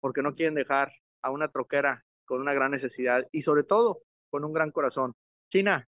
porque 0.00 0.22
no 0.22 0.34
quieren 0.34 0.54
dejar 0.54 0.92
a 1.22 1.30
una 1.30 1.48
troquera 1.48 2.04
con 2.30 2.40
una 2.40 2.54
gran 2.54 2.70
necesidad 2.70 3.26
y 3.32 3.42
sobre 3.42 3.64
todo 3.64 4.04
con 4.30 4.44
un 4.44 4.52
gran 4.52 4.70
corazón. 4.70 5.16
China, 5.50 5.88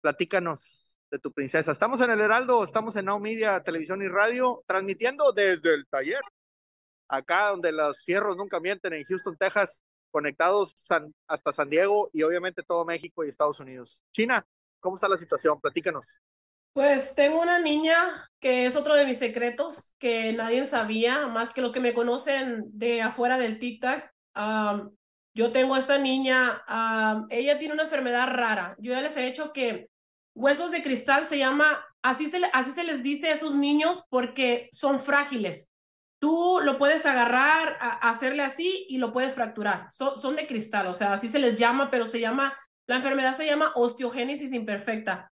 platícanos 0.00 0.98
de 1.10 1.18
tu 1.18 1.30
princesa. 1.32 1.70
Estamos 1.70 2.00
en 2.00 2.10
el 2.10 2.18
Heraldo, 2.22 2.64
estamos 2.64 2.96
en 2.96 3.04
Now 3.04 3.20
Media, 3.20 3.62
Televisión 3.62 4.00
y 4.00 4.08
Radio, 4.08 4.64
transmitiendo 4.66 5.32
desde 5.32 5.74
el 5.74 5.86
taller, 5.86 6.22
acá 7.08 7.50
donde 7.50 7.72
los 7.72 7.98
cierros 7.98 8.38
nunca 8.38 8.58
mienten, 8.58 8.94
en 8.94 9.04
Houston, 9.04 9.36
Texas, 9.36 9.82
conectados 10.10 10.74
hasta 11.28 11.52
San 11.52 11.68
Diego 11.68 12.08
y 12.10 12.22
obviamente 12.22 12.62
todo 12.62 12.86
México 12.86 13.22
y 13.22 13.28
Estados 13.28 13.60
Unidos. 13.60 14.02
China, 14.14 14.46
¿cómo 14.80 14.96
está 14.96 15.10
la 15.10 15.18
situación? 15.18 15.60
Platícanos. 15.60 16.22
Pues 16.72 17.14
tengo 17.14 17.42
una 17.42 17.58
niña 17.58 18.30
que 18.40 18.64
es 18.64 18.76
otro 18.76 18.94
de 18.94 19.04
mis 19.04 19.18
secretos 19.18 19.92
que 19.98 20.32
nadie 20.32 20.64
sabía, 20.64 21.26
más 21.26 21.52
que 21.52 21.60
los 21.60 21.72
que 21.72 21.80
me 21.80 21.92
conocen 21.92 22.64
de 22.72 23.02
afuera 23.02 23.36
del 23.36 23.58
TikTok. 23.58 24.04
Yo 25.36 25.52
tengo 25.52 25.76
esta 25.76 25.98
niña, 25.98 26.64
ella 27.28 27.58
tiene 27.58 27.74
una 27.74 27.82
enfermedad 27.82 28.26
rara. 28.28 28.74
Yo 28.78 28.92
ya 28.92 29.02
les 29.02 29.14
he 29.18 29.26
hecho 29.26 29.52
que 29.52 29.90
huesos 30.34 30.70
de 30.70 30.82
cristal 30.82 31.26
se 31.26 31.36
llama, 31.36 31.84
así 32.02 32.30
se, 32.30 32.40
así 32.54 32.70
se 32.70 32.84
les 32.84 33.02
dice 33.02 33.28
a 33.28 33.34
esos 33.34 33.54
niños 33.54 34.02
porque 34.08 34.70
son 34.72 34.98
frágiles. 34.98 35.70
Tú 36.18 36.60
lo 36.62 36.78
puedes 36.78 37.04
agarrar, 37.04 37.76
hacerle 38.00 38.44
así 38.44 38.86
y 38.88 38.96
lo 38.96 39.12
puedes 39.12 39.34
fracturar. 39.34 39.88
Son 39.90 40.36
de 40.36 40.46
cristal, 40.46 40.86
o 40.86 40.94
sea, 40.94 41.12
así 41.12 41.28
se 41.28 41.38
les 41.38 41.54
llama, 41.54 41.90
pero 41.90 42.06
se 42.06 42.18
llama, 42.18 42.56
la 42.88 42.96
enfermedad 42.96 43.36
se 43.36 43.44
llama 43.44 43.72
osteogénesis 43.74 44.54
imperfecta. 44.54 45.30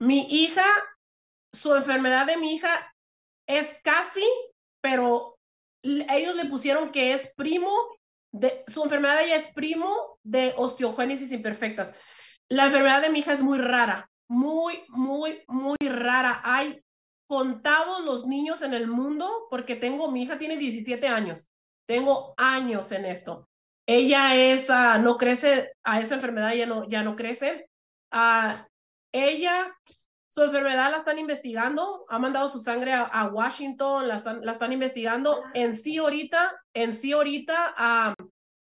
Mi 0.00 0.26
hija, 0.30 0.66
su 1.52 1.76
enfermedad 1.76 2.26
de 2.26 2.38
mi 2.38 2.56
hija 2.56 2.92
es 3.46 3.80
casi, 3.84 4.24
pero 4.80 5.38
ellos 5.84 6.34
le 6.34 6.46
pusieron 6.46 6.90
que 6.90 7.12
es 7.12 7.32
primo, 7.36 7.70
de, 8.34 8.64
su 8.66 8.82
enfermedad 8.82 9.18
de 9.18 9.26
ella 9.26 9.36
es 9.36 9.46
primo 9.54 10.18
de 10.24 10.52
osteogénesis 10.56 11.30
imperfectas. 11.30 11.94
La 12.48 12.66
enfermedad 12.66 13.00
de 13.00 13.10
mi 13.10 13.20
hija 13.20 13.32
es 13.32 13.40
muy 13.40 13.58
rara, 13.58 14.10
muy, 14.28 14.82
muy, 14.88 15.42
muy 15.46 15.76
rara. 15.80 16.40
Hay 16.44 16.84
contados 17.28 18.04
los 18.04 18.26
niños 18.26 18.62
en 18.62 18.74
el 18.74 18.88
mundo 18.88 19.46
porque 19.50 19.76
tengo, 19.76 20.10
mi 20.10 20.24
hija 20.24 20.36
tiene 20.36 20.56
17 20.56 21.06
años, 21.06 21.50
tengo 21.86 22.34
años 22.36 22.90
en 22.90 23.04
esto. 23.04 23.48
Ella 23.86 24.34
es, 24.34 24.68
ah, 24.68 24.98
no 24.98 25.16
crece, 25.16 25.72
a 25.84 26.00
esa 26.00 26.16
enfermedad 26.16 26.54
ya 26.54 26.66
no, 26.66 26.88
ya 26.88 27.04
no 27.04 27.14
crece. 27.14 27.68
Uh, 28.12 28.58
ella, 29.12 29.72
su 30.34 30.42
enfermedad 30.42 30.90
la 30.90 30.96
están 30.98 31.20
investigando, 31.20 32.06
ha 32.08 32.18
mandado 32.18 32.48
su 32.48 32.58
sangre 32.58 32.92
a, 32.92 33.30
Washington, 33.32 34.08
la 34.08 34.16
están, 34.16 34.44
la 34.44 34.50
están, 34.50 34.72
investigando. 34.72 35.44
En 35.54 35.74
sí 35.74 35.98
ahorita, 35.98 36.60
en 36.74 36.92
sí 36.92 37.12
ahorita, 37.12 38.16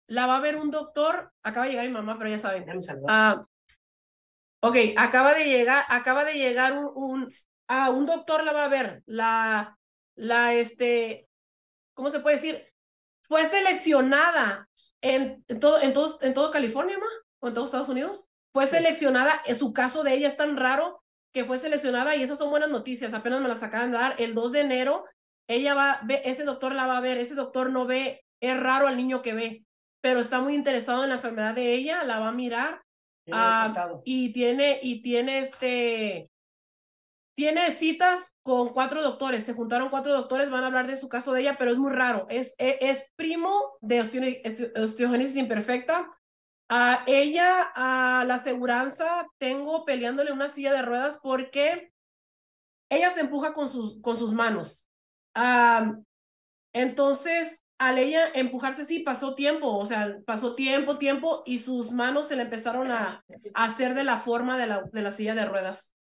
la 0.06 0.26
va 0.26 0.36
a 0.36 0.40
ver 0.40 0.56
un 0.56 0.70
doctor, 0.70 1.30
acaba 1.42 1.66
de 1.66 1.72
llegar 1.72 1.84
mi 1.84 1.92
mamá, 1.92 2.16
pero 2.16 2.30
ya 2.30 2.38
saben. 2.38 2.64
Uh, 2.66 3.44
ok, 4.62 4.76
acaba 4.96 5.34
de 5.34 5.44
llegar, 5.44 5.84
acaba 5.90 6.24
de 6.24 6.32
llegar 6.32 6.72
un, 6.72 6.92
un, 6.94 7.32
un 7.94 8.06
doctor 8.06 8.42
la 8.42 8.54
va 8.54 8.64
a 8.64 8.68
ver, 8.68 9.02
la, 9.04 9.78
la, 10.14 10.54
este, 10.54 11.28
¿cómo 11.92 12.08
se 12.08 12.20
puede 12.20 12.36
decir? 12.36 12.72
Fue 13.20 13.44
seleccionada 13.44 14.66
en, 15.02 15.44
todo, 15.60 15.78
en, 15.82 15.92
todo, 15.92 16.18
en 16.22 16.32
todo 16.32 16.50
California, 16.50 16.96
¿ma? 16.96 17.06
¿O 17.40 17.48
en 17.48 17.52
todos 17.52 17.66
Estados 17.66 17.90
Unidos? 17.90 18.30
Fue 18.50 18.66
seleccionada, 18.66 19.42
en 19.44 19.56
su 19.56 19.74
caso 19.74 20.02
de 20.02 20.14
ella 20.14 20.28
es 20.28 20.38
tan 20.38 20.56
raro 20.56 21.02
que 21.32 21.44
fue 21.44 21.58
seleccionada 21.58 22.16
y 22.16 22.22
esas 22.22 22.38
son 22.38 22.50
buenas 22.50 22.70
noticias, 22.70 23.14
apenas 23.14 23.40
me 23.40 23.48
las 23.48 23.62
acaban 23.62 23.90
de 23.92 23.98
dar. 23.98 24.14
El 24.18 24.34
2 24.34 24.52
de 24.52 24.60
enero, 24.60 25.04
ella 25.48 25.74
va, 25.74 26.00
ve, 26.04 26.22
ese 26.24 26.44
doctor 26.44 26.74
la 26.74 26.86
va 26.86 26.98
a 26.98 27.00
ver, 27.00 27.18
ese 27.18 27.34
doctor 27.34 27.70
no 27.70 27.86
ve, 27.86 28.24
es 28.40 28.58
raro 28.58 28.86
al 28.86 28.96
niño 28.96 29.22
que 29.22 29.34
ve, 29.34 29.64
pero 30.00 30.20
está 30.20 30.40
muy 30.40 30.54
interesado 30.54 31.02
en 31.02 31.10
la 31.10 31.16
enfermedad 31.16 31.54
de 31.54 31.74
ella, 31.74 32.04
la 32.04 32.18
va 32.18 32.28
a 32.28 32.32
mirar. 32.32 32.82
Ah, 33.32 33.92
y 34.04 34.32
tiene, 34.32 34.80
y 34.82 35.02
tiene 35.02 35.40
este, 35.40 36.30
tiene 37.40 37.70
citas 37.70 38.34
con 38.42 38.68
cuatro 38.70 39.02
doctores, 39.02 39.44
se 39.44 39.54
juntaron 39.54 39.88
cuatro 39.88 40.12
doctores, 40.12 40.50
van 40.50 40.64
a 40.64 40.66
hablar 40.66 40.86
de 40.86 40.96
su 40.96 41.08
caso 41.08 41.32
de 41.32 41.42
ella, 41.42 41.56
pero 41.58 41.70
es 41.70 41.78
muy 41.78 41.90
raro, 41.90 42.26
es, 42.28 42.54
es, 42.58 42.76
es 42.80 43.12
primo 43.16 43.78
de 43.80 44.00
osteogénesis 44.00 45.36
imperfecta, 45.36 46.10
a 46.72 47.02
ella, 47.08 47.72
a 47.74 48.24
la 48.24 48.36
aseguranza, 48.36 49.26
tengo 49.38 49.84
peleándole 49.84 50.30
una 50.30 50.48
silla 50.48 50.72
de 50.72 50.82
ruedas 50.82 51.18
porque 51.20 51.92
ella 52.88 53.10
se 53.10 53.20
empuja 53.20 53.52
con 53.52 53.68
sus, 53.68 54.00
con 54.00 54.16
sus 54.16 54.32
manos. 54.32 54.88
entonces, 56.72 57.64
al 57.78 57.98
ella 57.98 58.28
empujarse, 58.34 58.84
sí, 58.84 59.00
pasó 59.00 59.34
tiempo, 59.34 59.76
o 59.76 59.84
sea, 59.84 60.18
pasó 60.24 60.54
tiempo, 60.54 60.96
tiempo, 60.96 61.42
y 61.44 61.58
sus 61.58 61.90
manos 61.90 62.28
se 62.28 62.36
le 62.36 62.42
empezaron 62.42 62.92
a, 62.92 63.24
hacer 63.54 63.94
de 63.94 64.04
la 64.04 64.20
forma 64.20 64.56
de 64.56 64.68
la, 64.68 64.84
de 64.92 65.02
la 65.02 65.10
silla 65.10 65.34
de 65.34 65.46
ruedas. 65.46 65.96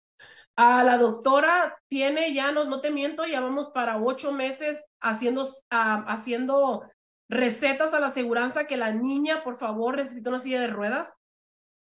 A 0.56 0.84
la 0.84 0.98
doctora 0.98 1.78
tiene 1.90 2.34
ya, 2.34 2.52
no, 2.52 2.66
no 2.66 2.82
te 2.82 2.90
miento, 2.90 3.28
ya 3.28 3.40
vamos 3.40 3.68
para 3.70 4.02
ocho 4.02 4.32
meses 4.32 4.84
haciendo, 5.00 5.46
haciendo 5.70 6.90
recetas 7.30 7.94
a 7.94 8.00
la 8.00 8.08
aseguranza 8.08 8.68
que 8.68 8.78
la 8.78 8.92
niña, 8.92 9.44
por 9.44 9.56
favor, 9.56 9.98
necesita 9.98 10.30
una 10.30 10.40
silla 10.40 10.62
de 10.62 10.68
ruedas. 10.68 11.14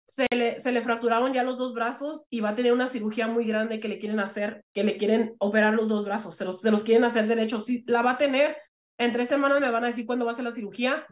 Se 0.04 0.28
le, 0.32 0.60
se 0.60 0.72
le 0.72 0.82
fracturaron 0.82 1.32
ya 1.32 1.44
los 1.44 1.58
dos 1.58 1.74
brazos 1.74 2.26
y 2.30 2.42
va 2.42 2.50
a 2.50 2.56
tener 2.56 2.74
una 2.74 2.88
cirugía 2.88 3.28
muy 3.28 3.46
grande 3.46 3.80
que 3.80 3.88
le 3.88 4.00
quieren 4.00 4.20
hacer, 4.20 4.66
que 4.74 4.84
le 4.84 4.98
quieren 4.98 5.36
operar 5.40 5.74
los 5.74 5.88
dos 5.88 6.04
brazos, 6.04 6.36
se 6.36 6.44
los, 6.44 6.60
se 6.60 6.72
los 6.72 6.84
quieren 6.84 7.06
hacer 7.06 7.28
derecho. 7.28 7.60
Sí, 7.60 7.84
la 7.88 8.02
va 8.02 8.12
a 8.12 8.18
tener, 8.18 8.58
en 8.98 9.12
tres 9.12 9.30
semanas 9.30 9.62
me 9.62 9.70
van 9.70 9.84
a 9.84 9.88
decir 9.88 10.06
cuándo 10.06 10.26
va 10.26 10.32
a 10.32 10.36
ser 10.36 10.46
la 10.46 10.52
cirugía. 10.52 11.06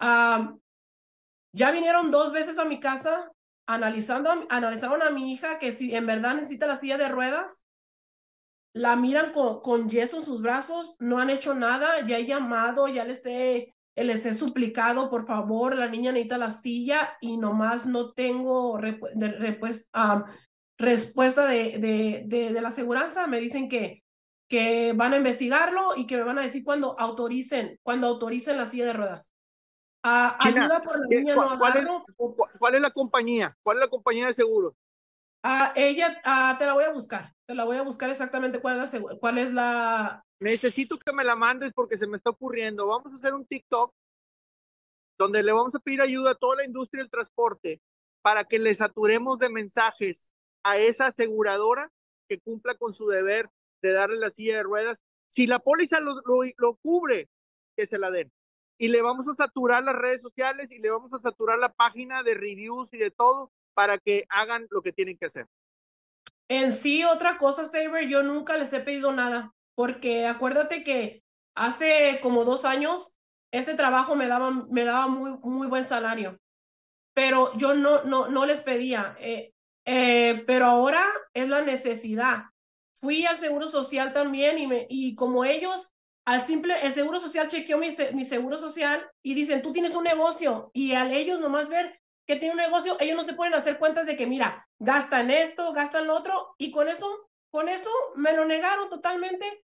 ya 0.00 1.70
vinieron 1.70 2.10
dos 2.10 2.32
veces 2.32 2.58
a 2.58 2.64
mi 2.64 2.80
casa 2.80 3.30
analizando, 3.66 4.30
analizaron 4.48 5.02
a 5.02 5.10
mi 5.10 5.32
hija 5.32 5.58
que 5.58 5.72
si 5.72 5.94
en 5.94 6.06
verdad 6.06 6.34
necesita 6.34 6.66
la 6.66 6.76
silla 6.76 6.98
de 6.98 7.08
ruedas 7.08 7.64
la 8.74 8.96
miran 8.96 9.32
con, 9.32 9.60
con 9.60 9.88
yeso 9.88 10.16
en 10.18 10.22
sus 10.24 10.40
brazos, 10.40 10.96
no 10.98 11.18
han 11.18 11.30
hecho 11.30 11.54
nada, 11.54 12.04
ya 12.06 12.18
he 12.18 12.26
llamado, 12.26 12.88
ya 12.88 13.04
les 13.04 13.24
he, 13.26 13.74
les 13.94 14.24
he 14.24 14.34
suplicado, 14.34 15.10
por 15.10 15.26
favor, 15.26 15.76
la 15.76 15.88
niña 15.88 16.12
necesita 16.12 16.38
la 16.38 16.50
silla 16.50 17.16
y 17.20 17.36
nomás 17.36 17.86
no 17.86 18.12
tengo 18.12 18.78
respuesta 20.78 21.46
de, 21.46 21.78
de, 21.78 22.22
de, 22.26 22.60
la 22.60 22.68
aseguranza. 22.68 23.26
Me 23.26 23.40
dicen 23.40 23.68
que, 23.68 24.02
que 24.48 24.94
van 24.94 25.12
a 25.12 25.18
investigarlo 25.18 25.96
y 25.96 26.06
que 26.06 26.16
me 26.16 26.24
van 26.24 26.38
a 26.38 26.42
decir 26.42 26.64
cuando 26.64 26.98
autoricen, 26.98 27.78
cuando 27.82 28.06
autoricen 28.06 28.56
la 28.56 28.66
silla 28.66 28.86
de 28.86 28.92
ruedas. 28.94 29.34
Ah, 30.04 30.36
ayuda 30.40 30.82
por 30.82 30.98
la 30.98 31.06
niña 31.06 31.34
no 31.36 31.58
¿cuál, 31.58 31.76
es, 31.76 31.86
¿Cuál 32.58 32.74
es 32.74 32.80
la 32.80 32.90
compañía? 32.90 33.56
¿Cuál 33.62 33.76
es 33.76 33.82
la 33.82 33.88
compañía 33.88 34.26
de 34.26 34.34
seguro? 34.34 34.74
Ah, 35.44 35.72
ella, 35.74 36.20
ah, 36.24 36.54
te 36.56 36.64
la 36.66 36.72
voy 36.72 36.84
a 36.84 36.92
buscar, 36.92 37.34
te 37.46 37.54
la 37.54 37.64
voy 37.64 37.76
a 37.76 37.82
buscar 37.82 38.08
exactamente 38.10 38.60
cuál 38.60 38.80
es, 39.38 39.52
la. 39.52 40.24
Necesito 40.38 40.98
que 40.98 41.12
me 41.12 41.24
la 41.24 41.34
mandes 41.34 41.72
porque 41.72 41.98
se 41.98 42.06
me 42.06 42.16
está 42.16 42.30
ocurriendo. 42.30 42.86
Vamos 42.86 43.12
a 43.12 43.16
hacer 43.16 43.34
un 43.34 43.44
TikTok 43.44 43.92
donde 45.18 45.42
le 45.42 45.52
vamos 45.52 45.74
a 45.74 45.80
pedir 45.80 46.00
ayuda 46.00 46.32
a 46.32 46.34
toda 46.36 46.56
la 46.56 46.64
industria 46.64 47.02
del 47.02 47.10
transporte 47.10 47.80
para 48.22 48.44
que 48.44 48.60
le 48.60 48.72
saturemos 48.74 49.38
de 49.38 49.48
mensajes 49.48 50.32
a 50.62 50.76
esa 50.76 51.06
aseguradora 51.06 51.90
que 52.28 52.38
cumpla 52.38 52.76
con 52.76 52.94
su 52.94 53.08
deber 53.08 53.50
de 53.82 53.92
darle 53.92 54.18
la 54.18 54.30
silla 54.30 54.56
de 54.56 54.62
ruedas. 54.62 55.02
Si 55.28 55.48
la 55.48 55.58
póliza 55.58 55.98
lo, 55.98 56.14
lo 56.56 56.74
cubre, 56.76 57.28
que 57.76 57.86
se 57.86 57.98
la 57.98 58.12
den. 58.12 58.32
Y 58.78 58.88
le 58.88 59.02
vamos 59.02 59.28
a 59.28 59.34
saturar 59.34 59.82
las 59.82 59.96
redes 59.96 60.22
sociales 60.22 60.70
y 60.70 60.78
le 60.78 60.90
vamos 60.90 61.12
a 61.12 61.18
saturar 61.18 61.58
la 61.58 61.72
página 61.72 62.22
de 62.22 62.34
reviews 62.34 62.92
y 62.92 62.98
de 62.98 63.10
todo 63.10 63.50
para 63.74 63.98
que 63.98 64.24
hagan 64.28 64.66
lo 64.70 64.82
que 64.82 64.92
tienen 64.92 65.16
que 65.16 65.26
hacer. 65.26 65.46
En 66.48 66.72
sí, 66.72 67.04
otra 67.04 67.38
cosa, 67.38 67.64
Saber, 67.64 68.08
yo 68.08 68.22
nunca 68.22 68.56
les 68.56 68.72
he 68.72 68.80
pedido 68.80 69.12
nada, 69.12 69.54
porque 69.74 70.26
acuérdate 70.26 70.84
que 70.84 71.22
hace 71.54 72.18
como 72.22 72.44
dos 72.44 72.64
años 72.64 73.18
este 73.52 73.74
trabajo 73.74 74.16
me 74.16 74.26
daba, 74.26 74.50
me 74.50 74.84
daba 74.84 75.08
muy, 75.08 75.38
muy 75.42 75.66
buen 75.66 75.84
salario, 75.84 76.38
pero 77.14 77.56
yo 77.56 77.74
no, 77.74 78.02
no, 78.04 78.28
no 78.28 78.46
les 78.46 78.60
pedía, 78.60 79.16
eh, 79.18 79.52
eh, 79.84 80.42
pero 80.46 80.66
ahora 80.66 81.04
es 81.34 81.48
la 81.48 81.62
necesidad. 81.62 82.44
Fui 82.94 83.26
al 83.26 83.36
Seguro 83.36 83.66
Social 83.66 84.12
también 84.12 84.58
y, 84.58 84.66
me, 84.66 84.86
y 84.88 85.14
como 85.14 85.44
ellos 85.44 85.92
al 86.24 86.42
simple, 86.42 86.74
el 86.82 86.92
seguro 86.92 87.18
social 87.18 87.48
chequeó 87.48 87.78
mi, 87.78 87.88
mi 88.14 88.24
seguro 88.24 88.56
social 88.56 89.04
y 89.22 89.34
dicen, 89.34 89.60
tú 89.60 89.72
tienes 89.72 89.94
un 89.94 90.04
negocio 90.04 90.70
y 90.72 90.92
al 90.92 91.12
ellos 91.12 91.40
nomás 91.40 91.68
ver 91.68 92.00
que 92.26 92.36
tiene 92.36 92.52
un 92.52 92.60
negocio, 92.60 92.96
ellos 93.00 93.16
no 93.16 93.24
se 93.24 93.34
pueden 93.34 93.54
hacer 93.54 93.78
cuentas 93.78 94.06
de 94.06 94.16
que, 94.16 94.26
mira, 94.26 94.66
gastan 94.78 95.30
esto, 95.30 95.72
gastan 95.72 96.06
lo 96.06 96.14
otro 96.14 96.54
y 96.58 96.70
con 96.70 96.88
eso, 96.88 97.28
con 97.50 97.68
eso 97.68 97.90
me 98.16 98.32
lo 98.32 98.44
negaron 98.44 98.88
totalmente. 98.88 99.64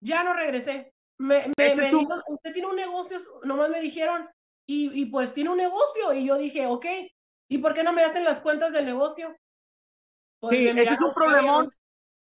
Ya 0.00 0.22
no 0.22 0.34
regresé. 0.34 0.92
Me, 1.18 1.50
me, 1.56 1.74
dijeron, 1.74 2.22
usted 2.28 2.52
tiene 2.52 2.68
un 2.68 2.76
negocio, 2.76 3.18
nomás 3.44 3.70
me 3.70 3.80
dijeron, 3.80 4.28
y, 4.66 5.00
y 5.00 5.06
pues 5.06 5.32
tiene 5.32 5.50
un 5.50 5.56
negocio. 5.56 6.12
Y 6.12 6.26
yo 6.26 6.36
dije, 6.36 6.66
ok, 6.66 6.86
¿y 7.48 7.58
por 7.58 7.72
qué 7.72 7.82
no 7.82 7.92
me 7.92 8.04
hacen 8.04 8.24
las 8.24 8.40
cuentas 8.40 8.72
del 8.72 8.84
negocio? 8.84 9.34
Pues 10.40 10.58
sí, 10.58 10.68
ese 10.68 10.82
es 10.82 11.00
un 11.00 11.12
problemón. 11.12 11.70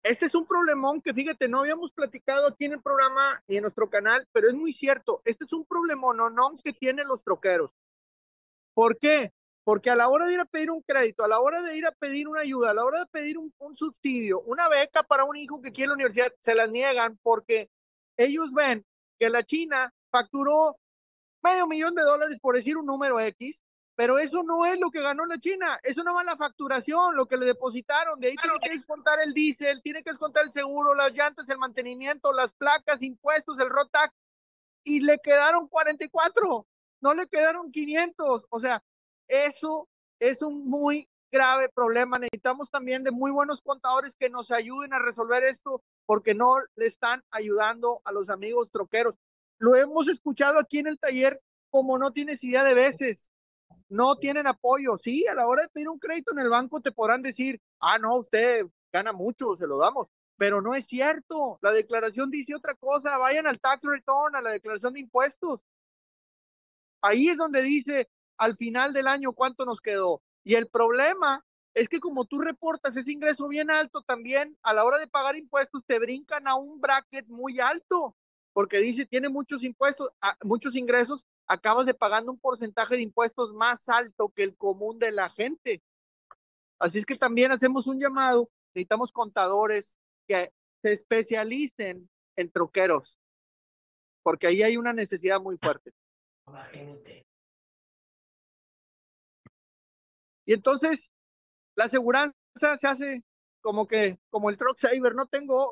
Este 0.04 0.26
es 0.26 0.34
un 0.34 0.46
problemón 0.46 1.00
que 1.00 1.14
fíjate, 1.14 1.48
no 1.48 1.60
habíamos 1.60 1.90
platicado 1.90 2.46
aquí 2.46 2.66
en 2.66 2.74
el 2.74 2.82
programa 2.82 3.42
y 3.46 3.56
en 3.56 3.62
nuestro 3.62 3.88
canal, 3.88 4.28
pero 4.32 4.48
es 4.48 4.54
muy 4.54 4.72
cierto. 4.72 5.22
Este 5.24 5.46
es 5.46 5.52
un 5.54 5.64
problemón 5.64 6.18
no, 6.18 6.28
no 6.28 6.56
que 6.62 6.74
tienen 6.74 7.08
los 7.08 7.24
troqueros. 7.24 7.70
¿Por 8.74 8.98
qué? 8.98 9.32
Porque 9.64 9.90
a 9.90 9.96
la 9.96 10.08
hora 10.08 10.26
de 10.26 10.34
ir 10.34 10.40
a 10.40 10.44
pedir 10.44 10.70
un 10.70 10.82
crédito, 10.82 11.24
a 11.24 11.28
la 11.28 11.40
hora 11.40 11.62
de 11.62 11.76
ir 11.76 11.86
a 11.86 11.92
pedir 11.92 12.28
una 12.28 12.42
ayuda, 12.42 12.70
a 12.70 12.74
la 12.74 12.84
hora 12.84 13.00
de 13.00 13.06
pedir 13.06 13.38
un, 13.38 13.52
un 13.58 13.74
subsidio, 13.76 14.40
una 14.42 14.68
beca 14.68 15.02
para 15.02 15.24
un 15.24 15.36
hijo 15.36 15.60
que 15.62 15.72
quiere 15.72 15.88
la 15.88 15.94
universidad, 15.94 16.32
se 16.42 16.54
las 16.54 16.70
niegan 16.70 17.18
porque 17.22 17.70
ellos 18.16 18.52
ven 18.52 18.84
que 19.18 19.30
la 19.30 19.42
China 19.42 19.92
facturó 20.10 20.78
medio 21.42 21.66
millón 21.66 21.94
de 21.94 22.02
dólares 22.02 22.38
por 22.40 22.56
decir 22.56 22.76
un 22.76 22.86
número 22.86 23.20
X, 23.20 23.62
pero 23.96 24.18
eso 24.18 24.42
no 24.42 24.66
es 24.66 24.78
lo 24.78 24.90
que 24.90 25.02
ganó 25.02 25.24
la 25.24 25.38
China, 25.38 25.78
es 25.82 25.96
una 25.96 26.12
mala 26.12 26.36
facturación, 26.36 27.14
lo 27.14 27.26
que 27.26 27.36
le 27.36 27.46
depositaron, 27.46 28.18
de 28.18 28.28
ahí 28.28 28.36
tiene 28.36 28.58
que 28.60 28.70
descontar 28.70 29.20
el 29.20 29.32
diésel, 29.32 29.82
tiene 29.82 30.02
que 30.02 30.10
descontar 30.10 30.44
el 30.44 30.52
seguro, 30.52 30.94
las 30.94 31.12
llantas, 31.12 31.48
el 31.48 31.58
mantenimiento, 31.58 32.32
las 32.32 32.52
placas, 32.52 33.02
impuestos, 33.02 33.58
el 33.60 33.68
ROTAC, 33.68 34.12
y 34.82 35.00
le 35.00 35.18
quedaron 35.22 35.68
44, 35.68 36.66
no 37.00 37.14
le 37.14 37.28
quedaron 37.28 37.70
500, 37.70 38.46
o 38.48 38.60
sea, 38.60 38.82
eso 39.28 39.88
es 40.18 40.42
un 40.42 40.68
muy 40.68 41.08
grave 41.30 41.68
problema. 41.68 42.18
Necesitamos 42.18 42.70
también 42.70 43.02
de 43.04 43.10
muy 43.10 43.30
buenos 43.30 43.60
contadores 43.60 44.16
que 44.16 44.30
nos 44.30 44.50
ayuden 44.50 44.92
a 44.92 44.98
resolver 44.98 45.42
esto 45.42 45.82
porque 46.06 46.34
no 46.34 46.54
le 46.76 46.86
están 46.86 47.22
ayudando 47.30 48.00
a 48.04 48.12
los 48.12 48.28
amigos 48.28 48.70
troqueros. 48.70 49.14
Lo 49.58 49.74
hemos 49.74 50.08
escuchado 50.08 50.58
aquí 50.58 50.78
en 50.78 50.86
el 50.86 50.98
taller 50.98 51.40
como 51.70 51.98
no 51.98 52.12
tienes 52.12 52.42
idea 52.44 52.62
de 52.64 52.74
veces. 52.74 53.30
No 53.88 54.16
tienen 54.16 54.46
apoyo. 54.46 54.96
Sí, 54.96 55.26
a 55.26 55.34
la 55.34 55.46
hora 55.46 55.62
de 55.62 55.68
pedir 55.68 55.88
un 55.88 55.98
crédito 55.98 56.32
en 56.32 56.38
el 56.38 56.48
banco 56.48 56.80
te 56.80 56.92
podrán 56.92 57.22
decir, 57.22 57.60
ah, 57.80 57.98
no, 57.98 58.16
usted 58.16 58.66
gana 58.92 59.12
mucho, 59.12 59.56
se 59.56 59.66
lo 59.66 59.78
damos. 59.78 60.08
Pero 60.36 60.60
no 60.60 60.74
es 60.74 60.86
cierto. 60.86 61.58
La 61.62 61.72
declaración 61.72 62.30
dice 62.30 62.54
otra 62.54 62.74
cosa. 62.74 63.18
Vayan 63.18 63.46
al 63.46 63.60
tax 63.60 63.82
return, 63.82 64.36
a 64.36 64.40
la 64.40 64.50
declaración 64.50 64.94
de 64.94 65.00
impuestos. 65.00 65.64
Ahí 67.02 67.28
es 67.28 67.36
donde 67.36 67.62
dice 67.62 68.08
al 68.38 68.56
final 68.56 68.92
del 68.92 69.06
año 69.06 69.32
cuánto 69.32 69.64
nos 69.64 69.80
quedó. 69.80 70.22
Y 70.44 70.54
el 70.54 70.68
problema 70.68 71.44
es 71.74 71.88
que 71.88 72.00
como 72.00 72.24
tú 72.24 72.40
reportas 72.40 72.96
ese 72.96 73.12
ingreso 73.12 73.48
bien 73.48 73.70
alto, 73.70 74.02
también 74.02 74.56
a 74.62 74.72
la 74.72 74.84
hora 74.84 74.98
de 74.98 75.08
pagar 75.08 75.36
impuestos 75.36 75.82
te 75.86 75.98
brincan 75.98 76.46
a 76.46 76.54
un 76.54 76.80
bracket 76.80 77.26
muy 77.26 77.58
alto, 77.58 78.16
porque 78.52 78.78
dice, 78.78 79.06
tiene 79.06 79.28
muchos 79.28 79.62
impuestos, 79.64 80.10
muchos 80.44 80.76
ingresos, 80.76 81.24
acabas 81.46 81.86
de 81.86 81.94
pagando 81.94 82.30
un 82.30 82.38
porcentaje 82.38 82.96
de 82.96 83.02
impuestos 83.02 83.52
más 83.52 83.88
alto 83.88 84.28
que 84.28 84.44
el 84.44 84.56
común 84.56 84.98
de 84.98 85.10
la 85.10 85.30
gente. 85.30 85.82
Así 86.78 86.98
es 86.98 87.06
que 87.06 87.16
también 87.16 87.50
hacemos 87.50 87.86
un 87.86 87.98
llamado, 87.98 88.48
necesitamos 88.74 89.10
contadores 89.10 89.98
que 90.28 90.52
se 90.82 90.92
especialicen 90.92 92.08
en 92.36 92.50
troqueros, 92.50 93.18
porque 94.22 94.46
ahí 94.46 94.62
hay 94.62 94.76
una 94.76 94.92
necesidad 94.92 95.40
muy 95.40 95.56
fuerte. 95.58 95.92
Y 100.44 100.52
entonces, 100.52 101.12
la 101.74 101.84
aseguranza 101.84 102.34
se 102.58 102.86
hace 102.86 103.24
como 103.60 103.86
que, 103.86 104.18
como 104.30 104.50
el 104.50 104.56
truck 104.56 104.78
saver, 104.78 105.14
no 105.14 105.26
tengo, 105.26 105.70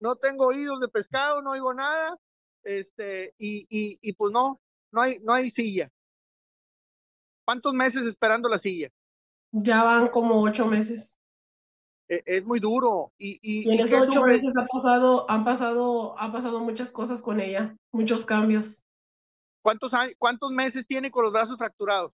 no 0.00 0.16
tengo 0.16 0.46
oídos 0.46 0.80
de 0.80 0.88
pescado, 0.88 1.40
no 1.40 1.52
oigo 1.52 1.72
nada, 1.72 2.18
este, 2.64 3.32
y, 3.38 3.66
y, 3.70 3.98
y 4.02 4.12
pues 4.14 4.32
no, 4.32 4.60
no 4.90 5.02
hay, 5.02 5.20
no 5.22 5.32
hay 5.32 5.50
silla. 5.50 5.90
¿Cuántos 7.44 7.72
meses 7.74 8.02
esperando 8.02 8.48
la 8.48 8.58
silla? 8.58 8.90
Ya 9.52 9.84
van 9.84 10.08
como 10.08 10.42
ocho 10.42 10.66
meses. 10.66 11.16
E, 12.08 12.22
es 12.26 12.44
muy 12.44 12.58
duro. 12.58 13.12
Y, 13.16 13.38
y, 13.40 13.72
en 13.72 13.86
esos 13.86 14.08
ocho 14.08 14.24
meses 14.24 14.52
ha 14.56 14.66
pasado, 14.66 15.30
han 15.30 15.44
pasado, 15.44 16.18
ha 16.18 16.32
pasado 16.32 16.58
muchas 16.58 16.90
cosas 16.90 17.22
con 17.22 17.40
ella, 17.40 17.76
muchos 17.92 18.26
cambios. 18.26 18.84
¿Cuántos, 19.62 19.92
¿Cuántos 20.18 20.50
meses 20.50 20.86
tiene 20.86 21.10
con 21.10 21.24
los 21.24 21.32
brazos 21.32 21.56
fracturados? 21.56 22.12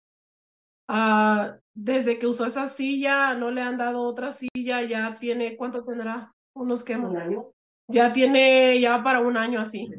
Ah, 0.88 1.56
desde 1.74 2.18
que 2.18 2.26
usó 2.26 2.44
esa 2.44 2.66
silla, 2.66 3.34
no 3.34 3.50
le 3.50 3.62
han 3.62 3.78
dado 3.78 4.02
otra 4.02 4.32
silla, 4.32 4.82
ya 4.82 5.14
tiene, 5.14 5.56
¿cuánto 5.56 5.84
tendrá? 5.84 6.34
Unos 6.54 6.84
que 6.84 6.96
¿Un 6.96 7.16
año? 7.16 7.52
Ya 7.88 8.12
tiene, 8.12 8.78
ya 8.80 9.02
para 9.02 9.20
un 9.20 9.36
año 9.36 9.60
así. 9.60 9.90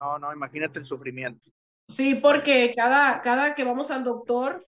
No, 0.00 0.18
no, 0.18 0.32
imagínate 0.32 0.78
el 0.78 0.84
sufrimiento. 0.84 1.50
Sí, 1.88 2.14
porque 2.14 2.74
cada, 2.74 3.20
cada 3.22 3.54
que 3.54 3.64
vamos 3.64 3.90
al 3.90 4.04
doctor, 4.04 4.66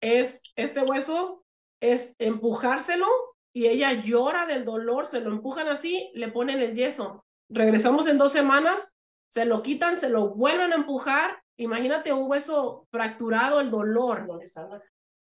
es 0.00 0.40
este 0.56 0.80
hueso, 0.82 1.44
es 1.80 2.14
empujárselo 2.18 3.06
y 3.52 3.66
ella 3.66 3.92
llora 3.92 4.46
del 4.46 4.64
dolor, 4.64 5.06
se 5.06 5.20
lo 5.20 5.30
empujan 5.30 5.68
así, 5.68 6.10
le 6.14 6.28
ponen 6.28 6.60
el 6.60 6.74
yeso. 6.74 7.24
Regresamos 7.48 8.06
en 8.06 8.18
dos 8.18 8.32
semanas, 8.32 8.92
se 9.30 9.44
lo 9.44 9.62
quitan, 9.62 9.98
se 9.98 10.08
lo 10.08 10.34
vuelven 10.34 10.72
a 10.72 10.76
empujar 10.76 11.42
Imagínate 11.58 12.12
un 12.12 12.30
hueso 12.30 12.86
fracturado, 12.90 13.60
el 13.60 13.70
dolor. 13.70 14.26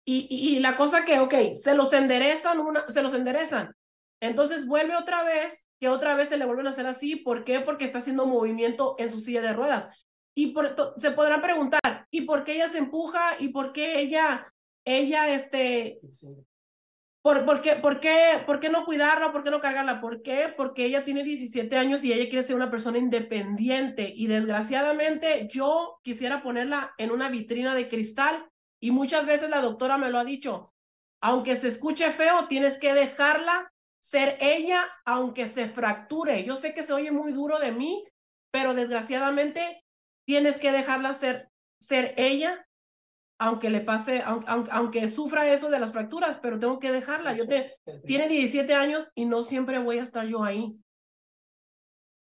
Y, 0.06 0.28
y, 0.30 0.60
la 0.60 0.76
cosa 0.76 1.06
que, 1.06 1.20
ok, 1.20 1.54
se 1.54 1.76
los 1.76 1.94
enderezan, 1.94 2.60
una, 2.60 2.88
se 2.90 3.04
los 3.04 3.14
enderezan. 3.14 3.76
Entonces 4.22 4.66
vuelve 4.66 4.96
otra 4.96 5.24
vez, 5.24 5.68
que 5.80 5.90
otra 5.90 6.16
vez 6.16 6.30
se 6.30 6.38
le 6.38 6.46
vuelven 6.46 6.68
a 6.68 6.72
hacer 6.72 6.88
así. 6.88 7.18
¿Por 7.18 7.44
qué? 7.44 7.60
Porque 7.60 7.86
está 7.86 8.00
haciendo 8.00 8.26
movimiento 8.26 8.96
en 8.98 9.10
su 9.10 9.20
silla 9.20 9.42
de 9.42 9.54
ruedas. 9.54 10.08
Y 10.34 10.48
por, 10.48 10.76
se 10.98 11.12
podrán 11.12 11.42
preguntar, 11.42 12.08
¿y 12.10 12.22
por 12.22 12.44
qué 12.44 12.54
ella 12.54 12.70
se 12.70 12.78
empuja? 12.78 13.36
¿Y 13.40 13.50
por 13.50 13.74
qué 13.74 14.00
ella, 14.00 14.52
ella, 14.86 15.34
este, 15.34 16.00
¿Por, 17.22 17.46
por, 17.46 17.62
qué, 17.62 17.76
por, 17.76 18.00
qué, 18.00 18.42
¿Por 18.48 18.60
qué 18.60 18.70
no 18.70 18.84
cuidarla? 18.84 19.32
¿Por 19.32 19.44
qué 19.44 19.52
no 19.52 19.62
cargarla? 19.62 20.02
¿Por 20.02 20.24
qué? 20.24 20.52
Porque 20.58 20.86
ella 20.86 21.06
tiene 21.06 21.24
17 21.24 21.78
años 21.78 22.04
y 22.04 22.12
ella 22.12 22.28
quiere 22.30 22.42
ser 22.42 22.56
una 22.56 22.72
persona 22.72 22.98
independiente. 22.98 24.12
Y 24.16 24.26
desgraciadamente 24.26 25.48
yo 25.52 26.00
quisiera 26.04 26.42
ponerla 26.42 26.94
en 26.98 27.12
una 27.12 27.30
vitrina 27.30 27.76
de 27.76 27.88
cristal. 27.88 28.50
Y 28.80 28.90
muchas 28.90 29.28
veces 29.28 29.52
la 29.52 29.62
doctora 29.62 30.00
me 30.00 30.10
lo 30.10 30.18
ha 30.18 30.24
dicho. 30.24 30.74
Aunque 31.22 31.56
se 31.56 31.68
escuche 31.68 32.12
feo, 32.12 32.48
tienes 32.48 32.80
que 32.80 32.96
dejarla 32.96 33.72
ser 34.00 34.38
ella, 34.42 34.90
aunque 35.06 35.48
se 35.48 35.70
fracture. 35.70 36.44
Yo 36.44 36.56
sé 36.56 36.74
que 36.74 36.82
se 36.82 36.94
oye 36.94 37.12
muy 37.12 37.34
duro 37.34 37.60
de 37.60 37.72
mí, 37.72 38.04
pero 38.50 38.74
desgraciadamente 38.74 39.84
tienes 40.26 40.58
que 40.58 40.72
dejarla 40.72 41.14
ser, 41.14 41.52
ser 41.80 42.16
ella 42.18 42.66
aunque 43.42 43.72
le 43.72 43.82
pase, 43.82 44.22
aunque, 44.22 44.70
aunque, 44.72 45.08
sufra 45.08 45.52
eso 45.52 45.72
de 45.72 45.80
las 45.80 45.94
fracturas, 45.94 46.38
pero 46.38 46.60
tengo 46.60 46.78
que 46.78 46.92
dejarla. 46.92 47.36
Yo 47.36 47.48
te, 47.48 47.76
tiene 48.06 48.28
17 48.28 48.72
años 48.76 49.12
y 49.16 49.26
no 49.26 49.42
siempre 49.42 49.80
voy 49.80 49.98
a 49.98 50.04
estar 50.04 50.28
yo 50.28 50.44
ahí. 50.44 50.80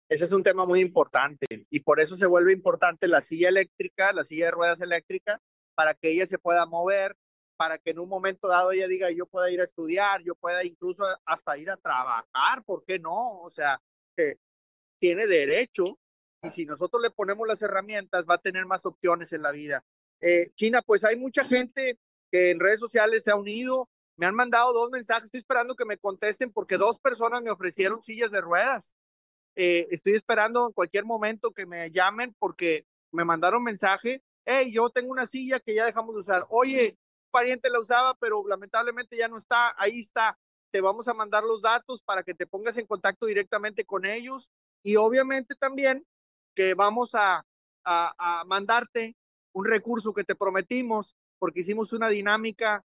Ese 0.09 0.25
es 0.25 0.33
un 0.33 0.43
tema 0.43 0.64
muy 0.64 0.81
importante 0.81 1.47
y 1.69 1.81
por 1.81 2.01
eso 2.01 2.17
se 2.17 2.25
vuelve 2.25 2.55
importante 2.55 3.07
la 3.07 3.21
silla 3.21 3.51
eléctrica, 3.51 4.14
la 4.14 4.25
silla 4.25 4.47
de 4.47 4.51
ruedas 4.53 4.81
eléctrica, 4.81 5.43
para 5.75 5.93
que 5.93 6.11
ella 6.11 6.27
se 6.27 6.38
pueda 6.38 6.64
mover, 6.64 7.14
para 7.59 7.77
que 7.77 7.90
en 7.90 7.99
un 7.99 8.09
momento 8.09 8.49
dado 8.49 8.73
ella 8.73 8.88
diga 8.88 9.11
yo 9.11 9.27
pueda 9.27 9.51
ir 9.51 9.61
a 9.61 9.64
estudiar, 9.64 10.23
yo 10.23 10.35
pueda 10.35 10.64
incluso 10.64 11.05
hasta 11.27 11.59
ir 11.59 11.71
a 11.71 11.77
trabajar, 11.77 12.64
¿por 12.64 12.83
qué 12.87 12.99
no? 12.99 13.43
O 13.43 13.51
sea, 13.51 13.79
que 14.17 14.38
tiene 14.98 15.27
derecho 15.27 15.98
y 16.42 16.48
si 16.48 16.65
nosotros 16.65 17.02
le 17.02 17.11
ponemos 17.11 17.46
las 17.46 17.61
herramientas 17.61 18.27
va 18.29 18.37
a 18.37 18.42
tener 18.42 18.65
más 18.65 18.87
opciones 18.87 19.35
en 19.35 19.42
la 19.42 19.50
vida. 19.50 19.85
Eh, 20.27 20.50
China, 20.54 20.81
pues 20.81 21.04
hay 21.04 21.16
mucha 21.16 21.44
gente 21.44 21.98
que 22.33 22.50
en 22.50 22.58
redes 22.58 22.81
sociales 22.81 23.25
se 23.25 23.31
ha 23.31 23.37
unido, 23.37 23.90
me 24.16 24.25
han 24.25 24.35
mandado 24.35 24.72
dos 24.72 24.88
mensajes, 24.90 25.25
estoy 25.25 25.40
esperando 25.40 25.75
que 25.75 25.85
me 25.85 25.98
contesten 25.98 26.50
porque 26.50 26.79
dos 26.79 26.98
personas 26.98 27.42
me 27.42 27.50
ofrecieron 27.50 28.02
sillas 28.02 28.31
de 28.31 28.40
ruedas. 28.40 28.96
Eh, 29.54 29.87
estoy 29.90 30.14
esperando 30.14 30.66
en 30.66 30.72
cualquier 30.72 31.04
momento 31.04 31.52
que 31.52 31.66
me 31.66 31.90
llamen 31.90 32.35
porque 32.38 32.87
me 33.12 33.27
mandaron 33.27 33.62
mensaje, 33.62 34.22
hey, 34.46 34.72
yo 34.72 34.88
tengo 34.88 35.12
una 35.12 35.27
silla 35.27 35.60
que 35.60 35.75
ya 35.75 35.85
dejamos 35.85 36.14
de 36.14 36.20
usar. 36.22 36.46
Oye, 36.48 36.96
pariente 37.31 37.68
la 37.68 37.81
usaba, 37.81 38.14
pero 38.14 38.42
lamentablemente 38.48 39.18
ya 39.18 39.29
no 39.29 39.37
está, 39.37 39.75
ahí 39.77 40.00
está. 40.00 40.38
Te 40.70 40.81
vamos 40.81 41.06
a 41.06 41.12
mandar 41.12 41.44
los 41.44 41.60
datos 41.60 42.00
para 42.02 42.22
que 42.22 42.33
te 42.33 42.46
pongas 42.46 42.79
en 42.79 42.87
contacto 42.87 43.27
directamente 43.27 43.85
con 43.85 44.06
ellos 44.06 44.50
y 44.83 44.96
obviamente 44.96 45.54
también 45.54 46.06
que 46.54 46.72
vamos 46.72 47.10
a, 47.12 47.44
a 47.85 48.44
mandarte 48.46 49.14
un 49.55 49.65
recurso 49.65 50.13
que 50.13 50.25
te 50.25 50.35
prometimos 50.35 51.17
porque 51.38 51.61
hicimos 51.61 51.92
una 51.92 52.09
dinámica 52.09 52.85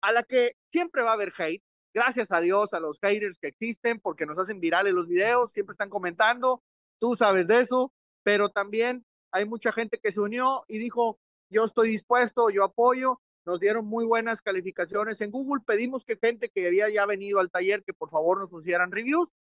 a 0.00 0.12
la 0.12 0.22
que 0.22 0.56
siempre 0.70 1.02
va 1.02 1.10
a 1.10 1.14
haber 1.14 1.32
hate. 1.36 1.62
Gracias 1.92 2.30
a 2.30 2.40
Dios, 2.40 2.72
a 2.72 2.80
los 2.80 2.98
haters 3.00 3.38
que 3.38 3.48
existen, 3.48 3.98
porque 3.98 4.26
nos 4.26 4.38
hacen 4.38 4.60
virales 4.60 4.92
los 4.92 5.08
videos, 5.08 5.52
siempre 5.52 5.72
están 5.72 5.90
comentando. 5.90 6.62
tú 7.00 7.16
sabes 7.16 7.48
de 7.48 7.60
eso, 7.60 7.92
pero 8.22 8.50
también 8.50 9.04
hay 9.32 9.46
mucha 9.46 9.72
gente 9.72 9.98
que 9.98 10.12
se 10.12 10.20
unió 10.20 10.64
y 10.68 10.78
dijo, 10.78 11.18
yo 11.48 11.64
estoy 11.64 11.88
dispuesto, 11.88 12.50
yo 12.50 12.64
apoyo, 12.64 13.20
nos 13.46 13.58
dieron 13.58 13.86
muy 13.86 14.04
buenas 14.04 14.42
calificaciones 14.42 15.20
en 15.20 15.30
Google, 15.30 15.62
pedimos 15.66 16.04
que 16.04 16.16
gente 16.16 16.50
que 16.50 16.66
había 16.66 16.90
ya 16.90 17.06
venido 17.06 17.40
al 17.40 17.50
taller 17.50 17.82
que 17.82 17.94
por 17.94 18.10
favor 18.10 18.38
nos 18.38 18.50
pusieran 18.50 18.92
reviews, 18.92 19.32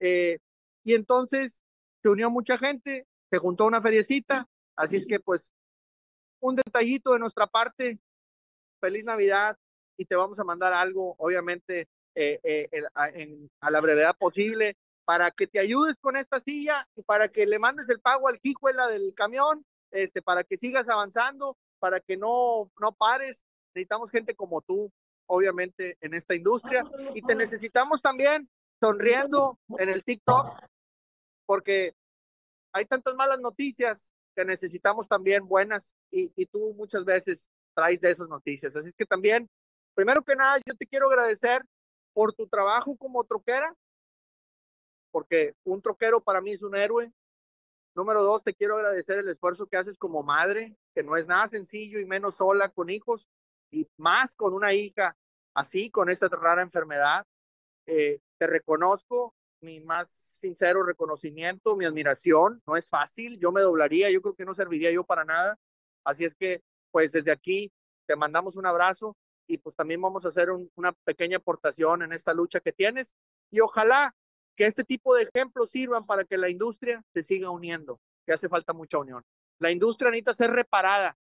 eh, 0.00 0.38
y 0.84 0.94
entonces 0.94 1.62
se 2.02 2.08
unió 2.08 2.30
mucha 2.30 2.58
gente, 2.58 3.06
se 3.30 3.38
juntó 3.38 3.66
una 3.66 3.80
feriecita, 3.80 4.48
así 4.76 4.96
es 4.96 5.06
que 5.06 5.20
pues 5.20 5.54
un 6.40 6.56
detallito 6.56 7.12
de 7.12 7.18
nuestra 7.18 7.46
parte, 7.46 7.98
feliz 8.80 9.04
Navidad 9.04 9.56
y 9.96 10.04
te 10.04 10.16
vamos 10.16 10.38
a 10.38 10.44
mandar 10.44 10.72
algo, 10.72 11.14
obviamente, 11.18 11.88
eh, 12.14 12.40
eh, 12.42 13.48
a 13.60 13.70
la 13.70 13.80
brevedad 13.80 14.16
posible 14.16 14.76
para 15.06 15.30
que 15.30 15.46
te 15.46 15.60
ayudes 15.60 15.96
con 16.00 16.16
esta 16.16 16.40
silla 16.40 16.86
y 16.96 17.02
para 17.02 17.28
que 17.28 17.46
le 17.46 17.58
mandes 17.58 17.88
el 17.88 18.00
pago 18.00 18.28
al 18.28 18.40
la 18.74 18.88
del 18.88 19.14
camión, 19.14 19.64
este, 19.92 20.20
para 20.20 20.42
que 20.42 20.56
sigas 20.56 20.88
avanzando, 20.88 21.56
para 21.78 22.00
que 22.00 22.16
no, 22.16 22.70
no 22.80 22.92
pares. 22.92 23.44
Necesitamos 23.74 24.10
gente 24.10 24.34
como 24.34 24.62
tú, 24.62 24.92
obviamente, 25.26 25.96
en 26.00 26.14
esta 26.14 26.34
industria 26.34 26.82
y 27.14 27.22
te 27.22 27.36
necesitamos 27.36 28.02
también 28.02 28.48
sonriendo 28.80 29.58
en 29.78 29.88
el 29.90 30.02
TikTok, 30.02 30.58
porque 31.46 31.94
hay 32.72 32.84
tantas 32.86 33.14
malas 33.14 33.40
noticias 33.40 34.12
que 34.36 34.44
necesitamos 34.44 35.08
también 35.08 35.48
buenas 35.48 35.94
y, 36.10 36.30
y 36.36 36.46
tú 36.46 36.74
muchas 36.74 37.04
veces 37.04 37.50
traes 37.74 38.00
de 38.00 38.10
esas 38.10 38.28
noticias. 38.28 38.76
Así 38.76 38.92
que 38.92 39.06
también, 39.06 39.48
primero 39.94 40.22
que 40.22 40.36
nada, 40.36 40.58
yo 40.64 40.74
te 40.76 40.86
quiero 40.86 41.06
agradecer 41.06 41.64
por 42.12 42.32
tu 42.32 42.46
trabajo 42.46 42.96
como 42.96 43.24
troquera, 43.24 43.74
porque 45.10 45.54
un 45.64 45.80
troquero 45.80 46.20
para 46.20 46.40
mí 46.40 46.52
es 46.52 46.62
un 46.62 46.76
héroe. 46.76 47.12
Número 47.94 48.22
dos, 48.22 48.44
te 48.44 48.54
quiero 48.54 48.76
agradecer 48.76 49.18
el 49.18 49.28
esfuerzo 49.28 49.66
que 49.66 49.78
haces 49.78 49.96
como 49.96 50.22
madre, 50.22 50.76
que 50.94 51.02
no 51.02 51.16
es 51.16 51.26
nada 51.26 51.48
sencillo 51.48 51.98
y 51.98 52.04
menos 52.04 52.36
sola 52.36 52.68
con 52.68 52.90
hijos 52.90 53.26
y 53.70 53.88
más 53.96 54.34
con 54.34 54.52
una 54.52 54.74
hija 54.74 55.16
así, 55.54 55.90
con 55.90 56.10
esta 56.10 56.28
rara 56.28 56.60
enfermedad. 56.60 57.24
Eh, 57.86 58.20
te 58.38 58.46
reconozco 58.46 59.34
mi 59.66 59.80
más 59.80 60.08
sincero 60.08 60.84
reconocimiento, 60.84 61.76
mi 61.76 61.84
admiración. 61.84 62.62
No 62.66 62.76
es 62.76 62.88
fácil, 62.88 63.38
yo 63.40 63.50
me 63.50 63.62
doblaría, 63.62 64.10
yo 64.10 64.22
creo 64.22 64.34
que 64.34 64.44
no 64.44 64.54
serviría 64.54 64.92
yo 64.92 65.02
para 65.02 65.24
nada. 65.24 65.58
Así 66.04 66.24
es 66.24 66.36
que, 66.36 66.62
pues 66.92 67.10
desde 67.10 67.32
aquí 67.32 67.72
te 68.06 68.14
mandamos 68.14 68.56
un 68.56 68.64
abrazo 68.64 69.16
y 69.48 69.58
pues 69.58 69.74
también 69.74 70.00
vamos 70.00 70.24
a 70.24 70.28
hacer 70.28 70.50
una 70.76 70.92
pequeña 71.04 71.38
aportación 71.38 72.02
en 72.02 72.12
esta 72.12 72.32
lucha 72.32 72.60
que 72.60 72.72
tienes 72.72 73.16
y 73.50 73.60
ojalá 73.60 74.14
que 74.56 74.66
este 74.66 74.84
tipo 74.84 75.14
de 75.14 75.24
ejemplos 75.24 75.72
sirvan 75.72 76.06
para 76.06 76.24
que 76.24 76.38
la 76.38 76.48
industria 76.48 77.02
se 77.12 77.24
siga 77.24 77.50
uniendo, 77.50 78.00
que 78.24 78.32
hace 78.32 78.48
falta 78.48 78.72
mucha 78.72 78.98
unión. 78.98 79.24
La 79.58 79.72
industria 79.72 80.10
necesita 80.10 80.34
ser 80.34 80.52
reparada, 80.52 81.18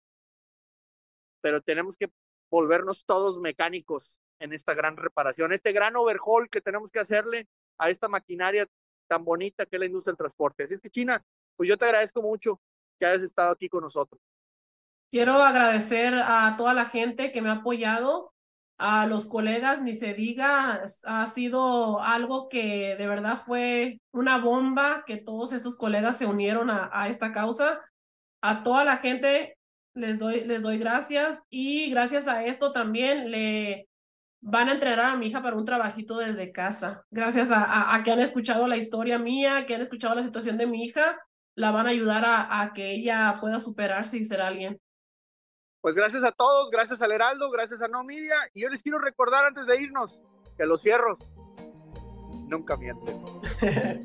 pero 1.41 1.63
tenemos 1.63 1.97
que 1.97 2.11
volvernos 2.51 3.05
todos 3.07 3.41
mecánicos 3.41 4.21
en 4.39 4.53
esta 4.53 4.75
gran 4.75 4.99
reparación, 4.99 5.53
este 5.53 5.73
gran 5.73 5.97
overhaul 5.97 6.51
que 6.51 6.61
tenemos 6.61 6.91
que 6.91 7.01
hacerle 7.01 7.49
a 7.79 7.91
esta 7.91 8.09
maquinaria 8.09 8.67
tan 9.09 9.25
bonita 9.25 9.67
que 9.67 9.77
es 9.77 9.81
la 9.81 9.87
industria 9.87 10.13
del 10.13 10.19
transporte. 10.19 10.65
Así 10.65 10.75
es 10.75 10.81
que 10.81 10.91
China, 10.91 11.23
pues 11.57 11.69
yo 11.69 11.77
te 11.77 11.85
agradezco 11.85 12.23
mucho 12.23 12.61
que 12.99 13.07
hayas 13.07 13.23
estado 13.23 13.53
aquí 13.53 13.69
con 13.69 13.83
nosotros. 13.83 14.21
Quiero 15.11 15.35
agradecer 15.35 16.15
a 16.15 16.55
toda 16.57 16.75
la 16.75 16.87
gente 16.87 17.31
que 17.31 17.41
me 17.41 17.49
ha 17.49 17.61
apoyado 17.61 18.33
a 18.79 19.07
los 19.07 19.27
colegas, 19.27 19.81
ni 19.83 19.95
se 19.95 20.15
diga, 20.15 20.83
ha 21.05 21.27
sido 21.29 22.01
algo 22.03 22.49
que 22.49 22.97
de 22.97 23.07
verdad 23.07 23.41
fue 23.45 24.01
una 24.13 24.39
bomba, 24.39 25.05
que 25.07 25.17
todos 25.17 25.53
estos 25.53 25.77
colegas 25.77 26.19
se 26.19 26.27
unieron 26.27 26.71
a, 26.71 27.09
esta 27.09 27.33
causa. 27.33 27.81
A 28.43 28.63
toda 28.63 28.85
la 28.85 28.97
gente 28.97 29.57
les 29.95 30.19
doy, 30.19 30.45
les 30.45 30.61
doy 30.61 30.79
gracias 30.79 31.43
y 31.49 31.89
gracias 31.91 32.27
a 32.27 32.45
esto 32.45 32.73
también 32.73 33.31
le 33.31 33.89
van 34.47 34.69
a 34.69 34.73
entrenar 34.73 35.07
a 35.07 35.17
mi 35.17 35.29
hija 35.29 35.43
para 35.43 35.57
un 35.57 35.65
trabajito 35.65 36.19
desde 36.19 36.53
casa. 36.53 37.07
Gracias 37.11 37.51
a, 37.51 37.95
a, 37.95 38.03
que 38.05 38.13
han 38.13 38.21
escuchado 38.21 38.69
la 38.69 38.77
historia 38.77 39.19
mía, 39.19 39.65
que 39.67 39.75
han 39.75 39.81
escuchado 39.81 40.15
la 40.15 40.23
situación 40.23 40.59
de 40.59 40.67
mi 40.67 40.85
hija, 40.85 41.19
la 41.55 41.71
van 41.71 41.87
a 41.87 41.91
ayudar 41.91 42.27
a, 42.27 42.61
a 42.61 42.75
que 42.75 42.93
ella 42.93 43.35
pueda 43.41 43.59
superarse 43.59 44.19
y 44.19 44.25
ser 44.25 44.43
alguien. 44.43 44.79
Pues 45.81 45.95
gracias 45.95 46.25
a 46.25 46.33
todos, 46.33 46.71
gracias 46.71 47.01
al 47.01 47.13
Heraldo, 47.13 47.51
gracias 47.51 47.81
a 47.81 47.89
No 47.89 48.05
Media. 48.05 48.37
Y 48.53 48.63
yo 48.63 48.69
les 48.69 48.83
quiero 48.83 48.99
recordar 48.99 49.47
antes 49.47 49.67
de 49.67 49.81
irnos 49.81 50.23
que 50.59 50.67
los 50.67 50.83
cierros 50.83 51.37
nunca 52.47 52.77
mienten. 52.77 53.23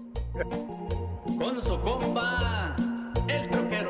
Con 1.37 1.61
su 1.61 1.79
compa, 1.81 2.75
el 3.27 3.49
troquero. 3.49 3.89